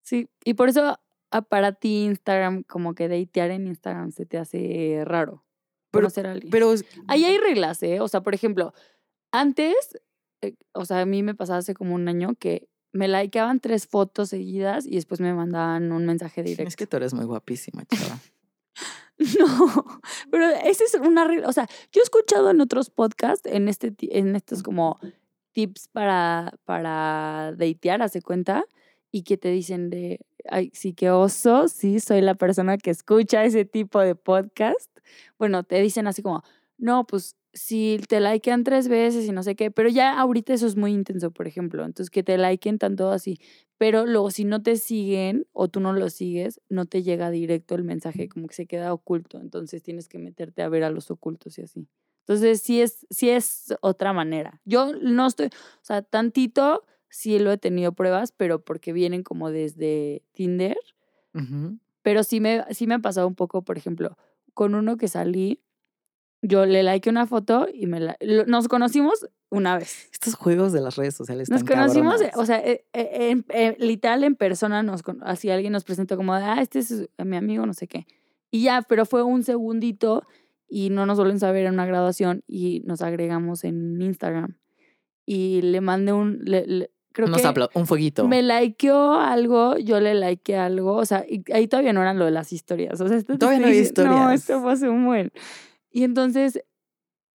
Sí, 0.00 0.30
y 0.44 0.54
por 0.54 0.70
eso 0.70 0.98
ah, 1.30 1.42
para 1.42 1.72
ti 1.72 2.04
Instagram, 2.04 2.62
como 2.62 2.94
que 2.94 3.08
datear 3.08 3.50
en 3.50 3.66
Instagram 3.66 4.12
se 4.12 4.24
te 4.24 4.38
hace 4.38 5.02
raro. 5.04 5.44
Pero- 5.90 6.04
conocer 6.04 6.26
a 6.26 6.32
alguien. 6.32 6.50
Pero 6.50 6.72
es- 6.72 6.84
Ahí 7.08 7.24
hay 7.24 7.36
reglas, 7.38 7.82
¿eh? 7.82 8.00
O 8.00 8.08
sea, 8.08 8.22
por 8.22 8.34
ejemplo, 8.34 8.72
antes, 9.32 9.74
eh, 10.40 10.54
o 10.72 10.84
sea, 10.86 11.00
a 11.02 11.06
mí 11.06 11.22
me 11.22 11.34
pasaba 11.34 11.58
hace 11.58 11.74
como 11.74 11.94
un 11.94 12.08
año 12.08 12.34
que 12.38 12.68
me 12.92 13.08
likeaban 13.08 13.58
tres 13.60 13.86
fotos 13.88 14.28
seguidas 14.28 14.86
y 14.86 14.94
después 14.94 15.20
me 15.20 15.34
mandaban 15.34 15.90
un 15.90 16.06
mensaje 16.06 16.42
directo. 16.44 16.68
es 16.68 16.76
que 16.76 16.86
tú 16.86 16.96
eres 16.96 17.12
muy 17.12 17.24
guapísima, 17.24 17.84
chava. 17.86 18.18
No, 19.38 20.00
pero 20.30 20.46
esa 20.48 20.84
es 20.84 20.94
una 20.94 21.24
regla. 21.24 21.48
O 21.48 21.52
sea, 21.52 21.68
yo 21.92 22.00
he 22.00 22.02
escuchado 22.02 22.50
en 22.50 22.60
otros 22.60 22.90
podcasts, 22.90 23.46
en, 23.46 23.68
este, 23.68 23.94
en 24.00 24.34
estos 24.34 24.62
como 24.64 24.98
tips 25.54 25.88
para, 25.88 26.52
para 26.66 27.54
datear, 27.56 28.02
hace 28.02 28.22
cuenta, 28.22 28.66
y 29.10 29.22
que 29.22 29.38
te 29.38 29.50
dicen 29.50 29.90
de, 29.90 30.20
ay, 30.50 30.70
sí, 30.74 30.92
que 30.94 31.10
oso, 31.10 31.68
sí, 31.68 32.00
soy 32.00 32.20
la 32.20 32.34
persona 32.34 32.78
que 32.78 32.90
escucha 32.90 33.44
ese 33.44 33.64
tipo 33.64 34.00
de 34.00 34.14
podcast. 34.16 34.90
Bueno, 35.38 35.64
te 35.64 35.80
dicen 35.80 36.06
así 36.08 36.22
como, 36.22 36.42
no, 36.78 37.06
pues 37.06 37.36
si 37.54 38.00
te 38.08 38.20
likean 38.20 38.64
tres 38.64 38.88
veces 38.88 39.26
y 39.26 39.32
no 39.32 39.42
sé 39.44 39.54
qué, 39.54 39.70
pero 39.70 39.88
ya 39.88 40.18
ahorita 40.18 40.52
eso 40.54 40.66
es 40.66 40.76
muy 40.76 40.92
intenso, 40.92 41.30
por 41.30 41.46
ejemplo. 41.46 41.84
Entonces, 41.84 42.10
que 42.10 42.22
te 42.24 42.36
liken 42.36 42.78
tanto 42.78 43.10
así. 43.10 43.38
Pero 43.78 44.06
luego, 44.06 44.30
si 44.30 44.44
no 44.44 44.62
te 44.62 44.76
siguen 44.76 45.46
o 45.52 45.68
tú 45.68 45.80
no 45.80 45.92
lo 45.92 46.10
sigues, 46.10 46.60
no 46.68 46.86
te 46.86 47.02
llega 47.02 47.30
directo 47.30 47.74
el 47.76 47.84
mensaje, 47.84 48.28
como 48.28 48.48
que 48.48 48.54
se 48.54 48.66
queda 48.66 48.92
oculto. 48.92 49.40
Entonces, 49.40 49.82
tienes 49.82 50.08
que 50.08 50.18
meterte 50.18 50.62
a 50.62 50.68
ver 50.68 50.84
a 50.84 50.90
los 50.90 51.10
ocultos 51.10 51.58
y 51.58 51.62
así. 51.62 51.88
Entonces, 52.26 52.62
sí 52.62 52.80
es, 52.80 53.06
sí 53.10 53.28
es 53.28 53.74
otra 53.82 54.12
manera. 54.14 54.60
Yo 54.64 54.92
no 54.94 55.26
estoy, 55.26 55.46
o 55.48 55.84
sea, 55.84 56.00
tantito 56.02 56.84
sí 57.10 57.38
lo 57.38 57.52
he 57.52 57.58
tenido 57.58 57.92
pruebas, 57.92 58.32
pero 58.32 58.64
porque 58.64 58.92
vienen 58.92 59.22
como 59.22 59.50
desde 59.50 60.22
Tinder. 60.32 60.76
Ujú. 61.34 61.78
Pero 62.02 62.24
sí 62.24 62.40
me, 62.40 62.64
sí 62.70 62.86
me 62.86 62.94
ha 62.94 62.98
pasado 62.98 63.28
un 63.28 63.34
poco, 63.34 63.62
por 63.62 63.78
ejemplo, 63.78 64.16
con 64.52 64.74
uno 64.74 64.96
que 64.96 65.08
salí, 65.08 65.60
yo 66.42 66.66
le 66.66 66.82
likeé 66.82 67.10
una 67.10 67.26
foto 67.26 67.66
y 67.72 67.86
me 67.86 68.00
la, 68.00 68.16
nos 68.46 68.68
conocimos 68.68 69.26
una 69.48 69.78
vez. 69.78 70.08
Estos 70.12 70.34
juegos 70.34 70.72
de 70.72 70.80
las 70.80 70.96
redes 70.96 71.14
sociales 71.14 71.48
Nos 71.50 71.60
están 71.60 71.76
conocimos, 71.78 72.20
eh, 72.20 72.30
cabronas. 72.30 72.36
o 72.42 72.46
sea, 72.46 72.58
eh, 72.58 72.84
eh, 72.92 73.42
eh, 73.48 73.76
literal 73.78 74.24
en 74.24 74.34
persona, 74.34 74.82
nos, 74.82 75.02
así 75.22 75.50
alguien 75.50 75.72
nos 75.72 75.84
presentó 75.84 76.16
como, 76.16 76.34
de, 76.34 76.42
ah, 76.42 76.60
este 76.60 76.80
es 76.80 77.08
mi 77.18 77.36
amigo, 77.36 77.64
no 77.64 77.74
sé 77.74 77.86
qué. 77.86 78.06
Y 78.50 78.64
ya, 78.64 78.82
pero 78.82 79.06
fue 79.06 79.22
un 79.22 79.42
segundito 79.42 80.26
y 80.68 80.90
no 80.90 81.06
nos 81.06 81.18
vuelven 81.18 81.42
a 81.44 81.52
ver 81.52 81.66
en 81.66 81.74
una 81.74 81.86
graduación 81.86 82.42
y 82.46 82.80
nos 82.84 83.02
agregamos 83.02 83.64
en 83.64 84.00
Instagram. 84.00 84.56
Y 85.26 85.62
le 85.62 85.80
mandé 85.80 86.12
un, 86.12 86.40
le- 86.44 86.66
le- 86.66 86.90
creo 87.12 87.28
Unos 87.28 87.40
que 87.42 87.78
un 87.78 87.86
fueguito. 87.86 88.26
me 88.28 88.42
likeó 88.42 89.14
algo, 89.14 89.78
yo 89.78 90.00
le 90.00 90.14
likeé 90.14 90.56
algo, 90.56 90.94
o 90.96 91.04
sea, 91.06 91.24
y 91.28 91.44
ahí 91.52 91.68
todavía 91.68 91.92
no 91.92 92.02
eran 92.02 92.18
lo 92.18 92.24
de 92.24 92.30
las 92.32 92.52
historias, 92.52 93.00
o 93.00 93.08
sea, 93.08 93.16
esto 93.16 93.38
Todavía 93.38 93.60
no 93.60 93.66
había 93.68 93.78
diciendo- 93.80 94.04
No, 94.06 94.16
historias. 94.16 94.40
esto 94.40 94.60
fue 94.60 94.72
hace 94.72 94.88
un 94.88 95.04
buen. 95.06 95.30
Y 95.92 96.02
entonces 96.02 96.60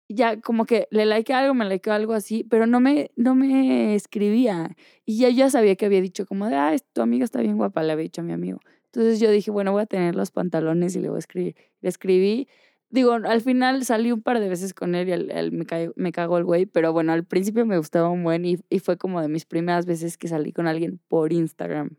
ya 0.09 0.41
como 0.41 0.65
que 0.65 0.87
le 0.91 1.05
likeé 1.05 1.33
algo, 1.35 1.53
me 1.53 1.69
likeó 1.69 1.93
algo 1.93 2.13
así, 2.13 2.43
pero 2.43 2.65
no 2.67 2.79
me, 2.79 3.11
no 3.15 3.35
me 3.35 3.95
escribía. 3.95 4.75
Y 5.05 5.17
ya, 5.19 5.29
ya 5.29 5.49
sabía 5.49 5.75
que 5.75 5.85
había 5.85 6.01
dicho 6.01 6.25
como 6.25 6.47
de, 6.47 6.55
ah, 6.55 6.75
tu 6.93 7.01
amiga 7.01 7.23
está 7.23 7.41
bien 7.41 7.57
guapa, 7.57 7.83
le 7.83 7.93
había 7.93 8.03
dicho 8.03 8.21
a 8.21 8.23
mi 8.23 8.33
amigo. 8.33 8.59
Entonces 8.85 9.19
yo 9.19 9.29
dije, 9.31 9.51
bueno, 9.51 9.71
voy 9.71 9.83
a 9.83 9.85
tener 9.85 10.15
los 10.15 10.31
pantalones 10.31 10.95
y 10.95 10.99
le 10.99 11.09
voy 11.09 11.17
a 11.17 11.19
escribir. 11.19 11.55
Le 11.81 11.89
escribí, 11.89 12.47
digo, 12.89 13.13
al 13.13 13.41
final 13.41 13.84
salí 13.86 14.12
un 14.12 14.21
par 14.21 14.39
de 14.39 14.49
veces 14.49 14.73
con 14.73 14.95
él 14.95 15.10
y 15.10 15.12
él, 15.12 15.32
él 15.32 15.52
me, 15.52 15.65
cayó- 15.65 15.93
me 15.95 16.12
cagó 16.12 16.38
el 16.38 16.43
güey, 16.45 16.65
pero 16.65 16.91
bueno, 16.93 17.12
al 17.13 17.23
principio 17.23 17.65
me 17.65 17.78
gustaba 17.78 18.10
un 18.10 18.23
buen 18.23 18.45
y, 18.45 18.58
y 18.69 18.80
fue 18.80 18.97
como 18.97 19.21
de 19.21 19.28
mis 19.28 19.45
primeras 19.45 19.86
veces 19.86 20.17
que 20.17 20.28
salí 20.28 20.52
con 20.54 20.67
alguien 20.67 20.99
por 21.08 21.32
Instagram. 21.34 21.91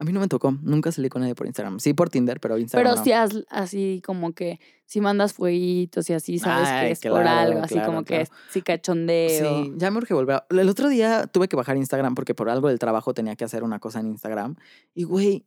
A 0.00 0.04
mí 0.04 0.12
no 0.12 0.20
me 0.20 0.28
tocó, 0.28 0.52
nunca 0.62 0.92
salí 0.92 1.08
con 1.08 1.22
nadie 1.22 1.34
por 1.34 1.46
Instagram. 1.48 1.80
Sí 1.80 1.92
por 1.92 2.08
Tinder, 2.08 2.38
pero 2.38 2.56
Instagram 2.56 2.84
Pero 2.92 2.96
no. 2.98 3.02
si 3.04 3.10
haz 3.10 3.44
así 3.48 4.00
como 4.06 4.32
que, 4.32 4.60
si 4.86 5.00
mandas 5.00 5.32
fueguitos 5.32 6.08
y 6.08 6.12
así, 6.12 6.38
sabes 6.38 6.68
Ay, 6.68 6.86
que 6.86 6.92
es 6.92 7.00
por 7.00 7.26
algo, 7.26 7.58
así 7.62 7.74
claro, 7.74 7.88
como 7.88 8.04
claro. 8.04 8.24
que 8.24 8.30
sí 8.50 8.62
cachondeo. 8.62 9.64
Sí, 9.64 9.72
ya 9.76 9.90
me 9.90 9.98
urge 9.98 10.14
volver. 10.14 10.44
El 10.50 10.68
otro 10.68 10.88
día 10.88 11.26
tuve 11.26 11.48
que 11.48 11.56
bajar 11.56 11.76
Instagram 11.76 12.14
porque 12.14 12.34
por 12.36 12.48
algo 12.48 12.68
del 12.68 12.78
trabajo 12.78 13.12
tenía 13.12 13.34
que 13.34 13.44
hacer 13.44 13.64
una 13.64 13.80
cosa 13.80 13.98
en 13.98 14.06
Instagram. 14.06 14.54
Y, 14.94 15.02
güey, 15.02 15.46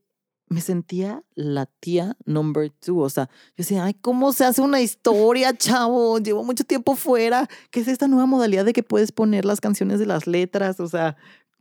me 0.51 0.59
sentía 0.61 1.23
la 1.33 1.65
tía 1.65 2.17
number 2.25 2.69
two. 2.71 2.99
O 2.99 3.09
sea, 3.09 3.29
yo 3.49 3.53
decía, 3.57 3.85
ay, 3.85 3.93
¿cómo 3.93 4.33
se 4.33 4.43
hace 4.43 4.61
una 4.61 4.81
historia, 4.81 5.55
chavo? 5.55 6.19
Llevo 6.19 6.43
mucho 6.43 6.63
tiempo 6.65 6.95
fuera. 6.95 7.47
¿Qué 7.71 7.79
es 7.79 7.87
esta 7.87 8.07
nueva 8.07 8.25
modalidad 8.25 8.65
de 8.65 8.73
que 8.73 8.83
puedes 8.83 9.11
poner 9.13 9.45
las 9.45 9.61
canciones 9.61 9.99
de 9.99 10.05
las 10.05 10.27
letras? 10.27 10.79
O 10.81 10.87
sea, 10.89 11.15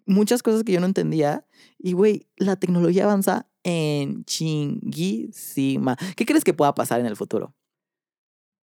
muchas 0.07 0.42
cosas 0.42 0.64
que 0.64 0.72
yo 0.72 0.81
no 0.81 0.87
entendía. 0.87 1.46
Y, 1.79 1.92
güey, 1.92 2.26
la 2.37 2.57
tecnología 2.57 3.05
avanza 3.05 3.46
en 3.62 4.24
chinguísima. 4.24 5.96
¿Qué 6.16 6.26
crees 6.26 6.42
que 6.42 6.55
pueda 6.55 6.74
pasar 6.74 6.98
en 6.98 7.07
el 7.07 7.16
futuro? 7.16 7.55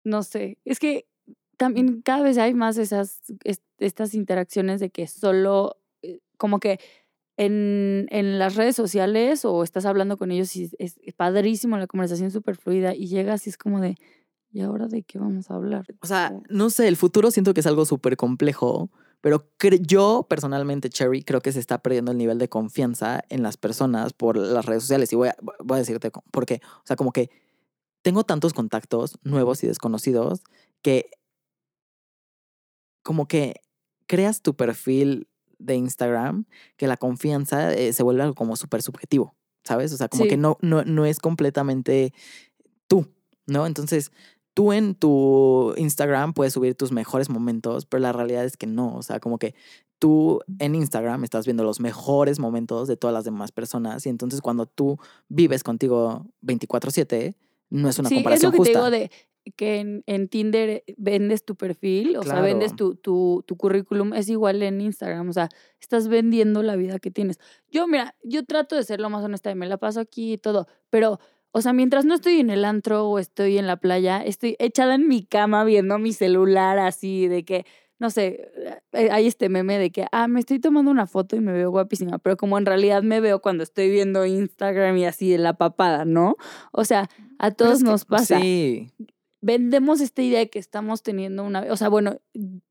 No 0.04 0.22
sé, 0.22 0.58
es 0.64 0.78
que 0.78 1.06
también 1.56 2.02
cada 2.02 2.22
vez 2.22 2.36
hay 2.38 2.52
más 2.54 2.76
esas, 2.78 3.20
es- 3.44 3.62
estas 3.78 4.14
interacciones 4.14 4.80
de 4.80 4.90
que 4.90 5.06
solo, 5.06 5.76
eh, 6.02 6.20
como 6.36 6.60
que 6.60 6.78
en, 7.36 8.06
en 8.10 8.38
las 8.38 8.54
redes 8.54 8.76
sociales 8.76 9.44
o 9.44 9.62
estás 9.62 9.86
hablando 9.86 10.16
con 10.16 10.30
ellos 10.30 10.54
y 10.56 10.70
es, 10.78 10.98
es 11.00 11.14
padrísimo 11.14 11.76
la 11.76 11.86
conversación 11.86 12.30
súper 12.30 12.56
fluida 12.56 12.94
y 12.94 13.08
llegas 13.08 13.46
y 13.46 13.50
es 13.50 13.56
como 13.56 13.80
de, 13.80 13.96
¿y 14.52 14.60
ahora 14.60 14.86
de 14.86 15.02
qué 15.02 15.18
vamos 15.18 15.50
a 15.50 15.54
hablar? 15.54 15.84
O 16.00 16.06
sea, 16.06 16.32
no 16.48 16.70
sé, 16.70 16.86
el 16.86 16.96
futuro 16.96 17.30
siento 17.30 17.54
que 17.54 17.60
es 17.60 17.66
algo 17.66 17.84
súper 17.84 18.16
complejo, 18.16 18.90
pero 19.20 19.50
yo 19.80 20.26
personalmente, 20.28 20.90
Cherry, 20.90 21.22
creo 21.22 21.40
que 21.40 21.50
se 21.50 21.58
está 21.58 21.78
perdiendo 21.78 22.12
el 22.12 22.18
nivel 22.18 22.38
de 22.38 22.48
confianza 22.48 23.24
en 23.30 23.42
las 23.42 23.56
personas 23.56 24.12
por 24.12 24.36
las 24.36 24.66
redes 24.66 24.82
sociales. 24.82 25.10
Y 25.14 25.16
voy 25.16 25.28
a, 25.28 25.36
voy 25.64 25.76
a 25.76 25.78
decirte 25.78 26.10
por 26.30 26.44
qué. 26.44 26.60
O 26.62 26.86
sea, 26.86 26.94
como 26.94 27.10
que 27.10 27.30
tengo 28.02 28.24
tantos 28.24 28.52
contactos 28.52 29.18
nuevos 29.22 29.64
y 29.64 29.66
desconocidos 29.66 30.42
que 30.82 31.10
como 33.02 33.26
que 33.26 33.62
creas 34.06 34.42
tu 34.42 34.56
perfil 34.56 35.26
de 35.64 35.76
Instagram 35.76 36.44
que 36.76 36.86
la 36.86 36.96
confianza 36.96 37.72
eh, 37.74 37.92
se 37.92 38.02
vuelve 38.02 38.22
algo 38.22 38.34
como 38.34 38.56
súper 38.56 38.82
subjetivo, 38.82 39.34
¿sabes? 39.64 39.92
O 39.92 39.96
sea, 39.96 40.08
como 40.08 40.24
Sí. 40.24 40.30
que 40.30 40.36
no, 40.36 40.58
no, 40.60 40.84
no 40.84 41.04
es 41.06 41.18
completamente 41.18 42.12
tú, 42.88 43.06
¿no? 43.46 43.66
Entonces, 43.66 44.10
tú 44.54 44.72
en 44.72 44.94
tu 44.94 45.74
Instagram 45.76 46.32
puedes 46.32 46.52
subir 46.52 46.74
tus 46.74 46.92
mejores 46.92 47.28
momentos, 47.28 47.86
pero 47.86 48.00
la 48.00 48.12
realidad 48.12 48.44
es 48.44 48.56
que 48.56 48.66
no, 48.66 48.94
o 48.94 49.02
sea, 49.02 49.18
como 49.20 49.38
que 49.38 49.54
tú 49.98 50.40
en 50.58 50.74
Instagram 50.74 51.24
estás 51.24 51.44
viendo 51.46 51.64
los 51.64 51.80
mejores 51.80 52.38
momentos 52.38 52.88
de 52.88 52.96
todas 52.96 53.14
las 53.14 53.24
demás 53.24 53.52
personas 53.52 54.04
y 54.06 54.10
entonces 54.10 54.40
cuando 54.42 54.66
tú 54.66 54.98
vives 55.28 55.62
contigo 55.64 56.26
24/7, 56.42 57.36
no 57.70 57.88
es 57.88 57.98
una 57.98 58.08
sí, 58.08 58.16
es 58.16 58.18
comparación 58.20 58.50
lo 58.50 58.52
que 58.52 58.58
justa. 58.58 58.72
te 58.72 58.78
digo 58.78 58.90
de 58.90 59.10
que 59.56 59.78
en, 59.80 60.02
en 60.06 60.28
Tinder 60.28 60.82
vendes 60.96 61.44
tu 61.44 61.54
perfil, 61.56 62.16
o 62.16 62.22
sea, 62.22 62.34
vendes 62.42 62.74
tu, 62.76 62.94
tu, 62.96 63.44
tu 63.46 63.56
currículum, 63.56 64.14
es 64.14 64.28
igual 64.28 64.62
en 64.62 64.80
Instagram, 64.80 65.28
o 65.28 65.32
sea, 65.32 65.48
estás 65.80 66.08
vendiendo 66.08 66.62
la 66.62 66.76
vida 66.76 66.98
que 66.98 67.10
tienes. 67.10 67.38
Yo, 67.70 67.86
mira, 67.86 68.14
yo 68.22 68.44
trato 68.44 68.74
de 68.76 68.84
ser 68.84 69.00
lo 69.00 69.10
más 69.10 69.22
honesta 69.24 69.50
y 69.50 69.54
me 69.54 69.66
la 69.68 69.76
paso 69.76 70.00
aquí 70.00 70.32
y 70.34 70.38
todo, 70.38 70.66
pero, 70.90 71.18
o 71.52 71.60
sea, 71.60 71.72
mientras 71.72 72.04
no 72.04 72.14
estoy 72.14 72.40
en 72.40 72.50
el 72.50 72.64
antro 72.64 73.08
o 73.08 73.18
estoy 73.18 73.58
en 73.58 73.66
la 73.66 73.76
playa, 73.76 74.22
estoy 74.24 74.56
echada 74.58 74.94
en 74.94 75.06
mi 75.08 75.24
cama 75.24 75.62
viendo 75.64 75.98
mi 75.98 76.12
celular 76.12 76.78
así, 76.78 77.28
de 77.28 77.44
que, 77.44 77.64
no 78.00 78.10
sé, 78.10 78.50
eh, 78.92 79.08
hay 79.12 79.26
este 79.28 79.48
meme 79.48 79.78
de 79.78 79.90
que, 79.90 80.06
ah, 80.10 80.26
me 80.26 80.40
estoy 80.40 80.58
tomando 80.58 80.90
una 80.90 81.06
foto 81.06 81.36
y 81.36 81.40
me 81.40 81.52
veo 81.52 81.70
guapísima, 81.70 82.18
pero 82.18 82.36
como 82.36 82.58
en 82.58 82.66
realidad 82.66 83.02
me 83.02 83.20
veo 83.20 83.40
cuando 83.40 83.62
estoy 83.62 83.88
viendo 83.90 84.26
Instagram 84.26 84.96
y 84.96 85.04
así 85.04 85.30
de 85.30 85.38
la 85.38 85.52
papada, 85.54 86.04
¿no? 86.04 86.34
O 86.72 86.84
sea, 86.84 87.08
a 87.38 87.50
todos 87.52 87.74
es 87.78 87.84
que- 87.84 87.90
nos 87.90 88.04
pasa 88.04 88.40
Sí, 88.40 88.90
vendemos 89.44 90.00
esta 90.00 90.22
idea 90.22 90.38
de 90.40 90.48
que 90.50 90.58
estamos 90.58 91.02
teniendo 91.02 91.44
una, 91.44 91.60
o 91.70 91.76
sea, 91.76 91.88
bueno, 91.88 92.18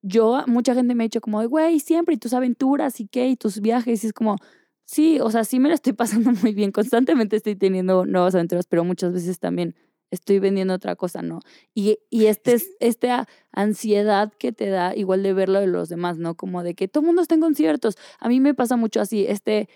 yo, 0.01 0.43
mucha 0.47 0.73
gente 0.75 0.95
me 0.95 1.03
ha 1.03 1.07
dicho 1.07 1.21
como, 1.21 1.39
de, 1.41 1.47
güey, 1.47 1.79
siempre, 1.79 2.15
y 2.15 2.17
tus 2.17 2.33
aventuras 2.33 2.99
y 2.99 3.07
qué, 3.07 3.27
y 3.29 3.35
tus 3.37 3.61
viajes, 3.61 4.03
y 4.03 4.07
es 4.07 4.13
como, 4.13 4.37
sí, 4.85 5.19
o 5.21 5.29
sea, 5.31 5.43
sí 5.43 5.59
me 5.59 5.69
la 5.69 5.75
estoy 5.75 5.93
pasando 5.93 6.31
muy 6.31 6.53
bien, 6.53 6.71
constantemente 6.71 7.35
estoy 7.37 7.55
teniendo 7.55 8.05
nuevas 8.05 8.35
aventuras, 8.35 8.65
pero 8.67 8.83
muchas 8.83 9.13
veces 9.13 9.39
también 9.39 9.75
estoy 10.11 10.39
vendiendo 10.39 10.73
otra 10.75 10.95
cosa, 10.95 11.21
¿no? 11.21 11.39
Y, 11.73 11.97
y 12.09 12.25
este, 12.27 12.53
es- 12.53 12.69
esta 12.79 13.27
ansiedad 13.51 14.31
que 14.37 14.51
te 14.51 14.69
da 14.69 14.95
igual 14.95 15.23
de 15.23 15.33
verlo 15.33 15.59
de 15.59 15.67
los 15.67 15.89
demás, 15.89 16.17
¿no? 16.19 16.35
Como 16.35 16.63
de 16.63 16.75
que 16.75 16.87
todo 16.87 17.01
el 17.01 17.07
mundo 17.07 17.21
está 17.23 17.35
en 17.35 17.41
conciertos. 17.41 17.97
A 18.19 18.29
mí 18.29 18.39
me 18.39 18.53
pasa 18.53 18.75
mucho 18.77 19.01
así, 19.01 19.25
este 19.27 19.69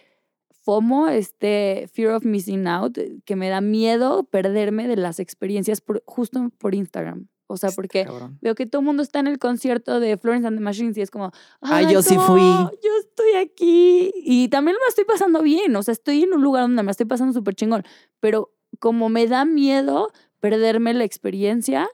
FOMO, 0.67 1.07
este 1.07 1.87
fear 1.93 2.11
of 2.13 2.25
missing 2.25 2.67
out, 2.67 2.97
que 3.23 3.35
me 3.37 3.47
da 3.47 3.61
miedo 3.61 4.25
perderme 4.25 4.85
de 4.89 4.97
las 4.97 5.21
experiencias 5.21 5.79
por- 5.79 6.03
justo 6.05 6.49
por 6.57 6.75
Instagram. 6.75 7.27
O 7.49 7.55
sea, 7.55 7.69
porque 7.71 8.03
cabrón. 8.03 8.37
veo 8.41 8.53
que 8.53 8.65
todo 8.65 8.81
el 8.81 8.85
mundo 8.85 9.01
está 9.01 9.19
en 9.19 9.27
el 9.27 9.39
concierto 9.39 10.01
de 10.01 10.17
Florence 10.17 10.45
and 10.45 10.57
the 10.57 10.61
Machines 10.63 10.97
y 10.97 11.01
es 11.01 11.09
como, 11.09 11.31
Ay, 11.61 11.87
yo 11.89 12.01
sí 12.01 12.17
fui". 12.17 12.41
Yo 12.41 12.91
estoy 12.99 13.35
aquí 13.41 14.11
y 14.17 14.49
también 14.49 14.75
me 14.75 14.89
estoy 14.89 15.05
pasando 15.05 15.41
bien, 15.41 15.73
o 15.73 15.81
sea, 15.83 15.93
estoy 15.93 16.23
en 16.23 16.33
un 16.33 16.41
lugar 16.41 16.63
donde 16.63 16.83
me 16.83 16.91
estoy 16.91 17.05
pasando 17.05 17.31
súper 17.31 17.55
chingón, 17.55 17.83
pero 18.19 18.51
como 18.79 19.07
me 19.07 19.25
da 19.27 19.45
miedo 19.45 20.11
perderme 20.41 20.93
la 20.93 21.05
experiencia, 21.05 21.87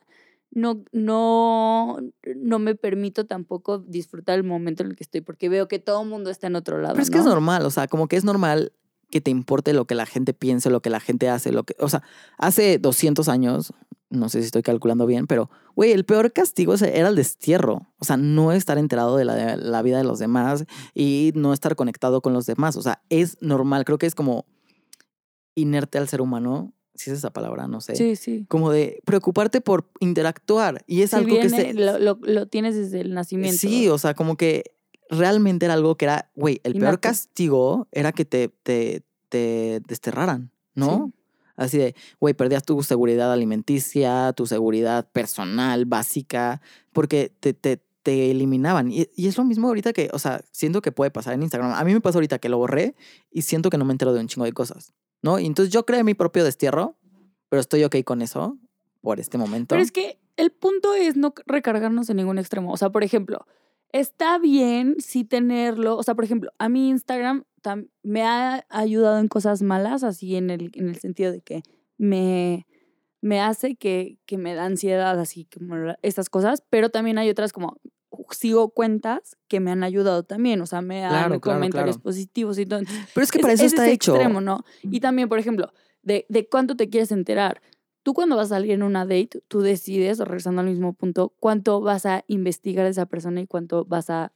no, 0.56 0.84
no, 0.92 1.98
no 2.36 2.60
me 2.60 2.76
permito 2.76 3.26
tampoco 3.26 3.80
disfrutar 3.80 4.38
el 4.38 4.44
momento 4.44 4.84
en 4.84 4.92
el 4.92 4.96
que 4.96 5.04
estoy 5.04 5.22
porque 5.22 5.50
veo 5.50 5.68
que 5.68 5.80
todo 5.80 6.04
el 6.04 6.10
mundo 6.10 6.30
está 6.30 6.48
en 6.48 6.56
otro 6.56 6.80
lado. 6.80 6.94
Pero 6.94 7.04
es 7.04 7.10
que 7.10 7.18
es 7.18 7.26
¿no? 7.26 7.32
normal, 7.32 7.66
o 7.66 7.72
sea, 7.72 7.88
como 7.88 8.08
que 8.08 8.16
es 8.16 8.24
normal 8.24 8.72
que 9.10 9.22
te 9.22 9.32
importe 9.32 9.74
lo 9.74 9.86
que 9.86 9.96
la 9.96 10.06
gente 10.06 10.34
piense, 10.34 10.70
lo 10.70 10.82
que 10.82 10.90
la 10.90 11.00
gente 11.00 11.30
hace, 11.30 11.52
lo 11.52 11.64
que, 11.64 11.76
o 11.80 11.90
sea, 11.90 12.02
hace 12.38 12.80
200 12.80 13.30
años, 13.30 13.74
no 14.10 14.30
sé 14.30 14.40
si 14.40 14.46
estoy 14.46 14.64
calculando 14.64 15.06
bien, 15.06 15.28
pero, 15.28 15.50
güey, 15.76 15.92
el 15.92 16.04
peor 16.04 16.34
castigo 16.34 16.74
era 16.76 17.10
el 17.10 17.16
destierro, 17.16 17.88
o 18.00 18.06
sea, 18.06 18.18
no 18.18 18.52
estar 18.52 18.78
enterado 18.78 19.18
de 19.18 19.26
la, 19.26 19.36
de 19.36 19.58
la 19.58 19.82
vida 19.82 19.98
de 19.98 20.04
los 20.04 20.18
demás 20.20 20.66
y 20.96 21.32
no 21.36 21.54
estar 21.54 21.76
conectado 21.76 22.22
con 22.22 22.34
los 22.34 22.46
demás, 22.46 22.76
o 22.76 22.82
sea, 22.82 23.04
es 23.10 23.38
normal, 23.40 23.86
creo 23.86 24.00
que 24.00 24.08
es 24.08 24.16
como 24.16 24.46
inerte 25.56 26.00
al 26.00 26.08
ser 26.08 26.22
humano, 26.22 26.74
si 26.96 27.10
es 27.12 27.18
esa 27.18 27.32
palabra, 27.32 27.68
no 27.68 27.82
sé. 27.82 27.96
Sí, 27.96 28.16
sí. 28.16 28.46
Como 28.48 28.72
de 28.72 29.02
preocuparte 29.06 29.62
por 29.62 29.90
interactuar 30.00 30.84
y 30.88 31.02
es 31.02 31.10
Si 31.12 31.16
algo 31.16 31.40
que 31.40 31.50
se... 31.50 31.74
lo, 31.74 31.98
lo- 32.00 32.20
lo 32.22 32.48
tienes 32.48 32.76
desde 32.76 33.02
el 33.02 33.14
nacimiento. 33.14 33.58
Sí, 33.58 33.90
o 33.90 33.98
sea, 33.98 34.14
como 34.14 34.38
que 34.38 34.64
realmente 35.10 35.66
era 35.66 35.74
algo 35.74 35.96
que 35.96 36.06
era, 36.06 36.30
güey, 36.36 36.60
el 36.64 36.74
peor 36.76 37.00
castigo 37.00 37.88
era 37.92 38.12
que 38.12 38.26
te, 38.26 38.50
te, 38.64 39.04
te 39.30 39.82
desterraran, 39.88 40.52
¿no? 40.76 41.12
Sí. 41.14 41.20
Así 41.56 41.78
de, 41.78 41.96
güey, 42.20 42.34
perdías 42.34 42.64
tu 42.64 42.82
seguridad 42.82 43.32
alimenticia, 43.32 44.34
tu 44.34 44.48
seguridad 44.48 45.08
personal, 45.12 45.86
básica, 45.86 46.62
porque 46.94 47.32
te, 47.40 47.54
te, 47.54 47.80
te 48.02 48.32
eliminaban. 48.32 48.92
Y, 48.92 49.08
y 49.16 49.28
es 49.28 49.38
lo 49.38 49.44
mismo 49.46 49.68
ahorita 49.68 49.94
que, 49.94 50.10
o 50.14 50.20
sea, 50.20 50.42
siento 50.52 50.82
que 50.82 50.92
puede 50.92 51.12
pasar 51.12 51.34
en 51.36 51.44
Instagram. 51.44 51.74
A 51.74 51.84
mí 51.84 51.94
me 51.94 52.02
pasa 52.02 52.18
ahorita 52.18 52.40
que 52.40 52.50
lo 52.50 52.58
borré 52.58 52.96
y 53.32 53.44
siento 53.44 53.70
que 53.70 53.78
no 53.78 53.86
me 53.86 53.92
entero 53.92 54.14
de 54.14 54.20
un 54.20 54.28
chingo 54.28 54.46
de 54.46 54.52
cosas, 54.54 54.94
¿no? 55.24 55.40
Entonces 55.40 55.74
yo 55.74 55.86
creé 55.88 56.04
mi 56.04 56.14
propio 56.14 56.44
destierro, 56.44 56.96
pero 57.50 57.60
estoy 57.60 57.84
ok 57.84 57.96
con 58.06 58.22
eso 58.22 58.60
por 59.02 59.20
este 59.20 59.40
momento. 59.40 59.70
Pero 59.70 59.82
es 59.82 59.92
que 59.92 60.20
el 60.38 60.52
punto 60.52 60.94
es 60.94 61.16
no 61.16 61.34
recargarnos 61.48 62.10
en 62.10 62.18
ningún 62.18 62.38
extremo. 62.38 62.72
O 62.72 62.78
sea, 62.78 62.92
por 62.92 63.04
ejemplo, 63.04 63.46
está 63.92 64.38
bien 64.38 64.98
sí 65.00 65.24
tenerlo. 65.24 65.98
O 65.98 66.04
sea, 66.04 66.14
por 66.14 66.26
ejemplo, 66.26 66.52
a 66.60 66.70
mi 66.70 66.90
Instagram 66.90 67.46
me 68.04 68.24
ha 68.24 68.66
ayudado 68.70 69.20
en 69.20 69.28
cosas 69.30 69.62
malas, 69.62 70.04
así 70.04 70.36
en 70.36 70.50
el, 70.50 70.72
en 70.76 70.90
el 70.90 70.98
sentido 70.98 71.32
de 71.32 71.42
que 71.42 71.64
me, 71.98 72.68
me 73.22 73.40
hace 73.40 73.76
que, 73.76 74.18
que 74.26 74.38
me 74.38 74.54
da 74.54 74.66
ansiedad, 74.66 75.18
así 75.20 75.46
como 75.46 75.96
estas 76.02 76.30
cosas, 76.30 76.64
pero 76.70 76.90
también 76.90 77.18
hay 77.18 77.30
otras 77.30 77.54
como 77.54 77.78
sigo 78.32 78.70
cuentas 78.70 79.38
que 79.48 79.60
me 79.60 79.72
han 79.72 79.84
ayudado 79.84 80.24
también, 80.24 80.62
o 80.62 80.66
sea, 80.66 80.82
me 80.82 81.02
dan 81.02 81.10
Claro, 81.12 81.40
claro, 81.42 81.58
comentarios 81.60 81.96
claro. 81.98 82.04
positivos 82.04 82.58
y 82.60 82.66
todo. 82.66 82.82
Pero 83.14 83.24
es 83.24 83.32
que 83.32 83.38
Es- 83.40 83.42
para 83.42 83.54
eso 83.54 83.66
es 83.66 83.74
está 83.74 83.84
ese 83.86 83.94
hecho. 83.94 84.14
extremo, 84.16 84.42
¿no? 84.42 84.64
Y 84.84 85.00
también, 85.00 85.30
por 85.30 85.40
ejemplo, 85.40 85.72
de, 86.02 86.26
de 86.30 86.48
cuánto 86.48 86.76
te 86.76 86.90
quieres 86.90 87.12
enterar. 87.12 87.62
Tú 88.04 88.14
cuando 88.14 88.36
vas 88.36 88.48
a 88.48 88.56
salir 88.56 88.72
en 88.72 88.84
una 88.84 89.06
date, 89.06 89.42
tú 89.48 89.62
decides, 89.62 90.20
o 90.20 90.26
regresando 90.26 90.62
al 90.62 90.68
mismo 90.68 90.94
punto, 90.94 91.34
cuánto 91.40 91.80
vas 91.80 92.06
a 92.06 92.24
investigar 92.28 92.84
de 92.86 92.92
esa 92.92 93.06
persona 93.06 93.40
y 93.42 93.48
cuánto 93.48 93.86
vas 93.86 94.10
a 94.10 94.34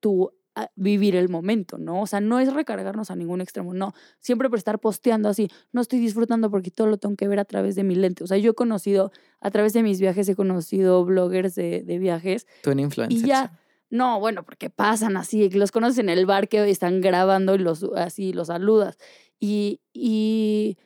tú 0.00 0.28
a 0.28 0.32
vivir 0.76 1.16
el 1.16 1.28
momento, 1.28 1.78
¿no? 1.78 2.02
O 2.02 2.06
sea, 2.06 2.20
no 2.20 2.38
es 2.40 2.52
recargarnos 2.52 3.10
a 3.10 3.16
ningún 3.16 3.40
extremo, 3.40 3.74
no. 3.74 3.92
Siempre 4.20 4.48
por 4.48 4.58
estar 4.58 4.78
posteando 4.78 5.28
así, 5.28 5.48
no 5.72 5.80
estoy 5.80 5.98
disfrutando 5.98 6.50
porque 6.50 6.70
todo 6.70 6.86
lo 6.86 6.96
tengo 6.96 7.16
que 7.16 7.26
ver 7.28 7.40
a 7.40 7.44
través 7.44 7.74
de 7.74 7.82
mi 7.84 7.94
lente. 7.96 8.22
O 8.24 8.26
sea, 8.26 8.38
yo 8.38 8.52
he 8.52 8.54
conocido, 8.54 9.10
a 9.40 9.50
través 9.50 9.72
de 9.72 9.82
mis 9.82 10.00
viajes, 10.00 10.28
he 10.28 10.36
conocido 10.36 11.04
bloggers 11.04 11.54
de, 11.54 11.82
de 11.82 11.98
viajes 11.98 12.46
Tú 12.62 12.70
en 12.70 12.80
influencer. 12.80 13.18
y 13.18 13.26
ya, 13.26 13.58
no, 13.90 14.20
bueno, 14.20 14.44
porque 14.44 14.70
pasan 14.70 15.16
así, 15.16 15.48
que 15.50 15.58
los 15.58 15.72
conoces 15.72 15.98
en 15.98 16.08
el 16.08 16.24
bar 16.26 16.48
que 16.48 16.68
están 16.70 17.00
grabando 17.00 17.54
y 17.54 17.58
los 17.58 17.82
así 17.96 18.32
los 18.32 18.46
saludas. 18.48 18.96
Y, 19.40 19.80
y, 19.92 20.78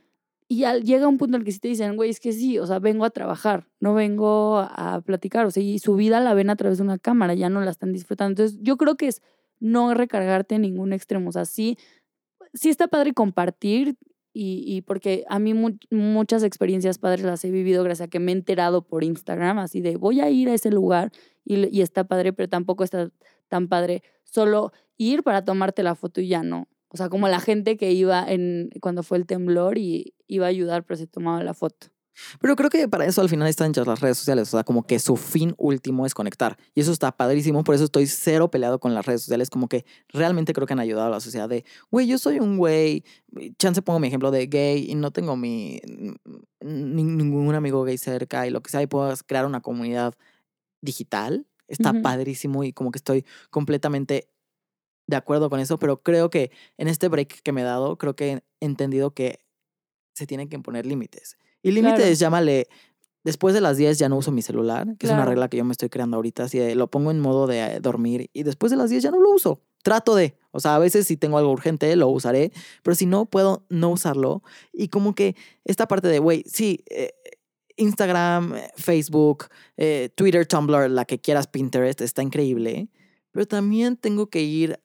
y 0.49 0.65
al- 0.65 0.83
llega 0.85 1.09
un 1.09 1.19
punto 1.19 1.37
en 1.37 1.43
el 1.43 1.45
que 1.45 1.53
sí 1.53 1.61
te 1.61 1.69
dicen, 1.69 1.95
güey, 1.97 2.11
es 2.11 2.21
que 2.21 2.33
sí, 2.33 2.59
o 2.59 2.67
sea, 2.67 2.79
vengo 2.79 3.05
a 3.05 3.11
trabajar, 3.11 3.69
no 3.81 3.93
vengo 3.95 4.59
a 4.59 5.03
platicar, 5.05 5.45
o 5.47 5.51
sea, 5.51 5.63
y 5.63 5.79
su 5.79 5.95
vida 5.95 6.21
la 6.21 6.33
ven 6.35 6.49
a 6.51 6.57
través 6.57 6.79
de 6.79 6.85
una 6.85 6.99
cámara, 6.99 7.35
ya 7.35 7.51
no 7.51 7.61
la 7.61 7.71
están 7.71 7.93
disfrutando. 7.93 8.31
Entonces, 8.43 8.59
yo 8.63 8.77
creo 8.79 8.97
que 8.97 9.09
es 9.09 9.23
no 9.61 9.95
recargarte 9.95 10.57
en 10.57 10.63
ningún 10.63 10.93
extremo, 10.93 11.31
o 11.31 11.33
sea, 11.33 11.45
sí, 11.45 11.77
sí 12.55 12.69
está 12.71 12.89
padre 12.89 13.13
compartir 13.15 13.97
y, 14.33 14.63
y 14.67 14.83
porque 14.83 15.25
a 15.29 15.39
mí 15.39 15.55
mu- 15.55 15.79
muchas 15.91 16.43
experiencias 16.43 16.99
padres 16.99 17.25
las 17.25 17.45
he 17.45 17.51
vivido 17.51 17.83
gracias 17.85 18.07
a 18.07 18.11
que 18.11 18.21
me 18.21 18.33
he 18.33 18.35
enterado 18.37 18.83
por 18.83 19.05
Instagram, 19.05 19.59
así 19.59 19.81
de 19.81 19.97
voy 19.97 20.21
a 20.21 20.31
ir 20.31 20.49
a 20.49 20.55
ese 20.55 20.71
lugar 20.71 21.13
y, 21.45 21.69
y 21.77 21.83
está 21.83 22.05
padre, 22.05 22.33
pero 22.33 22.49
tampoco 22.49 22.85
está 22.85 23.11
tan 23.49 23.69
padre 23.69 24.03
solo 24.25 24.73
ir 24.97 25.23
para 25.23 25.45
tomarte 25.45 25.83
la 25.83 25.95
foto 25.95 26.21
y 26.21 26.29
ya 26.29 26.43
no. 26.43 26.69
O 26.91 26.97
sea, 26.97 27.09
como 27.09 27.29
la 27.29 27.41
gente 27.41 27.77
que 27.77 27.93
iba 27.93 28.25
en 28.31 28.71
cuando 28.81 29.03
fue 29.03 29.19
el 29.19 29.27
temblor 29.27 29.77
y 29.79 30.15
iba 30.27 30.47
a 30.47 30.49
ayudar, 30.51 30.85
pero 30.85 30.97
se 30.97 31.07
tomaba 31.07 31.43
la 31.43 31.55
foto. 31.55 31.89
Pero 32.41 32.57
creo 32.57 32.71
que 32.71 32.89
para 32.89 33.05
eso 33.07 33.21
al 33.21 33.29
final 33.29 33.49
están 33.49 33.71
hechas 33.71 33.87
las 33.87 34.01
redes 34.01 34.19
sociales. 34.19 34.49
O 34.49 34.51
sea, 34.57 34.65
como 34.65 34.87
que 34.87 34.99
su 34.99 35.17
fin 35.17 35.55
último 35.59 36.07
es 36.07 36.15
conectar. 36.15 36.57
Y 36.75 36.81
eso 36.81 36.93
está 36.93 37.13
padrísimo. 37.13 37.65
Por 37.65 37.75
eso 37.75 37.85
estoy 37.85 38.07
cero 38.07 38.51
peleado 38.51 38.79
con 38.81 38.95
las 38.95 39.07
redes 39.07 39.23
sociales. 39.23 39.51
Como 39.51 39.69
que 39.69 39.85
realmente 40.09 40.53
creo 40.53 40.67
que 40.67 40.73
han 40.73 40.81
ayudado 40.81 41.07
a 41.09 41.11
la 41.11 41.21
sociedad 41.21 41.49
de, 41.49 41.65
güey, 41.91 42.07
yo 42.07 42.19
soy 42.19 42.41
un 42.41 42.57
güey. 42.59 43.05
Chance 43.59 43.83
pongo 43.83 43.99
mi 44.01 44.09
ejemplo 44.09 44.31
de 44.31 44.47
gay 44.47 44.87
y 44.91 44.95
no 44.95 45.11
tengo 45.11 45.37
mi 45.37 45.81
ni- 46.61 47.03
ningún 47.05 47.55
amigo 47.55 47.85
gay 47.85 47.99
cerca 47.99 48.47
y 48.47 48.51
lo 48.51 48.63
que 48.63 48.71
sea. 48.71 48.83
Y 48.83 48.87
puedo 48.87 49.15
crear 49.27 49.47
una 49.47 49.61
comunidad 49.61 50.15
digital. 50.83 51.47
Está 51.67 51.93
padrísimo 52.03 52.65
y 52.65 52.73
como 52.73 52.91
que 52.91 52.99
estoy 52.99 53.27
completamente 53.51 54.31
de 55.07 55.17
acuerdo 55.17 55.51
con 55.51 55.61
eso. 55.61 55.79
Pero 55.79 56.03
creo 56.03 56.31
que 56.31 56.51
en 56.79 56.89
este 56.89 57.09
break 57.09 57.43
que 57.43 57.53
me 57.53 57.61
he 57.61 57.65
dado, 57.65 57.97
creo 57.99 58.17
que 58.17 58.33
he 58.33 58.65
entendido 58.65 59.13
que 59.13 59.41
se 60.15 60.27
tienen 60.27 60.49
que 60.49 60.59
poner 60.59 60.87
límites. 60.87 61.37
Y 61.69 61.73
Claro. 61.81 61.97
límites, 61.97 62.19
llámale, 62.19 62.69
después 63.25 63.55
de 63.55 63.61
las 63.61 63.77
10 63.77 63.99
ya 63.99 64.09
no 64.09 64.17
uso 64.17 64.31
mi 64.33 64.43
celular, 64.43 64.87
que 64.99 65.07
es 65.07 65.11
una 65.11 65.19
Claro. 65.21 65.31
regla 65.31 65.49
que 65.49 65.57
yo 65.59 65.65
me 65.65 65.73
estoy 65.73 65.89
creando 65.89 66.17
ahorita, 66.17 66.45
así 66.45 66.59
de, 66.59 66.75
lo 66.75 66.89
pongo 66.91 67.11
en 67.11 67.21
modo 67.21 67.47
de 67.47 67.61
eh, 67.61 67.81
dormir 67.81 68.31
y 68.33 68.43
después 68.43 68.71
de 68.71 68.77
las 68.77 68.91
10 68.91 69.03
ya 69.03 69.11
no 69.11 69.21
lo 69.21 69.31
uso. 69.31 69.61
Trato 69.83 70.15
de, 70.15 70.37
o 70.51 70.61
sea, 70.61 70.75
a 70.75 70.79
veces 70.79 71.07
si 71.07 71.17
tengo 71.17 71.39
algo 71.39 71.53
urgente 71.53 71.95
lo 71.97 72.09
usaré, 72.09 72.53
pero 72.83 72.95
si 72.95 73.07
no 73.07 73.27
puedo 73.27 73.65
no 73.69 73.91
usarlo. 73.91 74.43
Y 74.73 74.89
como 74.89 75.15
que 75.15 75.37
esta 75.65 75.87
parte 75.87 76.09
de, 76.09 76.19
güey, 76.19 76.43
sí, 76.47 76.85
eh, 76.91 77.13
Instagram, 77.77 78.55
eh, 78.57 78.71
Facebook, 78.77 79.47
eh, 79.77 80.11
Twitter, 80.15 80.47
Tumblr, 80.47 80.91
la 80.91 81.05
que 81.05 81.21
quieras, 81.21 81.47
Pinterest, 81.47 82.01
está 82.01 82.23
increíble, 82.23 82.89
pero 83.31 83.47
también 83.47 83.97
tengo 83.97 84.29
que 84.29 84.43
ir 84.43 84.81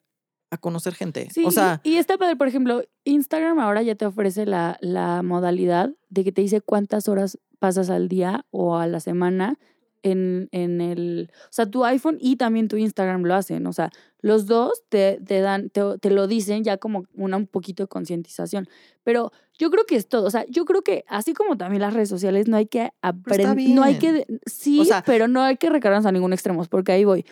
a 0.54 0.58
conocer 0.58 0.94
gente. 0.94 1.30
Sí, 1.32 1.44
o 1.46 1.52
sea, 1.52 1.82
y, 1.84 1.92
y 1.94 1.98
está 1.98 2.18
padre, 2.18 2.36
por 2.36 2.48
ejemplo, 2.48 2.84
Instagram 3.04 3.60
ahora 3.60 3.82
ya 3.82 3.96
te 3.96 4.06
ofrece 4.06 4.46
la, 4.46 4.78
la 4.82 5.22
modalidad 5.24 5.92
de 6.10 6.24
que 6.24 6.32
te 6.32 6.42
dice 6.42 6.62
cuántas 6.62 7.08
horas 7.10 7.38
pasas 7.60 7.90
al 7.90 8.08
día 8.08 8.46
o 8.52 8.76
a 8.78 8.88
la 8.88 9.00
semana 9.00 9.58
en, 10.04 10.50
en 10.52 10.82
el, 10.82 11.30
o 11.46 11.48
sea, 11.50 11.66
tu 11.66 11.86
iPhone 11.86 12.18
y 12.20 12.36
también 12.36 12.68
tu 12.68 12.76
Instagram 12.76 13.24
lo 13.24 13.36
hacen, 13.36 13.66
o 13.68 13.72
sea, 13.74 13.90
los 14.20 14.48
dos 14.48 14.84
te, 14.90 15.22
te 15.26 15.40
dan, 15.40 15.70
te, 15.70 15.82
te 16.02 16.10
lo 16.10 16.28
dicen 16.28 16.64
ya 16.66 16.76
como 16.78 17.06
una, 17.14 17.38
un 17.38 17.48
poquito 17.48 17.84
de 17.84 17.88
concientización, 17.88 18.68
pero 19.04 19.32
yo 19.58 19.70
creo 19.72 19.86
que 19.86 19.96
es 19.96 20.10
todo, 20.10 20.26
o 20.26 20.30
sea, 20.30 20.46
yo 20.50 20.66
creo 20.66 20.82
que 20.82 21.06
así 21.08 21.34
como 21.34 21.56
también 21.58 21.82
las 21.82 21.94
redes 21.94 22.10
sociales, 22.10 22.50
no 22.50 22.58
hay 22.58 22.66
que 22.66 22.92
aprender, 23.02 23.48
no 23.76 23.84
hay 23.84 23.98
que, 23.98 24.28
sí, 24.46 24.84
sea- 24.84 25.04
pero 25.06 25.30
no 25.30 25.42
hay 25.42 25.56
que 25.56 25.70
recargarnos 25.70 26.06
a 26.06 26.12
ningún 26.12 26.34
extremo, 26.34 26.66
porque 26.66 26.92
ahí 26.92 27.06
voy. 27.06 27.26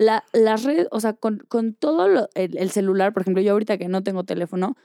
La, 0.00 0.24
las 0.32 0.64
redes, 0.64 0.88
o 0.92 1.00
sea, 1.00 1.12
con, 1.12 1.40
con 1.48 1.74
todo 1.74 2.28
el, 2.34 2.56
el 2.56 2.70
celular, 2.70 3.12
por 3.12 3.20
ejemplo, 3.22 3.42
yo 3.42 3.52
ahorita 3.52 3.76
que 3.76 3.88
no 3.88 4.02
tengo 4.02 4.24
teléfono, 4.24 4.76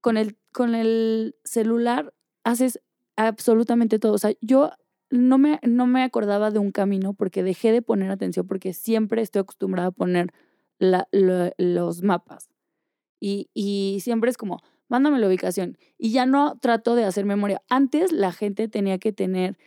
con 0.00 0.16
el, 0.16 0.36
con 0.52 0.74
el 0.76 1.34
celular 1.44 2.14
haces 2.44 2.80
absolutamente 3.16 3.98
todo. 3.98 4.12
O 4.14 4.18
sea, 4.18 4.32
yo 4.40 4.70
no 5.10 5.38
me, 5.38 5.58
no 5.64 5.86
me 5.86 6.04
acordaba 6.04 6.50
de 6.52 6.60
un 6.60 6.70
camino 6.72 7.14
porque 7.14 7.42
dejé 7.42 7.72
de 7.72 7.82
poner 7.82 8.10
atención 8.12 8.46
porque 8.46 8.72
siempre 8.72 9.22
estoy 9.22 9.40
acostumbrada 9.40 9.88
a 9.88 9.92
poner 9.92 10.28
la- 10.78 11.08
lo- 11.12 11.52
los 11.58 12.02
mapas. 12.02 12.48
Y, 13.20 13.50
y 13.54 13.98
siempre 14.02 14.30
es 14.30 14.36
como, 14.38 14.60
mándame 14.88 15.18
la 15.18 15.28
ubicación. 15.28 15.78
Y 15.98 16.12
ya 16.12 16.26
no 16.26 16.58
trato 16.60 16.94
de 16.94 17.04
hacer 17.04 17.24
memoria. 17.26 17.62
Antes 17.68 18.12
la 18.12 18.32
gente 18.32 18.68
tenía 18.68 18.98
que 18.98 19.12
tener 19.12 19.58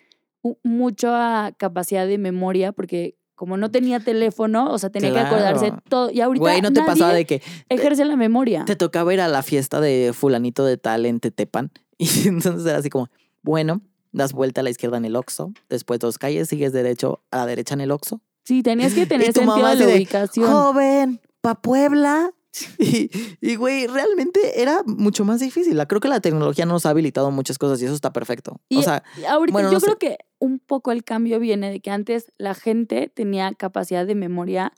mucha 0.64 1.54
capacidad 1.58 2.08
de 2.08 2.18
memoria 2.18 2.72
porque 2.72 3.16
como 3.36 3.58
no 3.58 3.72
tenía 3.72 4.00
teléfono, 4.00 4.72
o 4.72 4.78
sea, 4.78 4.90
tenía 4.90 5.12
que 5.12 5.20
acordarse 5.20 5.74
todo. 5.90 6.10
Y 6.12 6.22
ahorita 6.22 6.42
güey, 6.42 6.62
¿no 6.62 6.72
te 6.72 6.82
nadie 6.82 6.94
pasaba 6.94 7.14
de 7.14 7.26
que 7.26 7.42
ejerce 7.70 8.06
la 8.06 8.16
memoria. 8.16 8.66
te 8.66 8.76
tocaba 8.76 9.14
ir 9.14 9.22
a 9.22 9.28
la 9.28 9.44
fiesta 9.44 9.82
de 9.82 10.12
fulanito 10.14 10.66
de 10.66 10.78
tal 10.78 11.06
en 11.06 11.20
Tetepan? 11.20 11.72
Y 11.98 12.28
entonces 12.28 12.66
era 12.68 12.80
así 12.80 12.90
como, 12.90 13.10
bueno, 13.44 13.82
das 14.12 14.34
vuelta 14.34 14.62
a 14.62 14.64
la 14.64 14.70
izquierda 14.70 14.98
en 14.98 15.06
el 15.06 15.16
Oxxo, 15.16 15.54
después 15.70 16.00
dos 16.00 16.18
calles, 16.18 16.50
sigues 16.50 16.74
derecho 16.74 17.22
a 17.32 17.38
la 17.38 17.46
derecha 17.46 17.74
en 17.74 17.82
el 17.82 17.92
Oxxo. 17.92 18.22
Sí, 18.44 18.62
tenías 18.62 18.94
que 18.94 19.06
tener 19.08 19.34
tu 19.34 19.42
sentido 19.42 19.68
de 19.68 19.76
la 19.76 19.96
ubicación. 19.96 20.52
Joven, 20.52 21.22
pa' 21.42 21.56
Puebla. 21.56 22.32
Y, 23.42 23.56
güey, 23.56 23.88
realmente 23.88 24.62
era 24.62 24.84
mucho 24.86 25.26
más 25.26 25.40
difícil. 25.40 25.82
Creo 25.88 26.00
que 26.02 26.08
la 26.08 26.20
tecnología 26.22 26.66
nos 26.66 26.86
ha 26.86 26.90
habilitado 26.92 27.32
muchas 27.32 27.58
cosas 27.58 27.82
y 27.82 27.86
eso 27.86 27.94
está 27.96 28.14
perfecto. 28.14 28.60
Y 28.70 28.78
o 28.78 28.82
sea, 28.84 29.04
y 29.20 29.26
ahorita 29.26 29.54
bueno, 29.54 29.70
yo 29.70 29.74
no 29.76 29.80
sé. 29.80 29.86
creo 29.88 29.98
que 29.98 30.18
un 30.40 30.60
poco 30.60 30.92
el 30.92 31.04
cambio 31.04 31.40
viene 31.40 31.72
de 31.72 31.80
que 31.80 31.90
antes 31.92 32.32
la 32.38 32.54
gente 32.54 33.12
tenía 33.14 33.52
capacidad 33.54 34.06
de 34.06 34.16
memoria 34.16 34.74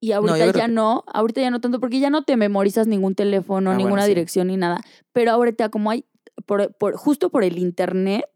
y 0.00 0.12
ahorita 0.12 0.52
ya 0.52 0.68
no, 0.68 1.04
ahorita 1.06 1.40
ya 1.40 1.50
no 1.50 1.60
tanto 1.60 1.80
porque 1.80 1.98
ya 2.00 2.10
no 2.10 2.24
te 2.24 2.36
memorizas 2.36 2.86
ningún 2.86 3.14
teléfono, 3.14 3.70
Ah, 3.70 3.74
bueno, 3.74 3.86
ninguna 3.86 4.02
sí. 4.02 4.08
dirección 4.08 4.48
ni 4.48 4.56
nada. 4.56 4.80
Pero 5.12 5.30
ahorita 5.32 5.70
como 5.70 5.90
hay, 5.90 6.04
por, 6.46 6.74
por- 6.74 6.96
justo 6.96 7.30
por 7.30 7.42
el 7.42 7.58
internet, 7.58 8.26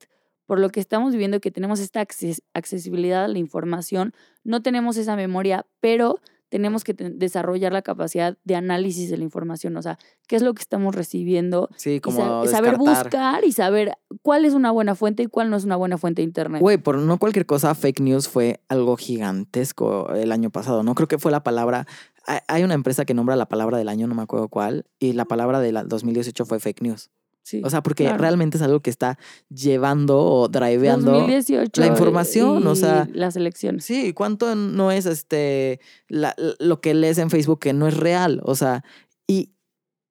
por 0.46 0.60
lo 0.60 0.70
que 0.70 0.80
estamos 0.80 1.12
viviendo 1.12 1.40
que 1.40 1.50
tenemos 1.50 1.78
esta 1.80 2.00
acces- 2.00 2.42
accesibilidad 2.54 3.24
a 3.24 3.28
la 3.28 3.38
información, 3.38 4.14
no 4.44 4.62
tenemos 4.62 4.96
esa 4.96 5.14
memoria, 5.14 5.66
pero 5.80 6.20
tenemos 6.48 6.84
que 6.84 6.94
desarrollar 6.94 7.72
la 7.72 7.82
capacidad 7.82 8.36
de 8.44 8.54
análisis 8.56 9.10
de 9.10 9.16
la 9.18 9.24
información, 9.24 9.76
o 9.76 9.82
sea, 9.82 9.98
qué 10.26 10.36
es 10.36 10.42
lo 10.42 10.54
que 10.54 10.62
estamos 10.62 10.94
recibiendo 10.94 11.68
sí, 11.76 11.94
y 11.94 12.00
como 12.00 12.44
sa- 12.46 12.50
saber 12.52 12.76
buscar 12.78 13.44
y 13.44 13.52
saber 13.52 13.92
cuál 14.22 14.44
es 14.44 14.54
una 14.54 14.70
buena 14.70 14.94
fuente 14.94 15.22
y 15.22 15.26
cuál 15.26 15.50
no 15.50 15.56
es 15.56 15.64
una 15.64 15.76
buena 15.76 15.98
fuente 15.98 16.22
de 16.22 16.24
internet. 16.26 16.60
Güey, 16.60 16.78
por 16.78 16.96
no 16.98 17.18
cualquier 17.18 17.46
cosa, 17.46 17.74
fake 17.74 18.00
news 18.00 18.28
fue 18.28 18.60
algo 18.68 18.96
gigantesco 18.96 20.12
el 20.14 20.32
año 20.32 20.50
pasado, 20.50 20.82
¿no? 20.82 20.94
Creo 20.94 21.08
que 21.08 21.18
fue 21.18 21.30
la 21.32 21.42
palabra. 21.42 21.86
hay- 22.26 22.40
Hay 22.48 22.62
una 22.64 22.74
empresa 22.74 23.04
que 23.04 23.14
nombra 23.14 23.36
la 23.36 23.46
palabra 23.46 23.78
del 23.78 23.88
año, 23.88 24.06
no 24.06 24.14
me 24.14 24.22
acuerdo 24.22 24.48
cuál, 24.48 24.84
y 24.98 25.12
la 25.14 25.24
palabra 25.24 25.60
del 25.60 25.78
2018 25.88 26.44
fue 26.44 26.60
fake 26.60 26.82
news. 26.82 27.10
Sí, 27.48 27.62
O 27.64 27.70
sea, 27.70 27.82
porque 27.82 28.04
claro. 28.04 28.18
realmente 28.18 28.58
es 28.58 28.62
algo 28.62 28.80
que 28.80 28.90
está 28.90 29.18
llevando 29.48 30.18
o 30.20 30.48
driveando. 30.48 31.12
2018 31.12 31.80
la 31.80 31.86
información, 31.86 32.66
o 32.66 32.74
sea, 32.74 33.08
las 33.14 33.36
elecciones. 33.36 33.84
Sí, 33.86 34.12
¿cuánto 34.12 34.54
no 34.54 34.92
es 34.92 35.06
este 35.06 35.80
la- 36.08 36.36
lo 36.58 36.80
que 36.82 36.92
lees 36.92 37.16
en 37.16 37.30
Facebook 37.30 37.58
que 37.60 37.72
no 37.72 37.88
es 37.88 37.96
real? 37.96 38.42
O 38.44 38.54
sea, 38.54 38.84
y 39.26 39.54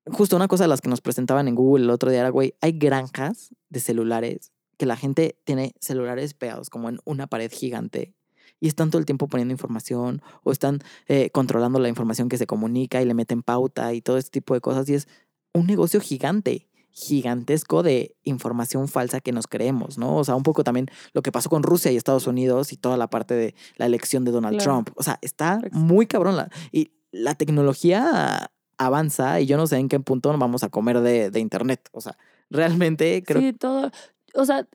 justo 0.08 0.36
una 0.36 0.48
cosa 0.48 0.64
de 0.64 0.70
las 0.70 0.82
que 0.82 0.90
nos 0.90 1.02
presentaban 1.02 1.48
en 1.48 1.54
Google 1.54 1.84
el 1.84 1.90
otro 1.92 2.10
día 2.10 2.22
era, 2.22 2.30
güey, 2.30 2.56
hay 2.62 2.72
granjas 2.72 3.54
de 3.70 3.80
celulares 3.82 4.52
que 4.78 4.86
la 4.88 4.96
gente 4.96 5.38
tiene 5.44 5.74
celulares 5.80 6.34
pegados 6.34 6.70
como 6.72 6.90
en 6.90 7.00
una 7.06 7.28
pared 7.28 7.52
gigante 7.52 8.16
y 8.60 8.68
están 8.68 8.90
todo 8.90 9.00
el 9.00 9.06
tiempo 9.06 9.28
poniendo 9.28 9.52
información 9.52 10.24
o 10.44 10.52
están 10.52 10.80
eh, 11.08 11.30
controlando 11.30 11.78
la 11.80 11.90
información 11.90 12.30
que 12.30 12.38
se 12.40 12.48
comunica 12.48 13.00
y 13.02 13.06
le 13.06 13.14
meten 13.14 13.44
pauta 13.44 13.94
y 13.94 14.02
todo 14.02 14.18
este 14.18 14.32
tipo 14.32 14.56
de 14.56 14.62
cosas 14.62 14.90
y 14.90 14.96
es 14.96 15.08
un 15.54 15.68
negocio 15.68 16.00
gigante 16.00 16.68
gigantesco 17.00 17.84
de 17.84 18.16
información 18.24 18.88
falsa 18.88 19.20
que 19.22 19.32
nos 19.32 19.46
creemos, 19.46 20.00
¿no? 20.00 20.16
O 20.18 20.24
sea, 20.24 20.36
un 20.36 20.42
poco 20.42 20.64
también 20.64 20.88
lo 21.14 21.22
que 21.22 21.32
pasó 21.32 21.48
con 21.50 21.62
Rusia 21.62 21.92
y 21.92 21.96
Estados 21.96 22.26
Unidos 22.26 22.74
y 22.74 22.78
toda 22.78 22.98
la 22.98 23.08
parte 23.08 23.36
de 23.36 23.54
la 23.76 23.86
elección 23.86 24.26
de 24.26 24.32
Donald 24.32 24.58
Claro. 24.58 24.72
Trump. 24.84 24.90
O 24.96 25.04
sea, 25.04 25.20
está 25.22 25.62
muy 25.72 26.08
cabrón. 26.08 26.36
la- 26.38 26.50
y 26.72 26.92
la 27.12 27.36
tecnología 27.36 28.50
avanza 28.80 29.40
y 29.40 29.46
yo 29.46 29.58
no 29.58 29.68
sé 29.68 29.78
en 29.78 29.90
qué 29.90 30.00
punto 30.00 30.32
nos 30.32 30.40
vamos 30.40 30.64
a 30.64 30.70
comer 30.70 31.02
de, 31.02 31.30
de 31.30 31.40
Internet. 31.40 31.88
O 31.92 32.02
sea, 32.02 32.18
realmente 32.50 33.22
creo 33.24 33.42
Sí, 33.42 33.54
todo. 33.54 33.92
O 34.34 34.46
sea, 34.46 34.68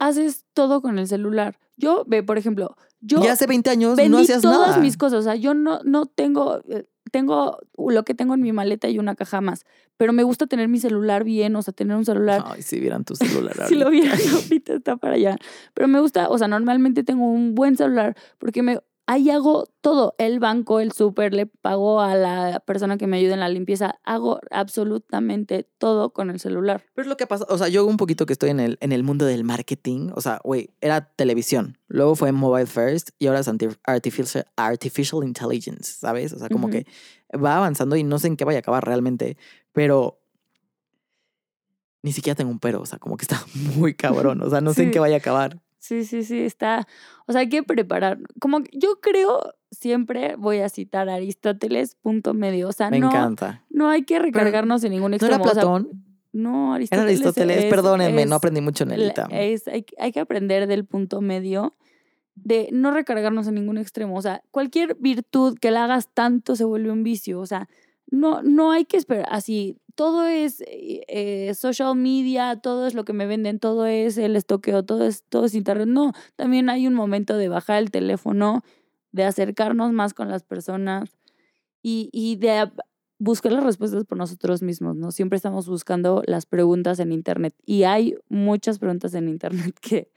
haces 0.00 0.46
todo 0.54 0.82
con 0.82 0.98
el 0.98 1.06
celular. 1.06 1.58
Yo, 1.76 2.04
ve, 2.08 2.24
por 2.24 2.38
ejemplo, 2.38 2.76
yo 3.00 3.22
ya 3.22 3.32
hace 3.34 3.46
20 3.46 3.70
años 3.70 3.96
no 4.08 4.18
hacías 4.18 4.42
todas 4.42 4.70
nada. 4.70 4.78
mis 4.82 4.96
cosas. 4.96 5.20
O 5.20 5.22
sea, 5.22 5.36
yo 5.36 5.54
no, 5.54 5.80
no 5.84 6.06
tengo, 6.06 6.60
eh, 6.68 6.88
tengo 7.08 7.58
lo 7.76 8.04
que 8.04 8.14
tengo 8.14 8.34
en 8.34 8.40
mi 8.40 8.52
maleta 8.52 8.88
y 8.88 8.98
una 8.98 9.14
caja 9.14 9.40
más. 9.40 9.64
Pero 9.96 10.12
me 10.12 10.22
gusta 10.22 10.46
tener 10.46 10.68
mi 10.68 10.78
celular 10.78 11.24
bien, 11.24 11.56
o 11.56 11.62
sea, 11.62 11.72
tener 11.72 11.96
un 11.96 12.04
celular. 12.04 12.44
Ay, 12.46 12.62
si 12.62 12.78
vieran 12.78 13.04
tu 13.04 13.16
celular. 13.16 13.54
si 13.68 13.74
lo 13.74 13.90
vieran 13.90 14.18
ahorita 14.32 14.74
está 14.74 14.96
para 14.96 15.14
allá. 15.14 15.36
Pero 15.74 15.88
me 15.88 16.00
gusta, 16.00 16.28
o 16.28 16.38
sea, 16.38 16.48
normalmente 16.48 17.02
tengo 17.04 17.26
un 17.26 17.54
buen 17.54 17.76
celular 17.76 18.16
porque 18.38 18.62
me 18.62 18.80
ahí 19.08 19.30
hago 19.30 19.64
todo, 19.80 20.14
el 20.18 20.38
banco, 20.38 20.80
el 20.80 20.92
súper, 20.92 21.32
le 21.32 21.46
pago 21.46 22.02
a 22.02 22.14
la 22.14 22.60
persona 22.60 22.98
que 22.98 23.06
me 23.06 23.16
ayuda 23.16 23.32
en 23.32 23.40
la 23.40 23.48
limpieza, 23.48 23.98
hago 24.04 24.38
absolutamente 24.50 25.66
todo 25.78 26.12
con 26.12 26.28
el 26.28 26.38
celular. 26.38 26.84
Pero 26.94 27.04
es 27.04 27.08
lo 27.08 27.16
que 27.16 27.26
pasa, 27.26 27.46
o 27.48 27.56
sea, 27.56 27.68
yo 27.68 27.86
un 27.86 27.96
poquito 27.96 28.26
que 28.26 28.34
estoy 28.34 28.50
en 28.50 28.60
el, 28.60 28.76
en 28.82 28.92
el 28.92 29.02
mundo 29.02 29.24
del 29.24 29.44
marketing, 29.44 30.10
o 30.14 30.20
sea, 30.20 30.40
güey, 30.44 30.74
era 30.82 31.00
televisión, 31.00 31.78
luego 31.88 32.16
fue 32.16 32.32
mobile 32.32 32.66
first 32.66 33.08
y 33.18 33.28
ahora 33.28 33.40
es 33.40 33.48
artificial, 33.84 34.46
artificial 34.56 35.24
intelligence, 35.24 35.90
¿sabes? 35.98 36.34
O 36.34 36.38
sea, 36.38 36.50
como 36.50 36.68
que 36.68 36.86
va 37.32 37.56
avanzando 37.56 37.96
y 37.96 38.04
no 38.04 38.18
sé 38.18 38.26
en 38.26 38.36
qué 38.36 38.44
vaya 38.44 38.58
a 38.58 38.60
acabar 38.60 38.84
realmente, 38.84 39.38
pero 39.72 40.20
ni 42.02 42.12
siquiera 42.12 42.36
tengo 42.36 42.50
un 42.50 42.58
pero, 42.58 42.82
o 42.82 42.86
sea, 42.86 42.98
como 42.98 43.16
que 43.16 43.22
está 43.22 43.42
muy 43.74 43.94
cabrón, 43.94 44.42
o 44.42 44.50
sea, 44.50 44.60
no 44.60 44.74
sé 44.74 44.82
en 44.82 44.90
qué 44.90 44.98
vaya 44.98 45.14
a 45.14 45.18
acabar. 45.18 45.62
Sí, 45.78 46.04
sí, 46.04 46.24
sí, 46.24 46.40
está. 46.40 46.86
O 47.26 47.32
sea, 47.32 47.42
hay 47.42 47.48
que 47.48 47.62
preparar. 47.62 48.18
Como 48.40 48.60
yo 48.72 49.00
creo, 49.00 49.54
siempre 49.70 50.34
voy 50.36 50.58
a 50.58 50.68
citar 50.68 51.08
a 51.08 51.14
Aristóteles, 51.14 51.94
punto 51.94 52.34
medio. 52.34 52.68
O 52.68 52.72
sea, 52.72 52.90
Me 52.90 52.98
no, 53.00 53.08
encanta. 53.08 53.64
no 53.70 53.88
hay 53.88 54.02
que 54.02 54.18
recargarnos 54.18 54.82
en 54.84 54.92
ningún 54.92 55.12
¿No 55.12 55.16
extremo. 55.16 55.34
era 55.36 55.42
o 55.42 55.54
sea, 55.54 55.62
Platón? 55.62 56.04
no, 56.32 56.66
Era 56.66 56.74
Aristóteles. 56.76 57.06
Aristóteles, 57.20 57.56
es- 57.64 57.70
perdónenme, 57.70 58.26
no 58.26 58.34
aprendí 58.36 58.60
mucho 58.60 58.84
en 58.84 58.90
es- 59.54 59.68
hay, 59.68 59.86
hay 59.98 60.12
que 60.12 60.20
aprender 60.20 60.66
del 60.66 60.84
punto 60.84 61.20
medio 61.20 61.74
de 62.34 62.68
no 62.72 62.90
recargarnos 62.92 63.46
en 63.48 63.54
ningún 63.54 63.78
extremo. 63.78 64.16
O 64.16 64.22
sea, 64.22 64.42
cualquier 64.50 64.94
virtud 64.96 65.58
que 65.60 65.70
la 65.70 65.84
hagas 65.84 66.08
tanto 66.12 66.54
se 66.56 66.64
vuelve 66.64 66.90
un 66.92 67.02
vicio. 67.02 67.40
O 67.40 67.46
sea, 67.46 67.68
no, 68.10 68.42
no 68.42 68.70
hay 68.72 68.84
que 68.84 68.96
esperar 68.96 69.26
así. 69.30 69.76
Todo 69.98 70.28
es 70.28 70.60
eh, 70.60 71.00
eh, 71.08 71.54
social 71.54 71.96
media, 71.96 72.60
todo 72.62 72.86
es 72.86 72.94
lo 72.94 73.04
que 73.04 73.12
me 73.12 73.26
venden, 73.26 73.58
todo 73.58 73.84
es 73.84 74.16
el 74.16 74.36
estoqueo, 74.36 74.84
todo 74.84 75.04
es, 75.04 75.24
todo 75.28 75.46
es 75.46 75.56
internet. 75.56 75.88
No, 75.88 76.12
también 76.36 76.70
hay 76.70 76.86
un 76.86 76.94
momento 76.94 77.36
de 77.36 77.48
bajar 77.48 77.78
el 77.78 77.90
teléfono, 77.90 78.62
de 79.10 79.24
acercarnos 79.24 79.90
más 79.90 80.14
con 80.14 80.28
las 80.28 80.44
personas 80.44 81.18
y, 81.82 82.10
y 82.12 82.36
de 82.36 82.70
buscar 83.18 83.50
las 83.50 83.64
respuestas 83.64 84.04
por 84.04 84.18
nosotros 84.18 84.62
mismos, 84.62 84.94
¿no? 84.94 85.10
Siempre 85.10 85.34
estamos 85.34 85.68
buscando 85.68 86.22
las 86.28 86.46
preguntas 86.46 87.00
en 87.00 87.10
internet 87.10 87.56
y 87.66 87.82
hay 87.82 88.14
muchas 88.28 88.78
preguntas 88.78 89.14
en 89.14 89.28
internet 89.28 89.76
que, 89.80 90.12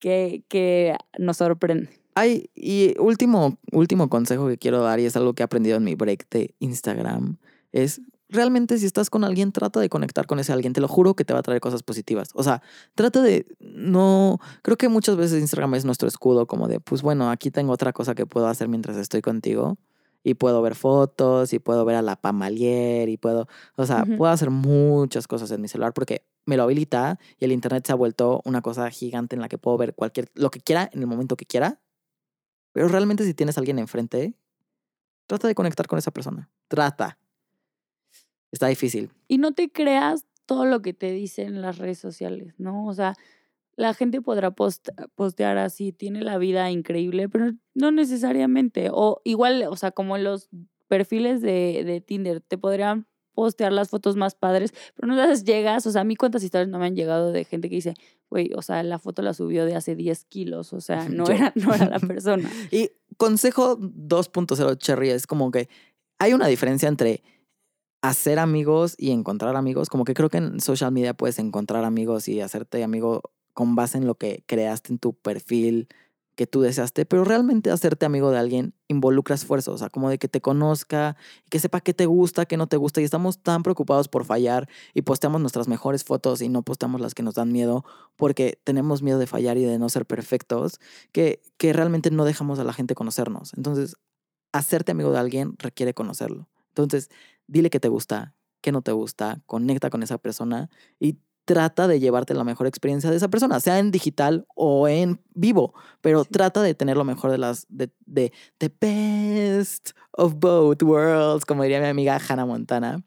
que, 0.00 0.44
que 0.48 0.98
nos 1.18 1.38
sorprenden. 1.38 1.88
Ay, 2.14 2.50
y 2.54 2.94
último, 2.98 3.56
último 3.72 4.10
consejo 4.10 4.48
que 4.48 4.58
quiero 4.58 4.82
dar, 4.82 5.00
y 5.00 5.06
es 5.06 5.16
algo 5.16 5.32
que 5.32 5.42
he 5.42 5.46
aprendido 5.46 5.78
en 5.78 5.84
mi 5.84 5.94
break 5.94 6.28
de 6.28 6.54
Instagram, 6.58 7.38
es 7.72 8.02
realmente 8.34 8.78
si 8.78 8.86
estás 8.86 9.08
con 9.08 9.24
alguien, 9.24 9.52
trata 9.52 9.80
de 9.80 9.88
conectar 9.88 10.26
con 10.26 10.38
ese 10.38 10.52
alguien. 10.52 10.72
Te 10.72 10.80
lo 10.80 10.88
juro 10.88 11.14
que 11.14 11.24
te 11.24 11.32
va 11.32 11.38
a 11.40 11.42
traer 11.42 11.60
cosas 11.60 11.82
positivas. 11.82 12.28
O 12.34 12.42
sea, 12.42 12.62
trata 12.94 13.22
de 13.22 13.46
no. 13.60 14.38
Creo 14.62 14.76
que 14.76 14.88
muchas 14.88 15.16
veces 15.16 15.40
Instagram 15.40 15.74
es 15.74 15.84
nuestro 15.84 16.08
escudo, 16.08 16.46
como 16.46 16.68
de, 16.68 16.80
pues 16.80 17.02
bueno, 17.02 17.30
aquí 17.30 17.50
tengo 17.50 17.72
otra 17.72 17.92
cosa 17.92 18.14
que 18.14 18.26
puedo 18.26 18.46
hacer 18.46 18.68
mientras 18.68 18.96
estoy 18.96 19.22
contigo. 19.22 19.78
Y 20.26 20.34
puedo 20.34 20.62
ver 20.62 20.74
fotos, 20.74 21.52
y 21.52 21.58
puedo 21.58 21.84
ver 21.84 21.96
a 21.96 22.02
la 22.02 22.16
Pamalier, 22.16 23.08
y 23.10 23.18
puedo. 23.18 23.46
O 23.76 23.84
sea, 23.86 24.04
puedo 24.04 24.32
hacer 24.32 24.50
muchas 24.50 25.26
cosas 25.26 25.50
en 25.50 25.60
mi 25.60 25.68
celular 25.68 25.92
porque 25.92 26.26
me 26.46 26.56
lo 26.56 26.62
habilita 26.62 27.18
y 27.38 27.44
el 27.44 27.52
internet 27.52 27.86
se 27.86 27.92
ha 27.92 27.94
vuelto 27.94 28.40
una 28.44 28.62
cosa 28.62 28.90
gigante 28.90 29.36
en 29.36 29.42
la 29.42 29.48
que 29.48 29.58
puedo 29.58 29.76
ver 29.76 29.94
cualquier. 29.94 30.30
lo 30.34 30.50
que 30.50 30.60
quiera 30.60 30.88
en 30.92 31.00
el 31.00 31.06
momento 31.06 31.36
que 31.36 31.46
quiera. 31.46 31.80
Pero 32.72 32.88
realmente 32.88 33.24
si 33.24 33.34
tienes 33.34 33.56
a 33.56 33.60
alguien 33.60 33.78
enfrente, 33.78 34.34
trata 35.26 35.46
de 35.46 35.54
conectar 35.54 35.86
con 35.86 35.98
esa 35.98 36.10
persona. 36.10 36.50
Trata. 36.68 37.18
Está 38.54 38.68
difícil. 38.68 39.10
Y 39.28 39.38
no 39.38 39.52
te 39.52 39.68
creas 39.70 40.24
todo 40.46 40.64
lo 40.64 40.80
que 40.80 40.92
te 40.94 41.10
dicen 41.12 41.60
las 41.60 41.78
redes 41.78 41.98
sociales, 41.98 42.54
¿no? 42.58 42.86
O 42.86 42.94
sea, 42.94 43.14
la 43.76 43.92
gente 43.94 44.22
podrá 44.22 44.52
post- 44.52 44.90
postear 45.16 45.58
así, 45.58 45.90
tiene 45.92 46.22
la 46.22 46.38
vida 46.38 46.70
increíble, 46.70 47.28
pero 47.28 47.52
no 47.74 47.90
necesariamente. 47.90 48.88
O 48.92 49.20
igual, 49.24 49.64
o 49.68 49.76
sea, 49.76 49.90
como 49.90 50.16
en 50.16 50.24
los 50.24 50.48
perfiles 50.86 51.40
de, 51.40 51.82
de 51.84 52.00
Tinder, 52.00 52.40
te 52.40 52.56
podrían 52.58 53.06
postear 53.34 53.72
las 53.72 53.88
fotos 53.88 54.14
más 54.14 54.36
padres, 54.36 54.72
pero 54.94 55.08
no 55.08 55.16
las 55.16 55.42
llegas, 55.42 55.84
o 55.88 55.90
sea, 55.90 56.02
a 56.02 56.04
mí 56.04 56.14
cuántas 56.14 56.44
historias 56.44 56.68
no 56.68 56.78
me 56.78 56.86
han 56.86 56.94
llegado 56.94 57.32
de 57.32 57.44
gente 57.44 57.68
que 57.68 57.74
dice, 57.74 57.94
güey, 58.30 58.52
o 58.54 58.62
sea, 58.62 58.84
la 58.84 59.00
foto 59.00 59.22
la 59.22 59.34
subió 59.34 59.64
de 59.64 59.74
hace 59.74 59.96
10 59.96 60.24
kilos, 60.26 60.72
o 60.72 60.80
sea, 60.80 61.08
no, 61.08 61.24
Yo. 61.26 61.32
era, 61.32 61.52
no 61.56 61.74
era 61.74 61.86
la 61.88 61.98
persona. 62.12 62.48
Y 62.70 62.90
consejo 63.16 63.76
2.0 63.76 64.78
Cherry 64.78 65.10
es 65.10 65.26
como 65.26 65.50
que 65.50 65.68
hay 66.20 66.32
una 66.32 66.46
diferencia 66.46 66.88
entre 66.88 67.24
hacer 68.04 68.38
amigos 68.38 68.94
y 68.98 69.12
encontrar 69.12 69.56
amigos. 69.56 69.88
Como 69.88 70.04
que 70.04 70.12
creo 70.12 70.28
que 70.28 70.36
en 70.36 70.60
social 70.60 70.92
media 70.92 71.14
puedes 71.14 71.38
encontrar 71.38 71.84
amigos 71.84 72.28
y 72.28 72.40
hacerte 72.42 72.84
amigo 72.84 73.22
con 73.54 73.76
base 73.76 73.96
en 73.96 74.06
lo 74.06 74.16
que 74.16 74.44
creaste 74.46 74.92
en 74.92 74.98
tu 74.98 75.14
perfil 75.14 75.88
que 76.36 76.46
tú 76.46 76.60
deseaste, 76.60 77.06
pero 77.06 77.24
realmente 77.24 77.70
hacerte 77.70 78.04
amigo 78.04 78.30
de 78.30 78.38
alguien 78.38 78.74
involucra 78.88 79.36
esfuerzo, 79.36 79.72
o 79.72 79.78
sea, 79.78 79.88
como 79.88 80.10
de 80.10 80.18
que 80.18 80.28
te 80.28 80.40
conozca, 80.40 81.16
que 81.48 81.60
sepa 81.60 81.80
qué 81.80 81.94
te 81.94 82.06
gusta, 82.06 82.44
qué 82.44 82.56
no 82.56 82.66
te 82.66 82.76
gusta, 82.76 83.00
y 83.00 83.04
estamos 83.04 83.38
tan 83.38 83.62
preocupados 83.62 84.08
por 84.08 84.24
fallar 84.24 84.68
y 84.94 85.02
posteamos 85.02 85.40
nuestras 85.40 85.68
mejores 85.68 86.02
fotos 86.04 86.42
y 86.42 86.48
no 86.48 86.62
posteamos 86.62 87.00
las 87.00 87.14
que 87.14 87.22
nos 87.22 87.34
dan 87.34 87.52
miedo 87.52 87.84
porque 88.16 88.58
tenemos 88.64 89.00
miedo 89.00 89.20
de 89.20 89.28
fallar 89.28 89.56
y 89.58 89.64
de 89.64 89.78
no 89.78 89.88
ser 89.88 90.06
perfectos, 90.06 90.80
que, 91.12 91.40
que 91.56 91.72
realmente 91.72 92.10
no 92.10 92.24
dejamos 92.24 92.58
a 92.58 92.64
la 92.64 92.72
gente 92.72 92.96
conocernos. 92.96 93.52
Entonces, 93.56 93.96
hacerte 94.52 94.92
amigo 94.92 95.12
de 95.12 95.18
alguien 95.20 95.54
requiere 95.58 95.94
conocerlo. 95.94 96.48
Entonces, 96.74 97.08
dile 97.46 97.70
qué 97.70 97.78
te 97.78 97.88
gusta, 97.88 98.34
qué 98.60 98.72
no 98.72 98.82
te 98.82 98.92
gusta, 98.92 99.40
conecta 99.46 99.90
con 99.90 100.02
esa 100.02 100.18
persona 100.18 100.70
y 100.98 101.18
trata 101.44 101.86
de 101.86 102.00
llevarte 102.00 102.34
la 102.34 102.44
mejor 102.44 102.66
experiencia 102.66 103.10
de 103.10 103.16
esa 103.16 103.28
persona, 103.28 103.60
sea 103.60 103.78
en 103.78 103.90
digital 103.90 104.46
o 104.54 104.88
en 104.88 105.20
vivo, 105.34 105.74
pero 106.00 106.24
trata 106.24 106.62
de 106.62 106.74
tener 106.74 106.96
lo 106.96 107.04
mejor 107.04 107.30
de 107.30 107.38
las, 107.38 107.66
de, 107.68 107.90
de 108.06 108.32
the 108.58 108.72
best 108.80 109.90
of 110.12 110.34
both 110.36 110.82
worlds, 110.82 111.44
como 111.44 111.62
diría 111.62 111.80
mi 111.80 111.86
amiga 111.86 112.18
Hannah 112.28 112.46
Montana. 112.46 113.04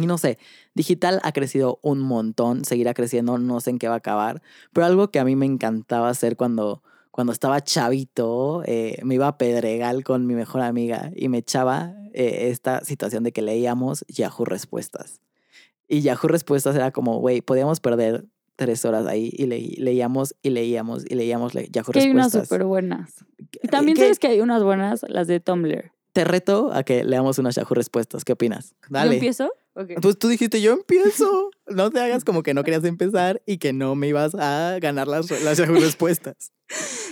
Y 0.00 0.06
no 0.06 0.16
sé, 0.16 0.38
digital 0.74 1.20
ha 1.24 1.32
crecido 1.32 1.80
un 1.82 2.00
montón, 2.00 2.64
seguirá 2.64 2.94
creciendo, 2.94 3.36
no 3.36 3.60
sé 3.60 3.70
en 3.70 3.78
qué 3.78 3.88
va 3.88 3.94
a 3.94 3.98
acabar, 3.98 4.42
pero 4.72 4.86
algo 4.86 5.10
que 5.10 5.18
a 5.18 5.24
mí 5.24 5.34
me 5.36 5.46
encantaba 5.46 6.08
hacer 6.08 6.36
cuando, 6.36 6.82
cuando 7.18 7.32
estaba 7.32 7.60
chavito, 7.64 8.62
eh, 8.64 9.00
me 9.02 9.16
iba 9.16 9.26
a 9.26 9.38
Pedregal 9.38 10.04
con 10.04 10.24
mi 10.24 10.34
mejor 10.34 10.60
amiga 10.60 11.10
y 11.16 11.28
me 11.28 11.38
echaba 11.38 11.92
eh, 12.14 12.46
esta 12.52 12.84
situación 12.84 13.24
de 13.24 13.32
que 13.32 13.42
leíamos 13.42 14.04
Yahoo 14.06 14.44
Respuestas. 14.44 15.20
Y 15.88 16.02
Yahoo 16.02 16.28
Respuestas 16.28 16.76
era 16.76 16.92
como, 16.92 17.18
güey, 17.18 17.40
podíamos 17.40 17.80
perder 17.80 18.26
tres 18.54 18.84
horas 18.84 19.04
ahí 19.08 19.32
y 19.36 19.46
leí- 19.46 19.74
leíamos 19.78 20.36
y 20.42 20.50
leíamos 20.50 21.04
y 21.10 21.16
leíamos 21.16 21.56
le- 21.56 21.68
Yahoo 21.70 21.90
Que 21.90 21.98
hay 21.98 22.10
unas 22.12 22.26
Respuestas. 22.26 22.48
súper 22.50 22.64
buenas. 22.66 23.24
Y 23.64 23.66
también 23.66 23.96
¿qué? 23.96 24.02
sabes 24.02 24.20
que 24.20 24.28
hay 24.28 24.40
unas 24.40 24.62
buenas, 24.62 25.04
las 25.08 25.26
de 25.26 25.40
Tumblr. 25.40 25.90
Te 26.12 26.22
reto 26.24 26.70
a 26.72 26.84
que 26.84 27.02
leamos 27.02 27.38
unas 27.40 27.56
Yahoo 27.56 27.74
Respuestas. 27.74 28.24
¿Qué 28.24 28.34
opinas? 28.34 28.76
¿Yo 28.82 28.88
Dale. 28.90 29.14
empiezo? 29.14 29.50
Ok. 29.74 29.90
Pues 30.00 30.16
tú 30.20 30.28
dijiste, 30.28 30.60
yo 30.60 30.72
empiezo. 30.72 31.50
No 31.66 31.90
te 31.90 31.98
hagas 32.00 32.24
como 32.24 32.42
que 32.44 32.54
no 32.54 32.62
querías 32.64 32.84
empezar 32.84 33.42
y 33.44 33.58
que 33.58 33.72
no 33.74 33.94
me 33.96 34.06
ibas 34.06 34.34
a 34.36 34.78
ganar 34.80 35.06
las, 35.08 35.30
las 35.42 35.58
Yahoo 35.58 35.74
Respuestas. 35.74 36.52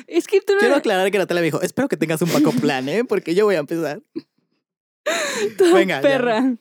Es 0.07 0.27
que 0.27 0.41
tú 0.41 0.53
no 0.55 0.59
Quiero 0.61 0.75
aclarar 0.77 1.11
que 1.11 1.19
Natalia 1.19 1.41
me 1.41 1.47
dijo, 1.47 1.61
espero 1.63 1.89
que 1.89 1.97
tengas 1.97 2.21
un 2.23 2.29
Paco 2.31 2.53
plan, 2.53 2.89
¿eh? 2.89 3.05
Porque 3.05 3.35
yo 3.35 3.45
voy 3.47 3.55
a 3.57 3.61
empezar. 3.61 4.03
Toda 5.59 5.75
Venga, 5.75 5.97
ya. 5.97 6.03
perra. 6.03 6.55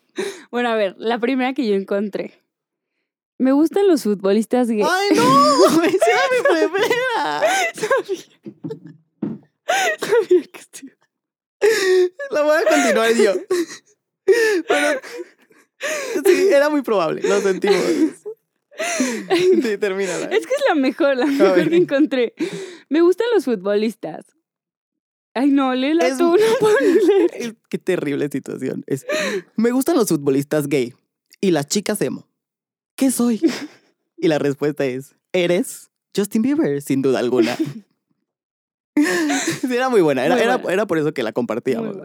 Bueno, 0.52 0.70
a 0.70 0.76
ver, 0.76 0.96
la 0.98 1.20
primera 1.20 1.54
que 1.54 1.68
yo 1.68 1.76
encontré. 1.76 2.42
Me 3.38 3.52
gustan 3.52 3.88
los 3.88 4.04
futbolistas 4.04 4.70
gay. 4.70 4.82
¡Ay, 4.82 5.10
no! 5.16 5.84
¡Esa 5.84 6.06
era 6.12 6.22
mi 6.32 6.68
primera! 6.70 7.42
Sabía 10.00 10.44
que 10.52 10.60
estoy- 10.60 10.94
La 12.32 12.42
voy 12.44 12.58
a 12.58 12.70
continuar 12.70 13.14
yo. 13.14 13.34
Pero 14.68 15.02
sí, 16.26 16.48
era 16.52 16.70
muy 16.70 16.82
probable, 16.82 17.22
lo 17.28 17.42
sentimos. 17.42 17.78
Sí, 19.64 19.78
termínala. 19.78 20.26
Es 20.26 20.46
que 20.46 20.54
es 20.54 20.64
la 20.70 20.76
mejor, 20.76 21.18
la 21.18 21.26
mejor 21.28 21.70
que 21.70 21.76
encontré. 21.76 22.34
Me 22.90 23.02
gustan 23.02 23.28
los 23.34 23.46
futbolistas. 23.46 24.26
Ay, 25.34 25.50
no, 25.52 25.74
léela 25.76 26.08
Es- 26.08 26.18
tú, 26.18 26.24
no 26.36 26.38
puedo 26.60 26.78
leer. 26.80 27.56
Qué 27.70 27.78
terrible 27.78 28.30
situación. 28.32 28.84
Es, 28.88 29.06
me 29.56 29.72
gustan 29.72 29.96
los 29.98 30.08
futbolistas 30.08 30.68
gay 30.68 30.94
y 31.42 31.52
las 31.52 31.68
chicas 31.68 32.02
emo. 32.02 32.28
¿Qué 32.96 33.12
soy? 33.12 33.42
Y 34.18 34.28
la 34.30 34.40
respuesta 34.40 34.86
es, 34.86 35.16
eres 35.34 35.92
Justin 36.16 36.42
Bieber, 36.42 36.82
sin 36.82 37.02
duda 37.02 37.20
alguna. 37.20 37.58
Sí, 38.96 39.68
era 39.76 39.90
muy 39.90 40.00
buena. 40.02 40.26
Era, 40.26 40.36
Muy 40.36 40.44
era, 40.44 40.56
buena. 40.58 40.74
era 40.74 40.86
por 40.86 40.98
eso 40.98 41.14
que 41.14 41.24
la 41.24 41.34
compartíamos. 41.34 41.98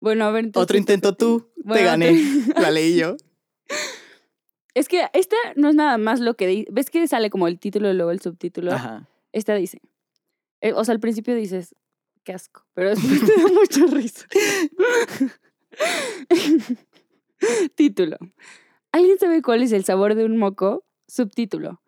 Bueno, 0.00 0.24
a 0.24 0.30
ver, 0.32 0.46
entonces. 0.46 0.64
Otro 0.64 0.76
intento 0.76 1.14
tú, 1.16 1.48
te 1.72 1.84
gané. 1.84 2.12
te- 2.52 2.60
La 2.60 2.70
leí 2.72 2.96
yo. 2.96 3.16
Es 4.74 4.88
que 4.88 5.06
esta 5.12 5.36
no 5.56 5.68
es 5.68 5.74
nada 5.74 5.98
más 5.98 6.20
lo 6.20 6.34
que 6.34 6.46
dice. 6.46 6.68
¿Ves 6.72 6.90
que 6.90 7.06
sale 7.06 7.30
como 7.30 7.48
el 7.48 7.58
título 7.58 7.90
y 7.90 7.94
luego 7.94 8.10
el 8.10 8.20
subtítulo? 8.20 8.72
Ajá. 8.72 9.08
Esta 9.32 9.54
dice. 9.54 9.80
eh, 10.60 10.72
o 10.72 10.84
sea, 10.84 10.94
al 10.94 11.00
principio 11.00 11.34
dices, 11.34 11.74
qué 12.24 12.32
asco, 12.32 12.66
pero 12.74 12.90
después 12.90 13.20
te 13.26 13.40
da 13.40 13.48
mucha 13.48 13.86
risa. 13.86 14.26
Título. 17.74 18.16
¿Alguien 18.92 19.18
sabe 19.18 19.42
cuál 19.42 19.62
es 19.62 19.72
el 19.72 19.84
sabor 19.84 20.14
de 20.14 20.24
un 20.24 20.36
moco? 20.36 20.84
Subtítulo. 21.06 21.80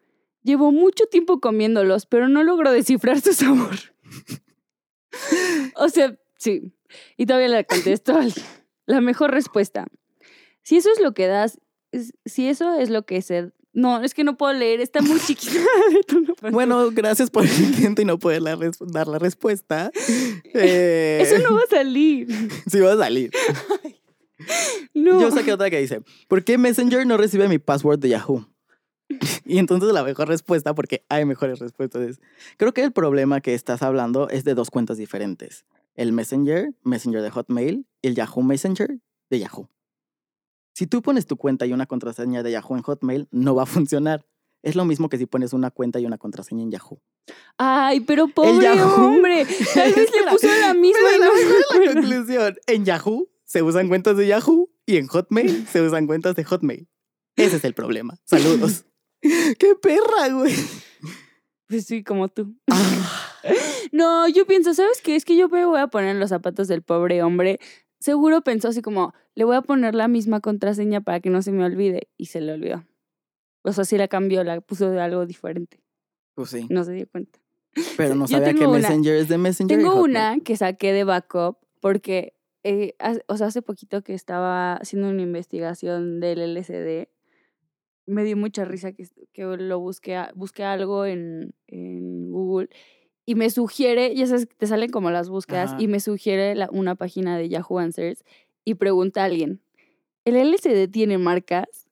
Llevo 0.42 0.70
mucho 0.70 1.06
tiempo 1.06 1.40
comiéndolos, 1.40 2.06
pero 2.06 2.28
no 2.28 2.44
logro 2.44 2.70
descifrar 2.70 3.20
su 3.20 3.32
sabor. 3.32 3.76
o 5.76 5.88
sea, 5.88 6.16
sí. 6.36 6.72
Y 7.16 7.26
todavía 7.26 7.48
le 7.48 7.64
contesto. 7.64 8.18
La 8.86 9.00
mejor 9.00 9.32
respuesta. 9.32 9.86
Si 10.62 10.76
eso 10.76 10.90
es 10.92 11.00
lo 11.00 11.14
que 11.14 11.26
das, 11.26 11.58
si 12.24 12.48
eso 12.48 12.78
es 12.78 12.90
lo 12.90 13.04
que 13.04 13.22
se... 13.22 13.52
No, 13.72 14.02
es 14.02 14.14
que 14.14 14.24
no 14.24 14.38
puedo 14.38 14.54
leer, 14.54 14.80
está 14.80 15.02
muy 15.02 15.20
chiquita. 15.20 15.52
no. 16.42 16.50
Bueno, 16.50 16.90
gracias 16.92 17.30
por 17.30 17.44
el 17.44 17.60
intento 17.60 18.00
y 18.00 18.04
no 18.06 18.18
poder 18.18 18.42
la 18.42 18.58
dar 18.80 19.06
la 19.06 19.18
respuesta. 19.18 19.90
Eh, 20.54 21.18
Eso 21.22 21.38
no 21.46 21.56
va 21.56 21.60
a 21.60 21.70
salir. 21.70 22.26
Sí 22.66 22.80
va 22.80 22.94
a 22.94 22.96
salir. 22.96 23.30
No. 24.94 25.20
Yo 25.20 25.30
saqué 25.30 25.52
otra 25.52 25.68
que 25.68 25.80
dice, 25.80 26.00
¿por 26.28 26.42
qué 26.42 26.56
Messenger 26.56 27.06
no 27.06 27.16
recibe 27.18 27.48
mi 27.48 27.58
password 27.58 27.98
de 27.98 28.10
Yahoo? 28.10 28.48
Y 29.44 29.58
entonces 29.58 29.92
la 29.92 30.02
mejor 30.02 30.28
respuesta, 30.28 30.74
porque 30.74 31.04
hay 31.08 31.24
mejores 31.24 31.58
respuestas, 31.58 32.02
es, 32.02 32.20
creo 32.56 32.72
que 32.74 32.82
el 32.82 32.92
problema 32.92 33.40
que 33.40 33.54
estás 33.54 33.82
hablando 33.82 34.28
es 34.28 34.44
de 34.44 34.54
dos 34.54 34.70
cuentas 34.70 34.96
diferentes. 34.96 35.64
El 35.94 36.12
Messenger, 36.12 36.74
Messenger 36.82 37.22
de 37.22 37.30
Hotmail, 37.30 37.86
y 38.02 38.08
el 38.08 38.14
Yahoo 38.14 38.42
Messenger 38.42 38.98
de 39.30 39.38
Yahoo. 39.38 39.68
Si 40.76 40.86
tú 40.86 41.00
pones 41.00 41.26
tu 41.26 41.38
cuenta 41.38 41.64
y 41.64 41.72
una 41.72 41.86
contraseña 41.86 42.42
de 42.42 42.50
Yahoo 42.50 42.76
en 42.76 42.82
Hotmail, 42.82 43.28
no 43.30 43.54
va 43.54 43.62
a 43.62 43.66
funcionar. 43.66 44.26
Es 44.62 44.76
lo 44.76 44.84
mismo 44.84 45.08
que 45.08 45.16
si 45.16 45.24
pones 45.24 45.54
una 45.54 45.70
cuenta 45.70 46.00
y 46.00 46.04
una 46.04 46.18
contraseña 46.18 46.64
en 46.64 46.70
Yahoo. 46.70 47.00
Ay, 47.56 48.00
pero 48.00 48.28
pobre 48.28 48.82
hombre. 48.82 49.46
Tal 49.72 49.94
vez 49.94 50.10
le 50.12 50.30
puso 50.30 50.48
la 50.60 50.74
misma 50.74 50.98
Pero 51.02 51.16
y 51.16 51.44
no 51.80 51.86
la 51.86 51.92
conclusión. 51.94 52.56
En 52.66 52.84
Yahoo 52.84 53.26
se 53.46 53.62
usan 53.62 53.88
cuentas 53.88 54.18
de 54.18 54.26
Yahoo 54.26 54.68
y 54.84 54.98
en 54.98 55.06
Hotmail 55.06 55.66
se 55.66 55.80
usan 55.80 56.06
cuentas 56.06 56.36
de 56.36 56.44
Hotmail. 56.44 56.86
Ese 57.36 57.56
es 57.56 57.64
el 57.64 57.72
problema. 57.72 58.18
Saludos. 58.26 58.84
¡Qué 59.22 59.76
perra, 59.80 60.28
güey! 60.28 60.54
Pues 61.68 61.86
sí, 61.86 62.04
como 62.04 62.28
tú. 62.28 62.54
Ah, 62.70 63.32
No, 63.92 64.28
yo 64.28 64.46
pienso, 64.46 64.74
¿sabes 64.74 65.00
qué? 65.00 65.16
Es 65.16 65.24
que 65.24 65.36
yo 65.36 65.48
me 65.48 65.64
voy 65.64 65.80
a 65.80 65.86
poner 65.86 66.10
en 66.10 66.20
los 66.20 66.30
zapatos 66.30 66.68
del 66.68 66.82
pobre 66.82 67.22
hombre. 67.22 67.60
Seguro 67.98 68.42
pensó 68.42 68.68
así 68.68 68.82
como, 68.82 69.14
le 69.34 69.44
voy 69.44 69.56
a 69.56 69.62
poner 69.62 69.94
la 69.94 70.08
misma 70.08 70.40
contraseña 70.40 71.00
para 71.00 71.20
que 71.20 71.30
no 71.30 71.42
se 71.42 71.52
me 71.52 71.64
olvide. 71.64 72.08
Y 72.16 72.26
se 72.26 72.40
le 72.40 72.52
olvidó. 72.52 72.84
O 73.62 73.72
sea, 73.72 73.84
sí 73.84 73.96
la 73.98 74.08
cambió, 74.08 74.44
la 74.44 74.60
puso 74.60 74.90
de 74.90 75.00
algo 75.00 75.26
diferente. 75.26 75.80
Pues 76.34 76.50
sí. 76.50 76.66
No 76.70 76.84
se 76.84 76.92
dio 76.92 77.08
cuenta. 77.08 77.38
Pero 77.96 78.14
no 78.14 78.28
sabía 78.28 78.54
que 78.54 78.66
una. 78.66 78.78
Messenger 78.78 79.14
es 79.16 79.28
de 79.28 79.38
Messenger. 79.38 79.78
Tengo 79.78 80.02
una 80.02 80.38
que 80.40 80.56
saqué 80.56 80.92
de 80.92 81.04
backup 81.04 81.58
porque, 81.80 82.34
eh, 82.62 82.94
hace- 82.98 83.24
o 83.28 83.36
sea, 83.36 83.48
hace 83.48 83.62
poquito 83.62 84.02
que 84.02 84.14
estaba 84.14 84.74
haciendo 84.74 85.08
una 85.08 85.22
investigación 85.22 86.20
del 86.20 86.40
LSD, 86.56 87.08
me 88.06 88.22
dio 88.24 88.36
mucha 88.36 88.64
risa 88.64 88.92
que, 88.92 89.08
que 89.32 89.42
lo 89.44 89.80
busqué, 89.80 90.22
busqué 90.34 90.62
algo 90.62 91.06
en, 91.06 91.54
en 91.66 92.30
Google 92.30 92.68
y 93.26 93.34
me 93.34 93.50
sugiere, 93.50 94.14
ya 94.14 94.26
sabes, 94.26 94.48
te 94.56 94.66
salen 94.66 94.90
como 94.90 95.10
las 95.10 95.28
búsquedas 95.28 95.72
Ajá. 95.72 95.82
y 95.82 95.88
me 95.88 96.00
sugiere 96.00 96.54
la- 96.54 96.68
una 96.72 96.94
página 96.94 97.36
de 97.36 97.48
Yahoo 97.50 97.78
Answers 97.78 98.24
y 98.64 98.74
pregunta 98.74 99.22
a 99.22 99.24
alguien, 99.26 99.60
¿el 100.24 100.36
LSD 100.36 100.88
tiene 100.88 101.18
marcas? 101.18 101.88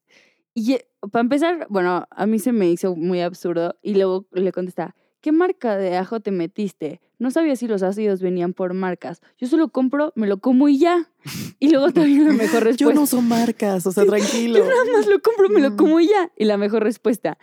Y 0.54 0.78
para 1.10 1.20
empezar, 1.22 1.66
bueno, 1.68 2.06
a 2.10 2.26
mí 2.26 2.38
se 2.38 2.52
me 2.52 2.70
hizo 2.70 2.94
muy 2.96 3.20
absurdo 3.20 3.76
y 3.82 3.94
luego 3.94 4.26
le 4.32 4.52
contesta, 4.52 4.94
¿qué 5.20 5.32
marca 5.32 5.76
de 5.76 5.96
ajo 5.96 6.20
te 6.20 6.30
metiste? 6.30 7.00
No 7.18 7.30
sabía 7.30 7.56
si 7.56 7.66
los 7.66 7.82
ácidos 7.82 8.20
venían 8.20 8.52
por 8.52 8.72
marcas. 8.74 9.20
Yo 9.38 9.46
solo 9.48 9.68
compro, 9.68 10.12
me 10.14 10.26
lo 10.26 10.38
como 10.38 10.68
y 10.68 10.78
ya. 10.78 11.10
Y 11.60 11.70
luego 11.70 11.90
también 11.92 12.24
la 12.26 12.32
mejor 12.32 12.60
Yo 12.60 12.64
respuesta. 12.66 12.94
no 12.94 13.02
uso 13.02 13.22
marcas, 13.22 13.86
o 13.86 13.92
sea, 13.92 14.04
tranquilo. 14.06 14.58
Yo 14.58 14.64
nada 14.66 14.84
más 14.92 15.06
lo 15.06 15.20
compro, 15.20 15.48
me 15.48 15.60
lo 15.60 15.76
como 15.76 15.98
y 16.00 16.06
ya. 16.08 16.30
Y 16.36 16.44
la 16.44 16.56
mejor 16.58 16.82
respuesta. 16.84 17.38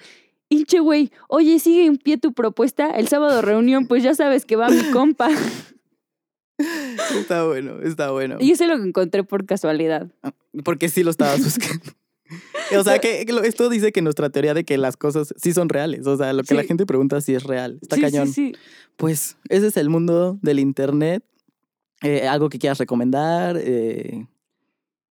Hinche, 0.52 0.80
güey, 0.80 1.12
oye, 1.30 1.60
sigue 1.60 1.86
en 1.86 1.96
pie 1.98 2.18
tu 2.18 2.34
propuesta. 2.34 2.90
El 2.92 3.08
sábado 3.08 3.42
reunión, 3.42 3.88
pues 3.88 4.04
ya 4.04 4.14
sabes 4.16 4.46
que 4.46 4.56
va 4.58 4.68
mi 4.70 4.84
compa. 4.92 5.30
Está 7.18 7.46
bueno, 7.46 7.80
está 7.82 8.12
bueno. 8.12 8.38
Y 8.40 8.52
ese 8.52 8.68
lo 8.68 8.76
encontré 8.76 9.24
por 9.24 9.46
casualidad. 9.48 10.08
Porque 10.64 10.90
sí 10.90 11.04
lo 11.04 11.10
estabas 11.12 11.44
buscando. 11.44 11.84
O 12.80 12.84
sea, 12.86 13.00
que 13.00 13.26
que 13.26 13.34
lo- 13.34 13.44
esto 13.44 13.68
dice 13.68 13.92
que 13.92 14.02
nuestra 14.02 14.30
teoría 14.30 14.54
de 14.54 14.64
que 14.64 14.78
las 14.78 14.96
cosas 14.96 15.34
sí 15.36 15.52
son 15.52 15.68
reales. 15.68 16.08
O 16.08 16.16
sea, 16.16 16.32
lo 16.32 16.44
que 16.44 16.54
la 16.54 16.64
gente 16.64 16.86
pregunta 16.86 17.20
sí 17.20 17.34
es 17.36 17.44
real. 17.44 17.78
Está 17.82 17.98
sí, 17.98 18.02
cañón. 18.04 18.28
sí, 18.28 18.34
sí. 18.34 18.54
Pues 18.96 19.36
ese 19.50 19.68
es 19.68 19.76
el 19.76 19.90
mundo 19.90 20.40
del 20.42 20.60
internet. 20.60 21.26
Eh, 22.02 22.30
algo 22.30 22.48
que 22.48 22.58
quieras 22.60 22.78
recomendar. 22.78 23.58
Eh, 23.60 24.26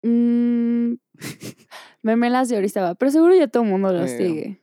Mm, 0.02 0.94
memelas 2.02 2.48
de 2.48 2.56
Orizaba. 2.56 2.94
Pero 2.94 3.10
seguro 3.10 3.34
ya 3.34 3.48
todo 3.48 3.64
el 3.64 3.68
mundo 3.68 3.92
los 3.92 4.08
Eh, 4.10 4.16
sigue. 4.16 4.60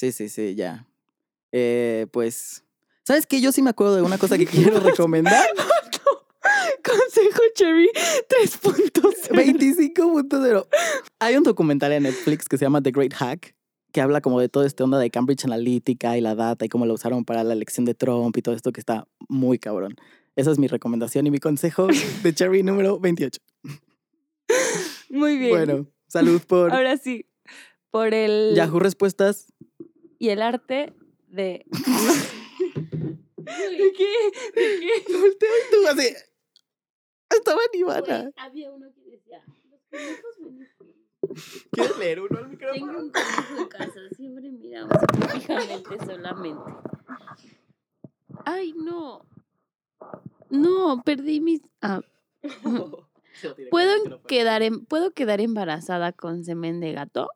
Sí, 0.00 0.12
sí, 0.12 0.30
sí, 0.30 0.54
ya. 0.54 0.86
Eh, 1.52 2.06
pues, 2.10 2.64
¿sabes 3.04 3.26
qué? 3.26 3.42
Yo 3.42 3.52
sí 3.52 3.60
me 3.60 3.68
acuerdo 3.68 3.96
de 3.96 4.02
una 4.02 4.16
cosa 4.16 4.38
que 4.38 4.46
quiero 4.46 4.80
recomendar. 4.80 5.44
Consejo 6.82 7.42
Cherry 7.54 7.90
3.0. 8.28 9.28
25.0. 9.30 10.66
Hay 11.18 11.36
un 11.36 11.42
documental 11.42 11.92
en 11.92 12.04
Netflix 12.04 12.46
que 12.48 12.56
se 12.56 12.64
llama 12.64 12.82
The 12.82 12.92
Great 12.92 13.12
Hack, 13.12 13.54
que 13.92 14.00
habla 14.00 14.22
como 14.22 14.40
de 14.40 14.48
todo 14.48 14.64
este 14.64 14.82
onda 14.82 14.98
de 14.98 15.10
Cambridge 15.10 15.44
Analytica 15.44 16.16
y 16.16 16.22
la 16.22 16.34
data 16.34 16.64
y 16.64 16.70
cómo 16.70 16.86
lo 16.86 16.94
usaron 16.94 17.26
para 17.26 17.44
la 17.44 17.52
elección 17.52 17.84
de 17.84 17.94
Trump 17.94 18.34
y 18.38 18.42
todo 18.42 18.54
esto 18.54 18.72
que 18.72 18.80
está 18.80 19.06
muy 19.28 19.58
cabrón. 19.58 19.96
Esa 20.34 20.50
es 20.50 20.58
mi 20.58 20.66
recomendación 20.66 21.26
y 21.26 21.30
mi 21.30 21.40
consejo 21.40 21.88
de 22.22 22.34
Cherry 22.34 22.62
número 22.62 22.98
28. 22.98 23.38
Muy 25.10 25.36
bien. 25.36 25.50
Bueno, 25.50 25.86
salud 26.08 26.40
por 26.40 26.72
Ahora 26.72 26.96
sí. 26.96 27.26
Por 27.90 28.14
el. 28.14 28.54
Yahoo 28.54 28.78
Respuestas. 28.78 29.52
Y 30.20 30.28
el 30.28 30.42
arte 30.42 30.92
de. 31.28 31.64
¿De 33.38 33.92
qué? 33.96 34.12
¿De 34.54 34.80
qué? 34.80 35.12
Volteo 35.12 35.48
y 35.48 35.70
tú 35.72 35.88
así. 35.88 36.14
Estaba 37.30 37.60
en 37.72 37.80
Ivana. 37.80 38.30
Había 38.36 38.70
uno 38.70 38.92
que 38.92 39.00
decía, 39.10 39.42
los 39.70 39.80
conejos 39.90 40.36
beneficios. 40.38 41.64
¿Quieres 41.72 41.98
leer 41.98 42.20
uno 42.20 42.38
al 42.38 42.50
Tengo 42.50 42.50
micrófono? 42.50 42.98
un 42.98 43.10
conejo 43.10 43.62
en 43.62 43.68
casa, 43.68 44.00
siempre 44.14 44.50
miramos 44.50 44.92
fijamente 45.32 46.04
solamente. 46.04 46.70
Ay, 48.44 48.74
no. 48.76 49.24
No, 50.50 51.02
perdí 51.02 51.40
mis... 51.40 51.62
ah, 51.80 52.02
¿Puedo 53.70 54.22
quedar, 54.24 54.62
en, 54.62 54.84
¿Puedo 54.84 55.12
quedar 55.12 55.40
embarazada 55.40 56.12
con 56.12 56.44
semen 56.44 56.80
de 56.80 56.92
gato? 56.92 57.30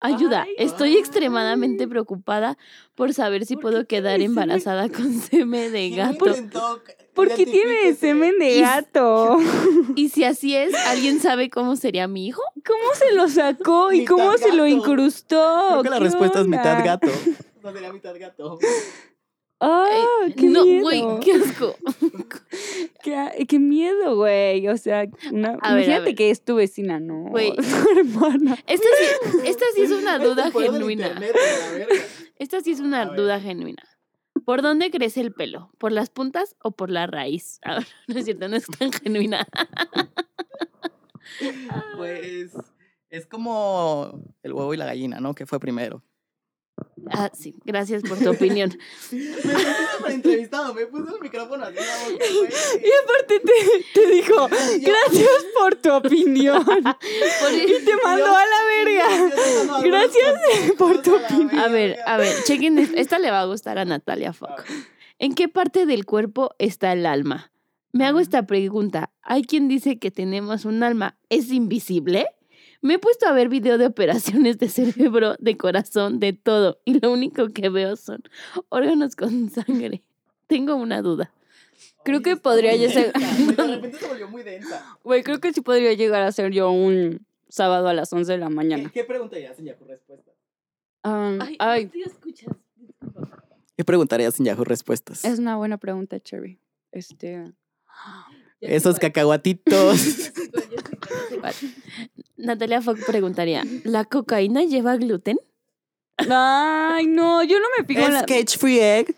Ayuda, 0.00 0.42
Ay, 0.44 0.54
estoy 0.58 0.90
ay. 0.92 0.98
extremadamente 0.98 1.86
preocupada 1.86 2.56
por 2.94 3.12
saber 3.12 3.44
si 3.44 3.54
¿Por 3.54 3.62
puedo 3.62 3.86
quedar 3.86 4.12
semen? 4.14 4.26
embarazada 4.30 4.88
con 4.88 5.12
semen 5.20 5.72
de 5.72 5.90
gato. 5.96 6.24
¿Por 7.14 7.34
qué 7.34 7.44
tiene 7.44 7.94
semen 7.94 8.38
de 8.38 8.60
gato? 8.60 9.36
Y 9.96 10.08
si 10.08 10.24
así 10.24 10.56
es, 10.56 10.72
¿alguien 10.86 11.20
sabe 11.20 11.50
cómo 11.50 11.76
sería 11.76 12.06
mi 12.08 12.26
hijo? 12.26 12.40
¿Cómo 12.64 12.94
se 12.94 13.12
lo 13.12 13.28
sacó 13.28 13.92
y 13.92 14.04
cómo 14.04 14.36
se 14.38 14.52
lo 14.54 14.66
incrustó? 14.66 15.66
Creo 15.70 15.82
que 15.82 15.90
la 15.90 15.98
¿Qué 15.98 16.04
respuesta 16.04 16.40
es 16.40 16.46
mitad 16.46 16.84
gato. 16.84 17.08
No 17.62 17.72
sería 17.72 17.92
mitad 17.92 18.14
gato. 18.18 18.58
¡Ah! 19.60 19.86
Eh, 20.26 20.34
¡Qué 20.36 20.46
no, 20.46 20.64
miedo! 20.64 20.82
güey, 20.82 21.02
qué 21.20 21.32
asco. 21.34 21.76
Qué, 23.02 23.46
qué 23.48 23.58
miedo, 23.58 24.16
güey. 24.16 24.66
O 24.68 24.76
sea, 24.76 25.00
A 25.00 25.04
imagínate 25.32 26.00
ver. 26.06 26.14
que 26.14 26.30
es 26.30 26.44
tu 26.44 26.56
vecina, 26.56 27.00
¿no? 27.00 27.24
Güey. 27.30 27.52
Tu 27.56 27.98
hermana. 27.98 28.58
Esta 28.66 28.88
sí, 28.98 29.38
esta 29.46 29.64
sí 29.74 29.82
es 29.82 29.90
una 29.90 30.18
duda 30.18 30.50
genuina. 30.50 31.06
internet. 31.08 31.34
Esta 32.36 32.60
sí 32.60 32.72
es 32.72 32.80
una 32.80 33.02
A 33.02 33.06
ver. 33.06 33.16
duda 33.16 33.40
genuina. 33.40 33.82
¿Por 34.44 34.60
dónde 34.62 34.90
crece 34.90 35.20
el 35.22 35.32
pelo? 35.32 35.70
¿Por 35.78 35.92
las 35.92 36.10
puntas 36.10 36.56
o 36.62 36.72
por 36.72 36.90
la 36.90 37.06
raíz? 37.06 37.58
A 37.62 37.76
ver, 37.76 37.86
no 38.08 38.18
es 38.18 38.24
cierto, 38.26 38.48
no 38.48 38.56
es 38.56 38.66
tan 38.66 38.92
genuina. 38.92 39.46
Pues 41.96 42.52
es 43.10 43.26
como 43.26 44.22
el 44.42 44.52
huevo 44.52 44.74
y 44.74 44.76
la 44.76 44.86
gallina, 44.86 45.20
¿no? 45.20 45.34
Que 45.34 45.46
fue 45.46 45.58
primero. 45.60 46.02
Ah, 47.12 47.30
sí, 47.34 47.54
gracias 47.64 48.02
por 48.02 48.18
tu 48.18 48.30
opinión. 48.30 48.76
Me 49.12 49.20
para 50.00 50.14
entrevistado, 50.14 50.72
me 50.74 50.86
puso 50.86 51.16
el 51.16 51.20
micrófono 51.22 51.64
así 51.64 51.74
la 51.76 52.10
boca, 52.10 52.24
Y 52.74 52.90
aparte 53.04 53.40
te, 53.40 54.00
te 54.00 54.06
dijo, 54.14 54.48
gracias 54.48 55.44
por 55.58 55.74
tu 55.76 55.92
opinión. 55.92 56.64
Por- 56.64 57.52
Y 57.52 57.84
te 57.84 57.92
mandó 58.04 58.26
a 58.36 58.44
la 58.44 58.64
verga. 58.68 59.80
Gracias 59.82 60.72
por 60.78 61.02
tu 61.02 61.16
opinión. 61.16 61.58
A 61.58 61.68
ver, 61.68 61.96
a 62.06 62.16
ver, 62.16 62.32
chequen, 62.44 62.78
esto. 62.78 62.96
esta 62.96 63.18
le 63.18 63.30
va 63.30 63.40
a 63.40 63.46
gustar 63.46 63.78
a 63.78 63.84
Natalia 63.84 64.32
Fock. 64.32 64.64
¿En 65.18 65.34
qué 65.34 65.48
parte 65.48 65.86
del 65.86 66.06
cuerpo 66.06 66.54
está 66.58 66.92
el 66.92 67.06
alma? 67.06 67.52
Me 67.92 68.06
hago 68.06 68.20
esta 68.20 68.46
pregunta. 68.46 69.10
¿Hay 69.22 69.42
quien 69.42 69.66
dice 69.68 69.98
que 69.98 70.10
tenemos 70.10 70.64
un 70.64 70.82
alma? 70.82 71.18
¿Es 71.28 71.50
invisible? 71.50 72.26
Me 72.82 72.94
he 72.94 72.98
puesto 72.98 73.26
a 73.26 73.32
ver 73.32 73.48
video 73.48 73.76
de 73.78 73.86
operaciones 73.86 74.58
de 74.58 74.68
cerebro, 74.68 75.36
de 75.38 75.56
corazón, 75.56 76.18
de 76.18 76.32
todo, 76.32 76.80
y 76.84 76.98
lo 77.00 77.12
único 77.12 77.48
que 77.48 77.68
veo 77.68 77.96
son 77.96 78.22
órganos 78.70 79.16
con 79.16 79.50
sangre. 79.50 80.02
Tengo 80.46 80.74
una 80.76 81.02
duda. 81.02 81.32
Creo 82.04 82.22
que 82.22 82.36
podría 82.36 82.74
ya 82.76 82.90
ser- 82.90 83.12
De 83.12 83.66
repente 83.66 83.98
se 83.98 84.06
volvió 84.08 84.28
muy 84.28 84.42
densa. 84.42 84.98
Güey, 85.04 85.22
creo 85.22 85.40
que 85.40 85.52
sí 85.52 85.60
podría 85.60 85.92
llegar 85.92 86.22
a 86.22 86.32
ser 86.32 86.50
yo 86.52 86.70
un 86.70 87.26
sábado 87.48 87.88
a 87.88 87.94
las 87.94 88.12
11 88.12 88.32
de 88.32 88.38
la 88.38 88.48
¿Qué, 88.48 88.54
mañana. 88.54 88.90
qué 88.92 89.04
preguntarías 89.04 89.58
en 89.58 89.66
Yahoo 89.66 89.84
Respuestas? 89.86 90.34
Um, 91.04 91.38
ay, 91.58 91.86
¿te 91.86 92.00
escuchas? 92.00 92.48
¿Qué 93.76 93.84
preguntarías 93.84 94.38
en 94.40 94.46
Yahoo 94.46 94.64
Respuestas? 94.64 95.24
es 95.24 95.38
una 95.38 95.56
buena 95.56 95.76
pregunta, 95.78 96.18
Cherry. 96.20 96.58
Este. 96.92 97.52
Esos 98.60 98.98
cacahuatitos. 98.98 100.32
Natalia 102.40 102.80
Fock 102.82 102.98
preguntaría, 103.06 103.62
¿la 103.84 104.04
cocaína 104.04 104.62
lleva 104.64 104.96
gluten? 104.96 105.38
Ay, 106.30 107.06
no, 107.06 107.42
yo 107.42 107.58
no 107.60 107.66
me 107.78 107.84
fijo 107.84 108.00
en 108.00 108.06
¿Es 108.08 108.12
la- 108.14 108.26
cage 108.26 108.58
free 108.58 108.78
egg? 108.80 109.14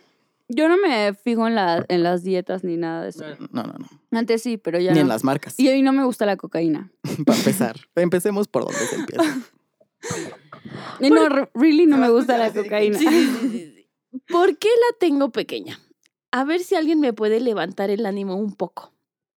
Yo 0.48 0.68
no 0.68 0.76
me 0.76 1.14
fijo 1.14 1.46
en, 1.46 1.54
la, 1.54 1.84
en 1.88 2.02
las 2.02 2.22
dietas 2.24 2.62
ni 2.62 2.76
nada 2.76 3.02
de 3.04 3.08
eso. 3.08 3.24
No, 3.52 3.62
no, 3.62 3.72
no. 3.72 3.88
Antes 4.10 4.42
sí, 4.42 4.58
pero 4.58 4.78
ya 4.78 4.92
Ni 4.92 5.00
en 5.00 5.08
las 5.08 5.24
marcas. 5.24 5.58
Y 5.58 5.70
a 5.70 5.72
mí 5.72 5.80
no 5.82 5.92
me 5.94 6.04
gusta 6.04 6.26
la 6.26 6.36
cocaína. 6.36 6.90
Para 7.26 7.38
empezar. 7.38 7.76
Empecemos 7.94 8.48
por 8.48 8.64
donde 8.66 8.78
se 8.86 8.96
empieza. 8.96 9.24
No, 11.00 11.28
re- 11.28 11.48
really 11.54 11.86
no 11.86 11.96
me 11.96 12.10
gusta 12.10 12.36
la 12.36 12.52
cocaína. 12.52 12.98
Sí, 12.98 13.06
sí, 13.08 13.26
sí, 13.40 13.48
sí, 13.50 13.72
sí. 13.76 14.18
¿Por 14.28 14.58
qué 14.58 14.68
la 14.68 14.98
tengo 14.98 15.30
pequeña? 15.30 15.80
A 16.32 16.44
ver 16.44 16.60
si 16.60 16.74
alguien 16.74 17.00
me 17.00 17.12
puede 17.14 17.40
levantar 17.40 17.88
el 17.90 18.04
ánimo 18.04 18.36
un 18.36 18.54
poco. 18.54 18.92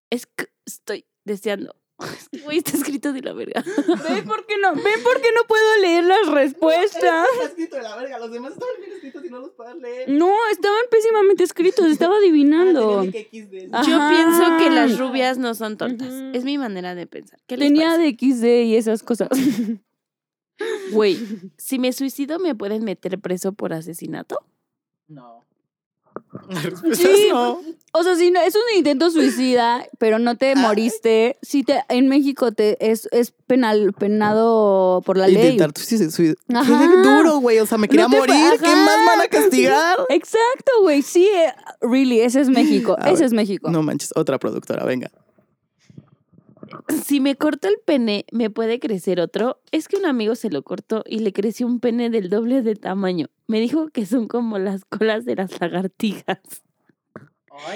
Es 0.10 0.26
que 0.26 0.48
estoy 0.66 1.06
deseando. 1.24 1.76
Güey, 2.44 2.58
está 2.58 2.72
escrito 2.72 3.14
de 3.14 3.22
la 3.22 3.34
verga. 3.34 3.64
¿Ven 4.10 4.26
por 4.26 4.46
qué 4.46 4.58
no? 4.62 4.74
¿Ven 4.76 5.04
por 5.04 5.22
qué 5.22 5.30
no 5.34 5.44
puedo 5.48 5.78
leer 5.82 6.04
las 6.04 6.28
respuestas? 6.28 7.28
Está 7.34 7.46
escrito 7.46 7.78
de 7.78 7.84
la 7.84 7.96
verga, 7.96 8.20
los 8.20 8.32
demás 8.32 8.54
estaban 8.54 8.76
bien 8.80 8.92
escritos 8.92 9.26
y 9.26 9.30
no 9.30 9.40
los 9.40 9.52
puedes 9.52 9.76
leer. 9.78 10.10
No, 10.10 10.34
estaban 10.52 10.82
pésimamente 10.92 11.44
escritos, 11.44 11.86
estaba 11.86 12.18
adivinando. 12.18 13.00
Ah, 13.00 13.04
tenía 13.04 13.30
que 13.30 13.42
XD. 13.42 13.70
Ah. 13.72 13.84
Yo 13.88 14.10
pienso 14.10 14.58
que 14.58 14.70
las 14.76 15.00
rubias 15.00 15.38
no 15.38 15.56
son 15.56 15.78
tontas. 15.78 16.14
Es 16.34 16.44
mi 16.44 16.58
manera 16.58 16.96
de 16.96 17.08
pensar. 17.08 17.40
¿Qué 17.48 17.56
les 17.58 17.70
Tenía 17.70 17.92
parece? 17.92 18.04
de 18.04 18.34
XD 18.36 18.46
y 18.66 18.76
esas 18.76 19.02
cosas. 19.02 19.30
Güey, 20.92 21.18
si 21.58 21.80
me 21.80 21.92
suicido, 21.94 22.40
¿me 22.40 22.56
pueden 22.56 22.84
meter 22.84 23.20
preso 23.20 23.54
por 23.54 23.74
asesinato? 23.74 24.40
No. 25.08 25.44
Sí. 26.94 27.28
no. 27.32 27.60
O 27.98 28.04
sea, 28.04 28.16
si 28.18 28.30
no, 28.30 28.42
es 28.42 28.54
un 28.56 28.62
intento 28.78 29.10
suicida, 29.10 29.86
pero 30.00 30.20
no 30.20 30.36
te 30.36 30.54
moriste, 30.56 31.38
sí 31.42 31.64
te, 31.64 31.82
en 31.88 32.10
México 32.10 32.52
te 32.52 32.92
es, 32.92 33.08
es 33.14 33.32
penal, 33.48 33.94
penado 33.94 35.02
por 35.06 35.18
la 35.18 35.28
ley. 35.30 35.54
Intentar 35.54 35.72
suicidio. 35.78 36.36
Qué 36.48 36.56
Ajá. 36.58 36.92
duro, 37.04 37.38
güey. 37.38 37.60
O 37.60 37.66
sea, 37.66 37.78
me 37.78 37.88
quería 37.88 38.10
morir. 38.10 38.36
pa- 38.36 38.58
¿Qué 38.58 38.76
más 38.76 38.98
van 39.06 39.20
a 39.20 39.24
Ajá. 39.24 39.28
castigar? 39.30 39.98
Exacto, 40.10 40.72
güey. 40.82 41.02
Sí, 41.04 41.26
eh, 41.26 41.54
really, 41.80 42.20
ese 42.20 42.42
es 42.42 42.50
México. 42.50 42.98
A 43.00 43.06
ese 43.12 43.20
ver, 43.20 43.24
es 43.28 43.32
México. 43.34 43.70
No 43.72 43.82
manches, 43.82 44.12
otra 44.16 44.40
productora, 44.40 44.84
venga. 44.84 45.10
Si 47.04 47.20
me 47.20 47.36
corto 47.36 47.68
el 47.68 47.78
pene, 47.84 48.26
¿me 48.32 48.50
puede 48.50 48.80
crecer 48.80 49.20
otro? 49.20 49.62
Es 49.72 49.88
que 49.88 49.98
un 49.98 50.06
amigo 50.06 50.36
se 50.36 50.50
lo 50.50 50.64
cortó 50.64 51.04
y 51.08 51.20
le 51.20 51.34
creció 51.34 51.68
un 51.68 51.80
pene 51.80 52.10
del 52.10 52.30
doble 52.30 52.62
de 52.62 52.76
tamaño. 52.76 53.28
Me 53.48 53.60
dijo 53.60 53.90
que 53.90 54.06
son 54.06 54.28
como 54.28 54.58
las 54.58 54.86
colas 54.86 55.26
de 55.26 55.36
las 55.36 55.60
lagartijas. 55.60 56.40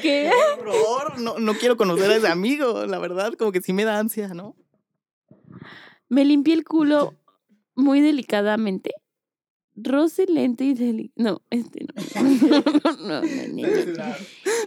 ¿Qué? 0.02 0.30
horror! 0.60 1.20
No, 1.20 1.40
no 1.40 1.54
quiero 1.54 1.78
conocer 1.78 2.12
a 2.12 2.16
ese 2.16 2.28
amigo, 2.28 2.86
la 2.86 3.00
verdad, 3.00 3.34
como 3.34 3.52
que 3.52 3.62
sí 3.62 3.74
me 3.74 3.86
da 3.86 4.00
ansia, 4.00 4.30
¿no? 4.34 4.56
Me 6.10 6.26
limpié 6.26 6.54
el 6.54 6.66
culo 6.66 7.14
muy 7.76 8.02
delicadamente. 8.02 8.92
Roce 9.76 10.26
lento 10.28 10.64
y 10.64 10.74
deli... 10.74 11.12
No, 11.16 11.42
este 11.50 11.86
no. 11.86 11.94
No, 12.22 12.60
no, 12.60 12.98
no, 12.98 12.98
no, 12.98 13.22
no. 13.22 13.22
Ña, 13.22 13.68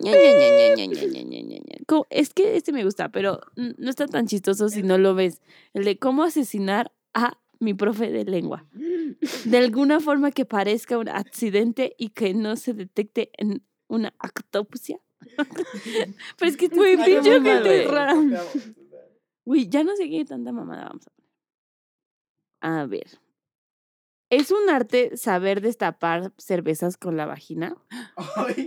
ña, 0.01 0.87
ña, 0.87 0.87
ña, 0.87 1.43
ña. 1.43 1.72
Es 2.11 2.33
que 2.33 2.57
este 2.57 2.73
me 2.73 2.85
gusta, 2.85 3.11
pero 3.11 3.41
no 3.57 3.91
está 3.91 4.07
tan 4.07 4.27
chistoso 4.27 4.69
si 4.69 4.83
no 4.83 4.99
lo 4.99 5.15
ves. 5.15 5.41
El 5.75 5.85
de 5.85 5.99
cómo 5.99 6.23
asesinar 6.23 6.93
a 7.15 7.39
mi 7.59 7.75
profe 7.75 8.11
de 8.11 8.25
lengua. 8.25 8.67
De 9.45 9.59
alguna 9.59 10.01
forma 10.01 10.33
que 10.33 10.45
parezca 10.45 10.99
un 10.99 11.09
accidente 11.09 11.95
y 11.99 12.09
que 12.11 12.35
no 12.35 12.57
se 12.57 12.75
detecte 12.75 13.31
en 13.37 13.63
una 13.89 14.13
autopsia. 14.19 15.01
Pero 16.39 16.51
es 16.51 16.57
que 16.57 16.69
Güey, 16.69 16.95
está 16.95 17.05
pinche 17.05 17.33
gente 17.41 17.61
güey. 17.61 17.87
rara. 17.87 18.15
Uy, 19.45 19.69
ya 19.69 19.85
no 19.85 19.95
sé 19.97 20.09
qué 20.09 20.25
tanta 20.25 20.51
mamada 20.53 20.87
vamos 20.87 21.07
a 21.07 21.11
poner. 21.11 21.31
A 22.61 22.87
ver. 22.87 23.22
¿Es 24.33 24.51
un 24.51 24.71
arte 24.71 25.15
saber 25.19 25.61
destapar 25.61 26.33
cervezas 26.39 26.97
con 26.97 27.19
la 27.19 27.27
vagina? 27.27 27.77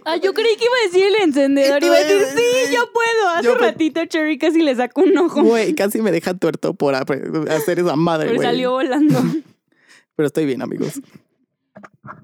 Ah, 0.05 0.15
yo 0.17 0.35
creí 0.35 0.55
que 0.57 0.65
iba 0.65 0.75
a 0.79 0.85
decir 0.85 1.07
el 1.07 1.15
encendedor. 1.23 1.83
Iba 1.83 1.95
a 1.95 1.99
decir, 2.01 2.21
sí, 2.35 2.71
yo 2.71 2.91
puedo. 2.93 3.29
Hace 3.29 3.45
Yo 3.45 3.55
ratito 3.55 4.05
Cherry 4.05 4.37
casi 4.37 4.61
le 4.61 4.75
sacó 4.75 5.01
un 5.01 5.17
ojo. 5.17 5.41
Güey, 5.41 5.73
casi 5.73 6.03
me 6.03 6.11
deja 6.11 6.35
tuerto 6.35 6.75
por 6.75 6.93
hacer 6.93 7.79
esa 7.79 7.95
madre, 7.95 8.27
Pero 8.27 8.35
güey. 8.35 8.47
salió 8.47 8.73
volando. 8.73 9.17
Pero 10.15 10.27
estoy 10.27 10.45
bien, 10.45 10.61
amigos. 10.61 11.01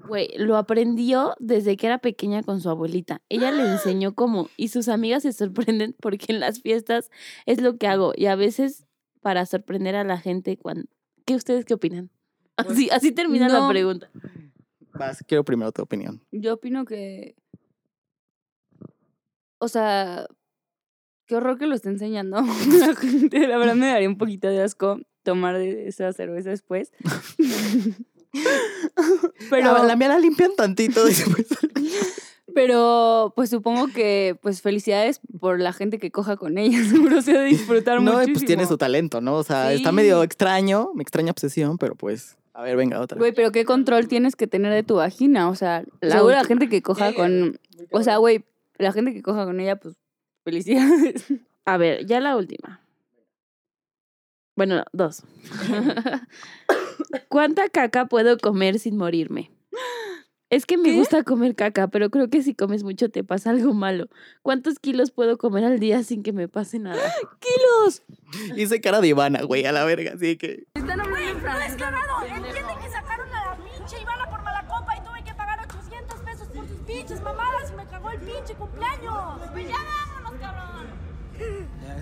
Güey, 0.06 0.28
lo 0.36 0.56
aprendió 0.56 1.34
desde 1.40 1.76
que 1.76 1.88
era 1.88 1.98
pequeña 1.98 2.44
con 2.44 2.60
su 2.60 2.70
abuelita. 2.70 3.22
Ella 3.28 3.50
le 3.50 3.64
enseñó 3.72 4.14
cómo 4.14 4.50
y 4.56 4.68
sus 4.68 4.86
amigas 4.86 5.24
se 5.24 5.32
sorprenden 5.32 5.96
porque 6.00 6.26
en 6.28 6.38
las 6.38 6.60
fiestas 6.60 7.10
es 7.46 7.60
lo 7.60 7.76
que 7.76 7.88
hago 7.88 8.12
y 8.14 8.26
a 8.26 8.36
veces 8.36 8.86
para 9.20 9.46
sorprender 9.46 9.96
a 9.96 10.04
la 10.04 10.18
gente 10.18 10.56
cuando... 10.56 10.84
¿Qué 11.24 11.34
ustedes 11.34 11.64
qué 11.64 11.74
opinan? 11.74 12.10
Así, 12.56 12.88
así 12.90 13.12
termina 13.12 13.48
la 13.48 13.66
pregunta. 13.68 14.10
Vas, 14.92 15.24
quiero 15.26 15.44
primero 15.44 15.72
tu 15.72 15.82
opinión. 15.82 16.22
Yo 16.30 16.54
opino 16.54 16.84
que. 16.84 17.34
O 19.58 19.68
sea, 19.68 20.26
qué 21.26 21.36
horror 21.36 21.58
que 21.58 21.66
lo 21.66 21.74
esté 21.74 21.88
enseñando. 21.88 22.42
La 22.78 22.94
gente, 22.94 23.46
la 23.48 23.56
verdad 23.56 23.74
me 23.74 23.86
daría 23.86 24.08
un 24.08 24.18
poquito 24.18 24.48
de 24.48 24.62
asco 24.62 25.00
tomar 25.22 25.56
de 25.56 25.88
esa 25.88 26.12
cerveza 26.12 26.50
después. 26.50 26.92
Pero 29.50 29.84
la 29.84 29.96
mía 29.96 30.08
la 30.08 30.18
limpian 30.18 30.52
tantito 30.56 31.04
después. 31.04 31.46
pero, 32.54 33.32
pues 33.36 33.50
supongo 33.50 33.88
que, 33.88 34.38
pues 34.42 34.62
felicidades 34.62 35.20
por 35.40 35.60
la 35.60 35.72
gente 35.72 35.98
que 35.98 36.10
coja 36.10 36.36
con 36.36 36.58
ella. 36.58 36.82
Seguro 36.84 37.20
se 37.22 37.36
ha 37.36 37.40
de 37.40 37.46
disfrutar 37.46 38.00
No, 38.00 38.12
muchísimo. 38.12 38.34
pues 38.34 38.46
tiene 38.46 38.66
su 38.66 38.78
talento, 38.78 39.20
¿no? 39.20 39.36
O 39.36 39.44
sea, 39.44 39.72
está 39.72 39.92
medio 39.92 40.22
extraño, 40.22 40.90
me 40.94 41.02
extraña 41.02 41.30
obsesión, 41.30 41.76
pero 41.78 41.94
pues, 41.94 42.36
a 42.54 42.62
ver, 42.62 42.76
venga, 42.76 43.00
otra. 43.00 43.18
Güey, 43.18 43.32
pero 43.32 43.50
qué 43.50 43.64
control 43.64 44.08
tienes 44.08 44.36
que 44.36 44.46
tener 44.46 44.72
de 44.72 44.82
tu 44.82 44.96
vagina. 44.96 45.48
O 45.48 45.54
sea, 45.54 45.84
La 46.00 46.44
gente 46.44 46.68
que 46.68 46.82
coja 46.82 47.14
con. 47.14 47.58
O 47.90 48.02
sea, 48.02 48.18
güey, 48.18 48.44
la 48.78 48.92
gente 48.92 49.12
que 49.14 49.22
coja 49.22 49.44
con 49.44 49.60
ella, 49.60 49.76
pues 49.76 49.96
felicidades. 50.44 51.24
A 51.64 51.76
ver, 51.76 52.06
ya 52.06 52.20
la 52.20 52.36
última. 52.36 52.80
Bueno, 54.56 54.76
no, 54.76 54.84
dos. 54.92 55.22
¿Cuánta 57.28 57.68
caca 57.68 58.06
puedo 58.06 58.36
comer 58.36 58.78
sin 58.78 58.96
morirme? 58.96 59.50
Es 60.50 60.66
que 60.66 60.76
me 60.76 60.90
¿Qué? 60.90 60.96
gusta 60.96 61.22
comer 61.22 61.54
caca, 61.54 61.88
pero 61.88 62.10
creo 62.10 62.28
que 62.28 62.42
si 62.42 62.54
comes 62.54 62.82
mucho 62.82 63.08
te 63.08 63.24
pasa 63.24 63.48
algo 63.50 63.72
malo. 63.72 64.08
¿Cuántos 64.42 64.78
kilos 64.78 65.10
puedo 65.10 65.38
comer 65.38 65.64
al 65.64 65.78
día 65.78 66.02
sin 66.02 66.22
que 66.22 66.34
me 66.34 66.48
pase 66.48 66.78
nada? 66.78 67.00
¡Kilos! 67.40 68.02
Hice 68.58 68.82
cara 68.82 69.00
de 69.00 69.08
Ivana, 69.08 69.42
güey, 69.42 69.64
a 69.64 69.72
la 69.72 69.84
verga, 69.84 70.12
así 70.14 70.36
que. 70.36 70.66
No 70.74 71.16
es 71.16 71.76
cagado. 71.76 72.11
Entienden 72.11 72.11
mamadas 77.22 77.70
y 77.70 77.74
me 77.74 77.86
cagó 77.86 78.10
el 78.10 78.20
pinche 78.20 78.54
cumpleaños. 78.54 79.40
Pues 79.52 79.68
ya 79.68 79.76
vámonos, 79.76 80.40
cabrón. 80.40 80.86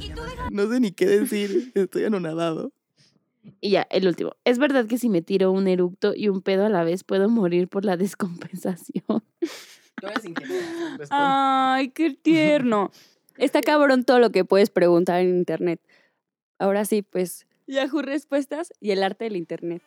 Y 0.00 0.10
tú 0.10 0.22
deja 0.22 0.48
No 0.50 0.70
sé 0.70 0.80
ni 0.80 0.92
qué 0.92 1.06
decir, 1.06 1.72
estoy 1.74 2.04
anonadado. 2.04 2.72
Y 3.60 3.70
ya, 3.70 3.86
el 3.90 4.06
último. 4.06 4.32
¿Es 4.44 4.58
verdad 4.58 4.86
que 4.86 4.98
si 4.98 5.08
me 5.08 5.22
tiro 5.22 5.50
un 5.52 5.68
eructo 5.68 6.12
y 6.14 6.28
un 6.28 6.42
pedo 6.42 6.66
a 6.66 6.68
la 6.68 6.84
vez 6.84 7.04
puedo 7.04 7.28
morir 7.28 7.68
por 7.68 7.84
la 7.84 7.96
descompensación? 7.96 9.22
Ay, 11.10 11.88
qué 11.90 12.10
tierno. 12.10 12.90
Está 13.36 13.60
cabrón 13.62 14.04
todo 14.04 14.18
lo 14.18 14.30
que 14.30 14.44
puedes 14.44 14.70
preguntar 14.70 15.20
en 15.20 15.36
internet. 15.36 15.80
Ahora 16.58 16.84
sí, 16.84 17.02
pues, 17.02 17.46
Yahoo 17.66 18.02
Respuestas 18.02 18.72
y 18.80 18.90
el 18.90 19.02
arte 19.02 19.24
del 19.24 19.36
internet. 19.36 19.82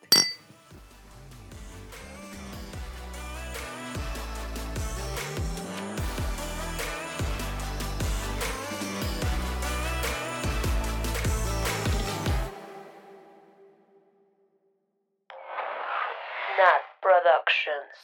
instructions. 17.46 17.98